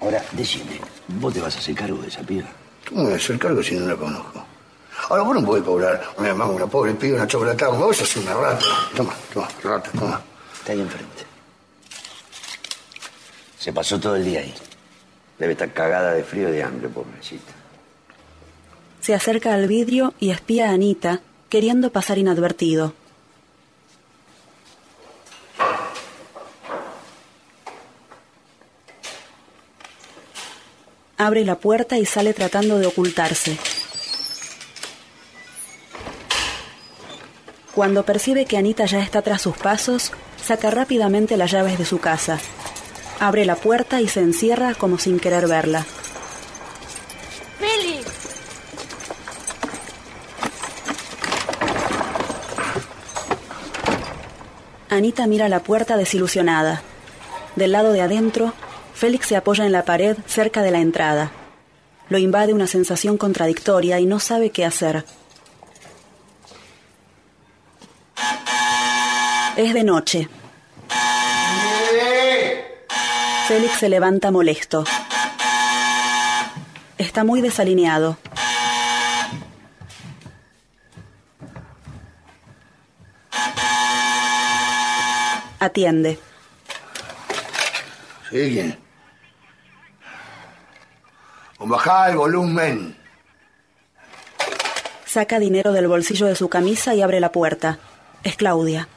Ahora, 0.00 0.24
decime, 0.32 0.80
¿vos 1.08 1.32
te 1.32 1.40
vas 1.40 1.54
a 1.54 1.58
hacer 1.58 1.74
cargo 1.74 1.98
de 2.02 2.08
esa 2.08 2.22
piba? 2.22 2.48
¿Cómo 2.88 3.04
voy 3.04 3.12
a 3.12 3.16
hacer 3.16 3.38
cargo 3.38 3.62
si 3.62 3.74
no 3.76 3.86
la 3.86 3.96
conozco? 3.96 4.44
Ahora, 5.08 5.22
vos 5.22 5.34
no 5.40 5.46
podés 5.46 5.64
cobrar 5.64 6.02
una 6.16 6.34
mamá, 6.34 6.52
una 6.52 6.66
pobre 6.66 6.94
piba, 6.94 7.16
una 7.16 7.26
chocolatada. 7.26 7.72
Vos 7.76 7.96
sos 7.96 8.16
una 8.16 8.34
rata. 8.34 8.64
Toma, 8.96 9.14
toma, 9.32 9.48
rata, 9.62 9.90
toma. 9.92 10.20
Está 10.58 10.72
ahí 10.72 10.80
enfrente. 10.80 11.24
Se 13.58 13.72
pasó 13.72 14.00
todo 14.00 14.16
el 14.16 14.24
día 14.24 14.40
ahí. 14.40 14.54
Debe 15.38 15.52
estar 15.52 15.72
cagada 15.72 16.12
de 16.12 16.24
frío 16.24 16.48
y 16.48 16.52
de 16.52 16.62
hambre, 16.62 16.88
pobrecita. 16.88 17.52
Se 19.00 19.14
acerca 19.14 19.54
al 19.54 19.68
vidrio 19.68 20.12
y 20.18 20.30
espía 20.30 20.70
a 20.70 20.72
Anita, 20.72 21.20
queriendo 21.48 21.90
pasar 21.90 22.18
inadvertido. 22.18 22.94
Abre 31.20 31.44
la 31.44 31.56
puerta 31.56 31.98
y 31.98 32.06
sale 32.06 32.32
tratando 32.32 32.78
de 32.78 32.86
ocultarse. 32.86 33.58
Cuando 37.74 38.06
percibe 38.06 38.46
que 38.46 38.56
Anita 38.56 38.86
ya 38.86 39.02
está 39.02 39.20
tras 39.20 39.42
sus 39.42 39.54
pasos, 39.54 40.12
saca 40.42 40.70
rápidamente 40.70 41.36
las 41.36 41.50
llaves 41.50 41.76
de 41.76 41.84
su 41.84 42.00
casa. 42.00 42.38
Abre 43.18 43.44
la 43.44 43.56
puerta 43.56 44.00
y 44.00 44.08
se 44.08 44.20
encierra 44.20 44.72
como 44.72 44.98
sin 44.98 45.20
querer 45.20 45.46
verla. 45.46 45.84
¡Félix! 47.58 48.06
Anita 54.88 55.26
mira 55.26 55.50
la 55.50 55.60
puerta 55.60 55.98
desilusionada. 55.98 56.80
Del 57.56 57.72
lado 57.72 57.92
de 57.92 58.00
adentro, 58.00 58.54
Félix 59.00 59.28
se 59.28 59.36
apoya 59.36 59.64
en 59.64 59.72
la 59.72 59.86
pared 59.86 60.14
cerca 60.26 60.60
de 60.60 60.70
la 60.70 60.80
entrada. 60.80 61.30
Lo 62.10 62.18
invade 62.18 62.52
una 62.52 62.66
sensación 62.66 63.16
contradictoria 63.16 63.98
y 63.98 64.04
no 64.04 64.20
sabe 64.20 64.50
qué 64.50 64.66
hacer. 64.66 65.06
Es 69.56 69.72
de 69.72 69.84
noche. 69.84 70.28
Félix 73.48 73.78
se 73.78 73.88
levanta 73.88 74.30
molesto. 74.30 74.84
Está 76.98 77.24
muy 77.24 77.40
desalineado. 77.40 78.18
Atiende. 85.58 86.18
¿Sí? 88.30 88.76
Bajá 91.60 92.10
el 92.10 92.16
volumen. 92.16 92.96
Saca 95.04 95.38
dinero 95.38 95.72
del 95.72 95.88
bolsillo 95.88 96.26
de 96.26 96.34
su 96.34 96.48
camisa 96.48 96.94
y 96.94 97.02
abre 97.02 97.20
la 97.20 97.32
puerta. 97.32 97.78
Es 98.22 98.36
Claudia. 98.36 98.88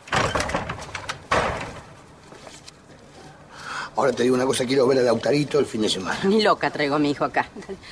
Ahora 4.04 4.18
te 4.18 4.24
digo 4.24 4.36
una 4.36 4.46
cosa, 4.46 4.66
quiero 4.66 4.86
ver 4.86 5.00
a 5.00 5.02
Lautarito 5.02 5.60
el 5.60 5.66
fin 5.66 5.82
de 5.82 5.88
semana. 5.88 6.20
Ni 6.26 6.42
loca 6.44 6.70
traigo 6.70 6.96
a 6.96 7.00
mi 7.00 7.12
hijo 7.12 7.24
acá. 7.24 7.48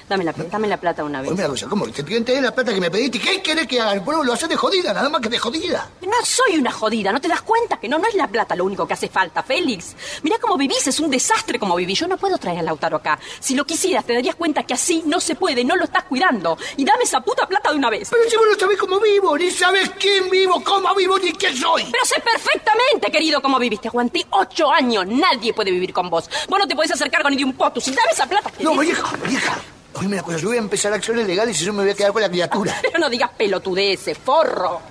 Dame 0.09 0.25
la, 0.25 0.33
dame 0.33 0.67
la 0.67 0.75
plata 0.75 1.05
una 1.05 1.21
vez. 1.21 1.31
Oye, 1.31 1.39
una 1.39 1.47
cosa, 1.47 1.67
¿cómo? 1.69 1.87
Te 1.87 2.03
piden 2.03 2.43
la 2.43 2.53
plata 2.53 2.73
que 2.73 2.81
me 2.81 2.91
pediste. 2.91 3.17
¿Qué 3.17 3.41
querés 3.41 3.65
que 3.65 3.79
haga? 3.79 3.93
El 3.93 4.01
pueblo 4.01 4.21
lo 4.25 4.33
hace 4.33 4.49
de 4.49 4.57
jodida, 4.57 4.93
nada 4.93 5.07
más 5.07 5.21
que 5.21 5.29
de 5.29 5.37
jodida. 5.37 5.89
No 6.01 6.25
soy 6.25 6.57
una 6.57 6.73
jodida, 6.73 7.13
¿no 7.13 7.21
te 7.21 7.29
das 7.29 7.43
cuenta? 7.43 7.79
Que 7.79 7.87
no, 7.87 7.97
no 7.97 8.09
es 8.09 8.15
la 8.15 8.27
plata 8.27 8.57
lo 8.57 8.65
único 8.65 8.85
que 8.85 8.93
hace 8.93 9.07
falta, 9.07 9.41
Félix. 9.41 9.95
Mirá 10.23 10.35
cómo 10.37 10.57
vivís, 10.57 10.85
es 10.85 10.99
un 10.99 11.09
desastre 11.09 11.57
como 11.57 11.77
vivís. 11.77 11.97
Yo 11.99 12.09
no 12.09 12.17
puedo 12.17 12.37
traer 12.37 12.59
a 12.59 12.63
Lautaro 12.63 12.97
acá. 12.97 13.17
Si 13.39 13.55
lo 13.55 13.63
quisieras, 13.63 14.03
te 14.03 14.13
darías 14.13 14.35
cuenta 14.35 14.63
que 14.63 14.73
así 14.73 15.03
no 15.05 15.21
se 15.21 15.35
puede, 15.35 15.63
no 15.63 15.77
lo 15.77 15.85
estás 15.85 16.03
cuidando. 16.03 16.57
Y 16.75 16.83
dame 16.83 17.05
esa 17.05 17.21
puta 17.21 17.47
plata 17.47 17.71
de 17.71 17.77
una 17.77 17.89
vez. 17.89 18.09
Pero 18.11 18.29
si 18.29 18.35
vos 18.35 18.47
no 18.51 18.59
sabés 18.59 18.77
cómo 18.77 18.99
vivo, 18.99 19.37
ni 19.37 19.49
sabés 19.49 19.91
quién 19.91 20.29
vivo, 20.29 20.61
cómo 20.61 20.93
vivo, 20.93 21.17
ni 21.19 21.31
qué 21.31 21.55
soy. 21.55 21.85
Pero 21.89 22.03
sé 22.03 22.19
perfectamente, 22.19 23.09
querido, 23.09 23.41
cómo 23.41 23.57
viviste. 23.57 23.87
Aguanté 23.87 24.25
ocho 24.31 24.69
años. 24.69 25.07
Nadie 25.07 25.53
puede 25.53 25.71
vivir 25.71 25.93
con 25.93 26.00
vos. 26.09 26.29
Vos 26.49 26.59
no 26.59 26.67
te 26.67 26.75
podés 26.75 26.91
hacer 26.91 27.09
cargo 27.09 27.29
ni 27.29 27.37
de 27.37 27.45
un 27.45 27.53
potus. 27.53 27.85
Dame 27.87 28.11
esa 28.11 28.25
plata. 28.25 28.51
No, 28.59 28.77
vieja, 28.77 29.15
vieja. 29.27 29.57
Oíme 29.93 30.15
una 30.15 30.23
cosa, 30.23 30.37
yo 30.37 30.47
voy 30.47 30.57
a 30.57 30.61
empezar 30.61 30.93
acciones 30.93 31.27
legales 31.27 31.61
y 31.61 31.65
yo 31.65 31.73
me 31.73 31.83
voy 31.83 31.91
a 31.91 31.93
quedar 31.93 32.13
con 32.13 32.21
la 32.21 32.29
criatura. 32.29 32.75
Pero 32.81 32.99
no 32.99 33.09
digas 33.09 33.31
pelotudeces, 33.37 34.17
forro. 34.17 34.81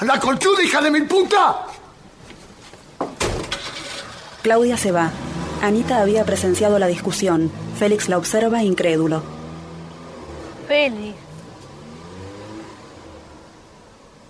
¡La 0.00 0.18
conchuda, 0.18 0.62
hija 0.62 0.80
de 0.80 0.90
mil 0.90 1.06
puta! 1.06 1.66
Claudia 4.42 4.76
se 4.76 4.92
va. 4.92 5.10
Anita 5.62 6.00
había 6.00 6.24
presenciado 6.24 6.78
la 6.78 6.86
discusión. 6.86 7.50
Félix 7.78 8.08
la 8.08 8.16
observa 8.16 8.62
incrédulo. 8.62 9.22
Félix. 10.66 11.16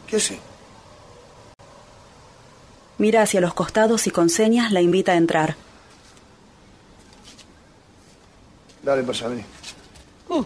¿Qué 0.08 0.16
hace? 0.16 0.40
Mira 2.98 3.22
hacia 3.22 3.40
los 3.40 3.54
costados 3.54 4.06
y 4.08 4.10
con 4.10 4.28
señas 4.28 4.72
la 4.72 4.80
invita 4.80 5.12
a 5.12 5.16
entrar. 5.16 5.56
Dale, 8.82 9.02
pasa, 9.02 9.28
vení. 9.28 9.44
Uh, 10.28 10.44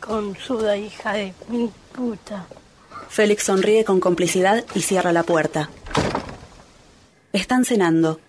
consuda 0.00 0.76
hija 0.76 1.12
de 1.14 1.34
mi 1.48 1.70
puta. 1.92 2.46
Félix 3.08 3.44
sonríe 3.44 3.84
con 3.84 4.00
complicidad 4.00 4.64
y 4.74 4.82
cierra 4.82 5.12
la 5.12 5.22
puerta. 5.22 5.70
Están 7.32 7.64
cenando. 7.64 8.20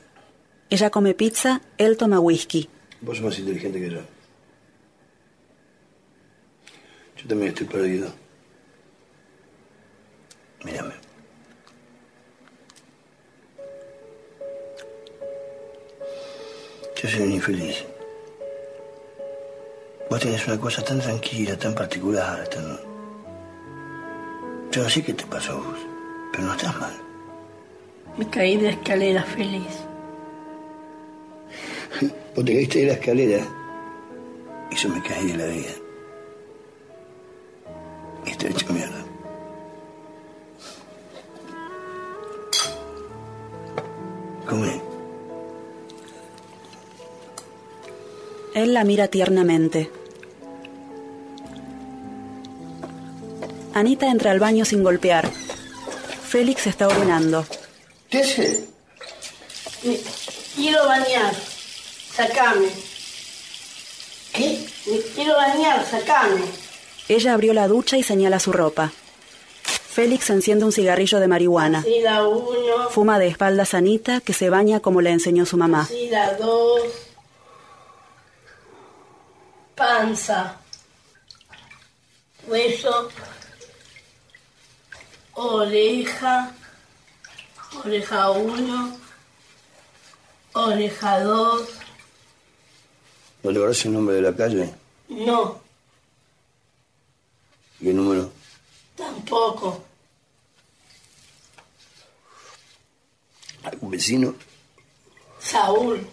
Ella 0.69 0.89
come 0.89 1.13
pizza, 1.13 1.61
él 1.77 1.97
toma 1.97 2.19
whisky. 2.19 2.69
Vos 3.01 3.17
sos 3.17 3.25
más 3.25 3.39
inteligente 3.39 3.79
que 3.79 3.89
yo. 3.91 4.01
Yo 7.17 7.27
también 7.27 7.49
estoy 7.49 7.67
perdido. 7.67 8.13
Mírame. 10.63 10.93
Yo 16.95 17.09
soy 17.09 17.21
un 17.21 17.31
infeliz. 17.33 17.85
Vos 20.15 20.21
tenés 20.21 20.47
una 20.47 20.57
cosa 20.57 20.81
tan 20.81 21.01
tranquila, 21.01 21.57
tan 21.57 21.75
particular, 21.75 22.47
tan... 22.47 22.79
Yo 24.71 24.83
no 24.83 24.89
sé 24.89 25.03
qué 25.03 25.13
te 25.13 25.25
pasó 25.25 25.57
vos, 25.57 25.77
pero 26.31 26.45
no 26.45 26.53
estás 26.53 26.79
mal. 26.79 26.93
Me 28.15 28.29
caí 28.29 28.55
de 28.55 28.69
escalera 28.69 29.23
feliz. 29.23 29.75
Vos 32.33 32.45
te 32.45 32.53
caíste 32.53 32.79
de 32.79 32.85
la 32.85 32.93
escalera 32.93 33.45
y 34.71 34.75
yo 34.77 34.87
me 34.87 35.03
caí 35.03 35.33
de 35.33 35.37
la 35.37 35.45
vida. 35.47 35.73
Y 38.25 38.29
estoy 38.29 38.51
hecho 38.51 38.71
mierda. 38.71 39.05
Come. 44.47 44.81
Él 48.53 48.73
la 48.73 48.85
mira 48.85 49.09
tiernamente. 49.09 49.91
Anita 53.75 54.09
entra 54.09 54.31
al 54.31 54.39
baño 54.39 54.63
sin 54.63 54.83
golpear. 54.83 55.29
Félix 55.29 56.65
está 56.65 56.87
ordenando. 56.87 57.45
¿Qué 58.09 58.19
hace? 58.19 58.69
Me 59.83 59.99
quiero 60.55 60.87
bañar. 60.87 61.35
Sacame. 62.15 62.69
¿Qué? 64.31 64.65
Me 64.85 64.99
quiero 65.13 65.35
bañar, 65.35 65.85
sacame. 65.85 66.41
Ella 67.09 67.33
abrió 67.33 67.53
la 67.53 67.67
ducha 67.67 67.97
y 67.97 68.03
señala 68.03 68.39
su 68.39 68.53
ropa. 68.53 68.93
Félix 69.63 70.29
enciende 70.29 70.63
un 70.63 70.71
cigarrillo 70.71 71.19
de 71.19 71.27
marihuana. 71.27 71.79
Así 71.79 71.99
la 71.99 72.25
uno. 72.25 72.89
Fuma 72.91 73.19
de 73.19 73.27
espaldas 73.27 73.73
a 73.73 73.79
Anita, 73.79 74.21
que 74.21 74.31
se 74.31 74.49
baña 74.49 74.79
como 74.79 75.01
le 75.01 75.09
enseñó 75.09 75.45
su 75.45 75.57
mamá. 75.57 75.81
Así 75.81 76.07
la 76.09 76.33
dos. 76.35 76.81
Panza. 79.75 80.61
Hueso. 82.47 83.09
Oreja. 85.35 86.51
Oreja 87.83 88.29
uno. 88.31 88.97
Oreja 90.53 91.19
dos. 91.23 91.69
¿No 93.43 93.51
te 93.53 93.59
conoces 93.59 93.85
el 93.85 93.93
nombre 93.93 94.15
de 94.15 94.21
la 94.21 94.35
calle? 94.35 94.73
No, 95.09 95.61
¿Qué 97.79 97.93
número? 97.93 98.31
tampoco. 98.95 99.55
poco. 99.59 99.83
¿Algún 103.63 103.91
vecino? 103.91 104.33
Saúl. 105.39 106.07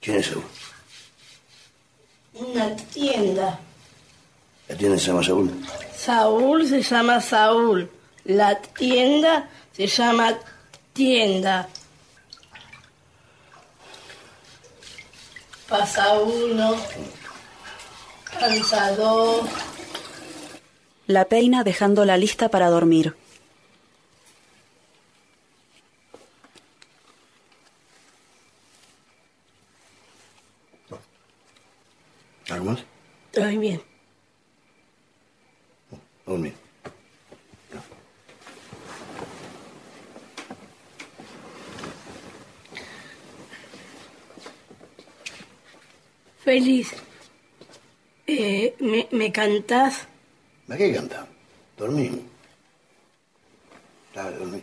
¿Quién 0.00 0.16
es 0.16 0.26
Saúl? 0.26 0.44
Una 2.34 2.74
tienda. 2.76 3.60
¿La 4.68 4.76
tienda 4.76 4.98
se 4.98 5.06
llama 5.06 5.22
Saúl? 5.22 5.52
Saúl 5.96 6.68
se 6.68 6.82
llama 6.82 7.20
Saúl. 7.20 7.90
La 8.24 8.60
tienda 8.60 9.48
se 9.72 9.86
llama 9.86 10.38
tienda. 10.92 11.68
Pasa 15.68 16.18
uno. 16.20 16.76
Cansa 18.38 18.92
dos. 18.92 19.48
La 21.06 21.24
peina 21.26 21.64
dejando 21.64 22.04
la 22.04 22.16
lista 22.16 22.48
para 22.48 22.68
dormir. 22.68 23.16
¿Algo 32.48 32.64
más? 32.64 32.84
Estoy 33.32 33.58
bien. 33.58 33.82
Dormir. 36.24 36.54
Feliz. 46.56 46.88
Eh, 48.26 48.74
¿me, 48.80 49.06
¿Me 49.10 49.30
cantás? 49.30 50.08
¿A 50.70 50.76
qué 50.78 50.90
canta? 50.94 51.26
Dormí. 51.76 52.22
Dale, 54.14 54.38
dormí. 54.38 54.62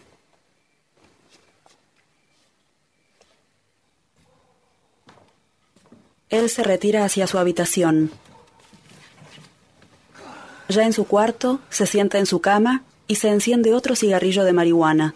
Él 6.31 6.49
se 6.49 6.63
retira 6.63 7.05
hacia 7.05 7.27
su 7.27 7.37
habitación. 7.37 8.09
Ya 10.67 10.81
en 10.81 10.93
su 10.93 11.05
cuarto, 11.05 11.59
se 11.69 11.85
sienta 11.85 12.17
en 12.17 12.25
su 12.25 12.41
cama 12.41 12.81
y 13.05 13.17
se 13.17 13.29
enciende 13.29 13.75
otro 13.75 13.95
cigarrillo 13.95 14.43
de 14.43 14.53
marihuana. 14.53 15.13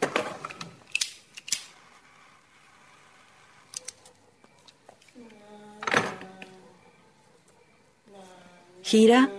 Gira 8.88 9.30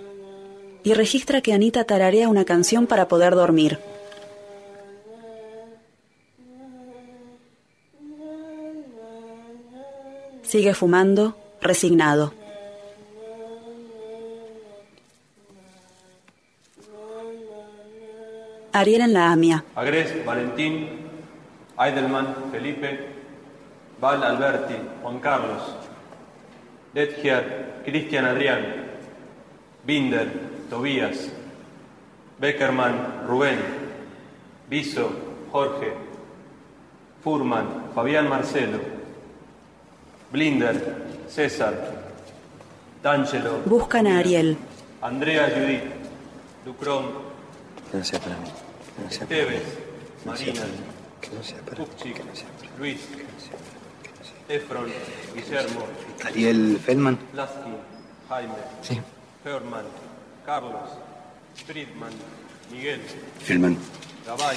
y 0.85 0.93
registra 0.93 1.41
que 1.41 1.55
Anita 1.55 1.85
tararea 1.85 2.29
una 2.29 2.45
canción 2.45 2.87
para 2.87 3.09
poder 3.09 3.35
dormir. 3.35 3.79
Sigue 10.43 10.75
fumando, 10.75 11.35
resignado. 11.63 12.35
Ariel 18.75 19.01
en 19.01 19.15
la 19.15 19.33
AMIA. 19.33 19.65
Agres, 19.77 20.27
Valentín, 20.27 20.89
Eidelman, 21.79 22.51
Felipe, 22.53 22.99
Val 23.99 24.23
Alberti, 24.23 24.75
Juan 25.03 25.19
Carlos, 25.21 25.63
Detgier, 26.93 27.81
Cristian 27.87 28.27
Adrián, 28.27 28.88
Binder, 29.89 30.31
Tobías, 30.69 31.31
Beckerman, 32.39 33.25
Rubén, 33.27 33.59
Viso, 34.69 35.11
Jorge, 35.51 35.95
Furman, 37.25 37.87
Fabián 37.95 38.29
Marcelo, 38.29 38.81
Blinder, 40.31 41.25
César, 41.27 42.03
D'Angelo, 43.03 43.63
Buscan 43.65 44.07
a 44.09 44.19
Ariel. 44.19 44.59
Andrea 45.01 45.49
Judith, 45.57 45.85
Ducrón, 46.67 47.07
Que 47.91 47.97
no 47.97 48.05
sea 48.05 48.21
para 48.21 48.37
mí. 48.37 48.49
Que 48.95 49.05
no 49.05 49.11
sea 49.11 49.27
para 49.27 49.41
mí. 49.41 49.47
Esteves, 49.47 49.63
Que 50.23 50.29
no 50.29 50.37
sea 50.37 50.47
Marina, 50.49 50.61
para 50.61 50.69
mí. 50.69 50.85
Que 51.23 51.31
no 51.35 51.43
sea 51.43 51.59
para 51.63 51.83
mí. 51.85 51.89
Luis, 52.79 53.01
Efron, 54.51 54.85
Guillermo, 55.35 55.81
Ariel 56.27 56.79
Feldman. 56.79 57.19
Lasky, 57.33 57.71
Jaime, 58.29 58.53
Sí. 58.83 59.01
Herman, 59.49 59.85
Carlos, 60.45 60.91
Friedman, 61.67 62.13
Miguel. 62.71 63.01
Gabay, 64.27 64.57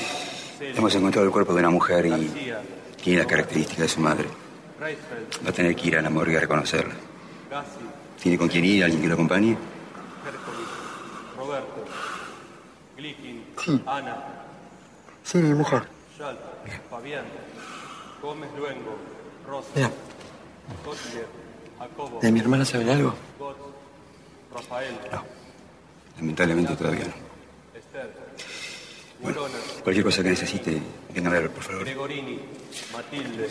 Celia, 0.57 0.77
Hemos 0.77 0.93
encontrado 0.95 1.25
el 1.25 1.31
cuerpo 1.31 1.53
de 1.53 1.59
una 1.59 1.69
mujer 1.69 2.05
y 2.05 2.09
García, 2.09 2.61
tiene 3.01 3.19
las 3.19 3.27
características 3.27 3.79
de 3.83 3.87
su 3.87 3.99
madre. 4.01 4.27
Reisfeld, 4.79 5.45
Va 5.45 5.49
a 5.49 5.53
tener 5.53 5.75
que 5.75 5.87
ir 5.87 5.97
a 5.97 6.01
la 6.01 6.09
morgue 6.09 6.35
a 6.37 6.41
reconocerla. 6.41 6.93
Gassi, 7.49 7.69
¿Tiene 8.21 8.37
con 8.37 8.47
quién 8.49 8.65
ir? 8.65 8.83
¿Alguien 8.83 9.01
que 9.01 9.07
lo 9.07 9.13
acompañe? 9.13 9.51
Hércules, 9.51 10.67
Roberto, 11.37 11.85
Glikin, 12.97 13.45
Sí. 13.63 13.81
Ana, 13.85 14.17
Sí, 15.23 15.37
mi 15.37 15.53
mujer. 15.53 15.83
Schalt, 16.17 16.39
Fabián, 16.89 17.25
Gómez 18.21 18.49
Luengo, 18.57 18.97
Rosa, 19.47 19.67
Mira. 19.75 19.91
Kotler, 20.83 21.27
Jacobo, 21.79 22.19
¿De 22.21 22.31
mi 22.31 22.39
hermana 22.41 22.65
saben 22.65 22.89
algo? 22.89 23.13
Rafael, 24.53 24.93
Lamentablemente 26.17 26.75
todavía 26.75 27.05
no. 27.05 27.13
Esther, 27.79 28.11
Bolona, 29.21 29.55
Cualquier 29.83 30.05
cosa 30.05 30.23
que 30.23 30.29
necesite, 30.29 30.81
venga 31.13 31.29
a 31.29 31.33
ver, 31.33 31.49
por 31.49 31.63
favor. 31.63 31.83
Gregorini, 31.83 32.39
Matilde, 32.93 33.49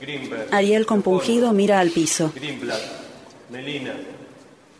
Grimberg, 0.00 0.54
Ariel 0.54 0.86
compungido 0.86 1.52
mira 1.52 1.80
al 1.80 1.90
piso. 1.90 2.32
Greenblatt, 2.34 2.80
Melina, 3.50 3.94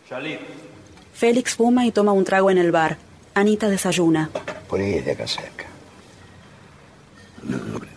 Shalit, 0.09 0.39
Félix 1.13 1.55
fuma 1.55 1.85
y 1.85 1.91
toma 1.91 2.11
un 2.11 2.23
trago 2.23 2.51
en 2.51 2.57
el 2.57 2.71
bar. 2.71 2.97
Anita 3.35 3.67
desayuna. 3.69 4.29
Por 4.67 4.79
ahí 4.79 4.95
es 4.95 5.05
de 5.05 5.11
acá 5.11 5.27
cerca. 5.27 5.65
No, 7.43 7.57
no 7.57 7.79
creo. 7.79 7.93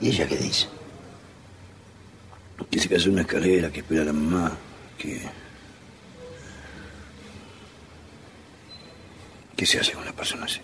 ¿Y 0.00 0.08
ella 0.08 0.26
qué 0.26 0.36
dice? 0.36 0.68
Que 2.70 2.78
se 2.78 2.88
casó 2.88 3.08
en 3.08 3.12
una 3.14 3.22
escalera, 3.22 3.70
que 3.70 3.80
espera 3.80 4.02
a 4.02 4.04
la 4.06 4.12
mamá, 4.12 4.52
que... 4.96 5.22
¿Qué 9.56 9.66
se 9.66 9.80
hace 9.80 9.92
con 9.92 10.02
una 10.02 10.12
persona 10.12 10.44
así? 10.44 10.60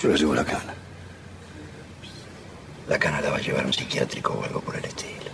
Yo 0.00 0.08
la 0.08 0.16
llevo 0.16 0.34
la 0.34 0.44
cana. 0.44 0.74
La 2.88 2.98
cana 2.98 3.20
la 3.20 3.30
va 3.30 3.36
a 3.36 3.40
llevar 3.40 3.66
un 3.66 3.72
psiquiátrico 3.72 4.32
o 4.32 4.44
algo 4.44 4.60
por 4.60 4.76
el 4.76 4.84
estilo. 4.84 5.30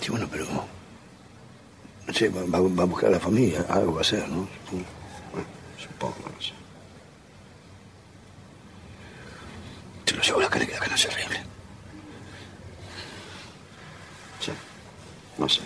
Sí, 0.00 0.10
bueno, 0.10 0.28
pero... 0.30 0.46
No 2.06 2.12
sé, 2.12 2.28
va, 2.28 2.58
a 2.58 2.60
buscar 2.84 3.08
a 3.08 3.12
la 3.12 3.20
familia, 3.20 3.64
algo 3.68 3.94
va 3.94 3.98
a 3.98 4.02
hacer, 4.02 4.28
¿no? 4.28 4.46
Supongo. 4.66 4.84
Bueno, 5.32 5.46
supongo, 5.78 6.30
no 6.34 6.42
sé. 6.42 6.52
Se 10.04 10.14
lo 10.14 10.22
llevo 10.22 10.40
la 10.42 10.50
cana 10.50 10.66
que 10.66 10.72
la 10.74 10.80
cana 10.80 10.94
es 10.94 11.06
horrible. 11.06 11.42
Sí, 14.40 14.52
no 15.38 15.48
sé. 15.48 15.62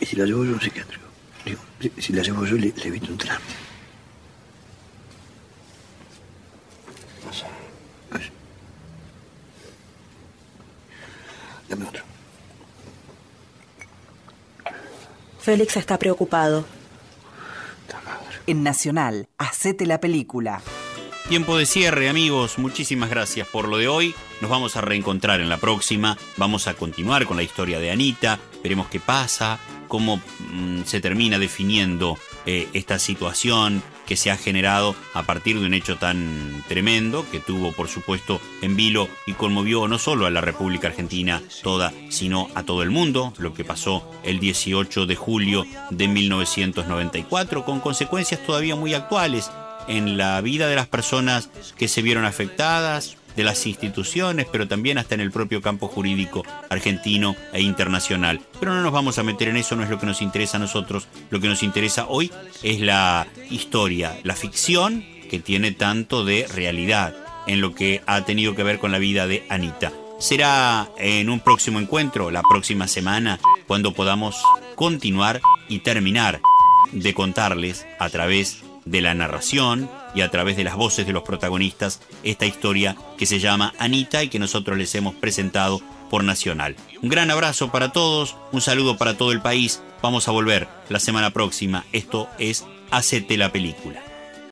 ¿Y 0.00 0.06
si 0.06 0.07
la 0.18 0.26
llevo 0.26 0.44
yo 0.44 0.50
a 0.50 0.54
un 0.54 0.60
psiquiátrico? 0.60 1.06
Digo, 1.44 1.60
si, 1.98 2.12
la 2.12 2.22
llevo 2.22 2.44
yo, 2.44 2.56
le, 2.56 2.72
le 2.76 2.84
evito 2.84 3.06
un 3.12 3.18
trámite. 3.18 3.54
Dame 11.68 11.84
otro. 11.84 12.02
Félix 15.38 15.76
está 15.76 15.98
preocupado. 15.98 16.64
En 18.46 18.62
Nacional, 18.62 19.28
hacete 19.36 19.84
la 19.84 20.00
película. 20.00 20.62
Tiempo 21.28 21.58
de 21.58 21.66
cierre, 21.66 22.08
amigos. 22.08 22.58
Muchísimas 22.58 23.10
gracias 23.10 23.46
por 23.46 23.68
lo 23.68 23.76
de 23.76 23.86
hoy. 23.86 24.14
Nos 24.40 24.50
vamos 24.50 24.76
a 24.76 24.80
reencontrar 24.80 25.40
en 25.40 25.50
la 25.50 25.58
próxima. 25.58 26.16
Vamos 26.38 26.66
a 26.66 26.74
continuar 26.74 27.26
con 27.26 27.36
la 27.36 27.42
historia 27.42 27.78
de 27.78 27.90
Anita. 27.90 28.38
Veremos 28.62 28.88
qué 28.88 28.98
pasa, 28.98 29.58
cómo 29.88 30.18
mm, 30.52 30.82
se 30.84 31.00
termina 31.00 31.38
definiendo 31.38 32.18
eh, 32.46 32.68
esta 32.72 32.98
situación 32.98 33.82
que 34.06 34.16
se 34.16 34.30
ha 34.30 34.38
generado 34.38 34.96
a 35.12 35.24
partir 35.24 35.60
de 35.60 35.66
un 35.66 35.74
hecho 35.74 35.96
tan 35.96 36.64
tremendo 36.66 37.26
que 37.30 37.40
tuvo, 37.40 37.72
por 37.72 37.88
supuesto, 37.88 38.40
en 38.62 38.74
vilo 38.74 39.06
y 39.26 39.34
conmovió 39.34 39.86
no 39.86 39.98
solo 39.98 40.24
a 40.24 40.30
la 40.30 40.40
República 40.40 40.88
Argentina 40.88 41.42
toda, 41.62 41.92
sino 42.08 42.48
a 42.54 42.62
todo 42.62 42.82
el 42.82 42.90
mundo, 42.90 43.34
lo 43.36 43.52
que 43.52 43.64
pasó 43.64 44.10
el 44.24 44.40
18 44.40 45.04
de 45.04 45.14
julio 45.14 45.66
de 45.90 46.08
1994, 46.08 47.66
con 47.66 47.80
consecuencias 47.80 48.42
todavía 48.46 48.76
muy 48.76 48.94
actuales 48.94 49.50
en 49.88 50.16
la 50.16 50.40
vida 50.40 50.68
de 50.68 50.76
las 50.76 50.86
personas 50.86 51.50
que 51.76 51.88
se 51.88 52.00
vieron 52.00 52.24
afectadas 52.24 53.17
de 53.38 53.44
las 53.44 53.66
instituciones, 53.66 54.46
pero 54.50 54.66
también 54.66 54.98
hasta 54.98 55.14
en 55.14 55.20
el 55.20 55.30
propio 55.30 55.62
campo 55.62 55.86
jurídico 55.86 56.44
argentino 56.68 57.36
e 57.52 57.62
internacional. 57.62 58.40
Pero 58.58 58.74
no 58.74 58.82
nos 58.82 58.92
vamos 58.92 59.18
a 59.18 59.22
meter 59.22 59.48
en 59.48 59.56
eso, 59.56 59.76
no 59.76 59.84
es 59.84 59.90
lo 59.90 59.98
que 59.98 60.06
nos 60.06 60.20
interesa 60.20 60.56
a 60.56 60.60
nosotros. 60.60 61.06
Lo 61.30 61.40
que 61.40 61.46
nos 61.46 61.62
interesa 61.62 62.06
hoy 62.08 62.32
es 62.64 62.80
la 62.80 63.28
historia, 63.48 64.18
la 64.24 64.34
ficción 64.34 65.04
que 65.30 65.38
tiene 65.38 65.70
tanto 65.70 66.24
de 66.24 66.48
realidad 66.52 67.14
en 67.46 67.60
lo 67.60 67.74
que 67.74 68.02
ha 68.06 68.24
tenido 68.24 68.56
que 68.56 68.64
ver 68.64 68.80
con 68.80 68.90
la 68.90 68.98
vida 68.98 69.28
de 69.28 69.44
Anita. 69.48 69.92
Será 70.18 70.88
en 70.98 71.30
un 71.30 71.38
próximo 71.38 71.78
encuentro, 71.78 72.32
la 72.32 72.42
próxima 72.42 72.88
semana, 72.88 73.38
cuando 73.68 73.94
podamos 73.94 74.42
continuar 74.74 75.40
y 75.68 75.78
terminar 75.78 76.40
de 76.90 77.14
contarles 77.14 77.86
a 78.00 78.08
través 78.08 78.64
de 78.90 79.00
la 79.00 79.14
narración 79.14 79.90
y 80.14 80.22
a 80.22 80.30
través 80.30 80.56
de 80.56 80.64
las 80.64 80.76
voces 80.76 81.06
de 81.06 81.12
los 81.12 81.22
protagonistas 81.22 82.00
esta 82.22 82.46
historia 82.46 82.96
que 83.16 83.26
se 83.26 83.38
llama 83.38 83.74
Anita 83.78 84.22
y 84.22 84.28
que 84.28 84.38
nosotros 84.38 84.76
les 84.78 84.94
hemos 84.94 85.14
presentado 85.14 85.80
por 86.10 86.24
Nacional. 86.24 86.76
Un 87.02 87.10
gran 87.10 87.30
abrazo 87.30 87.70
para 87.70 87.92
todos, 87.92 88.36
un 88.52 88.60
saludo 88.60 88.96
para 88.96 89.16
todo 89.16 89.32
el 89.32 89.42
país. 89.42 89.82
Vamos 90.02 90.26
a 90.28 90.32
volver 90.32 90.68
la 90.88 91.00
semana 91.00 91.30
próxima. 91.30 91.84
Esto 91.92 92.28
es 92.38 92.64
Hacete 92.90 93.36
la 93.36 93.52
película. 93.52 94.07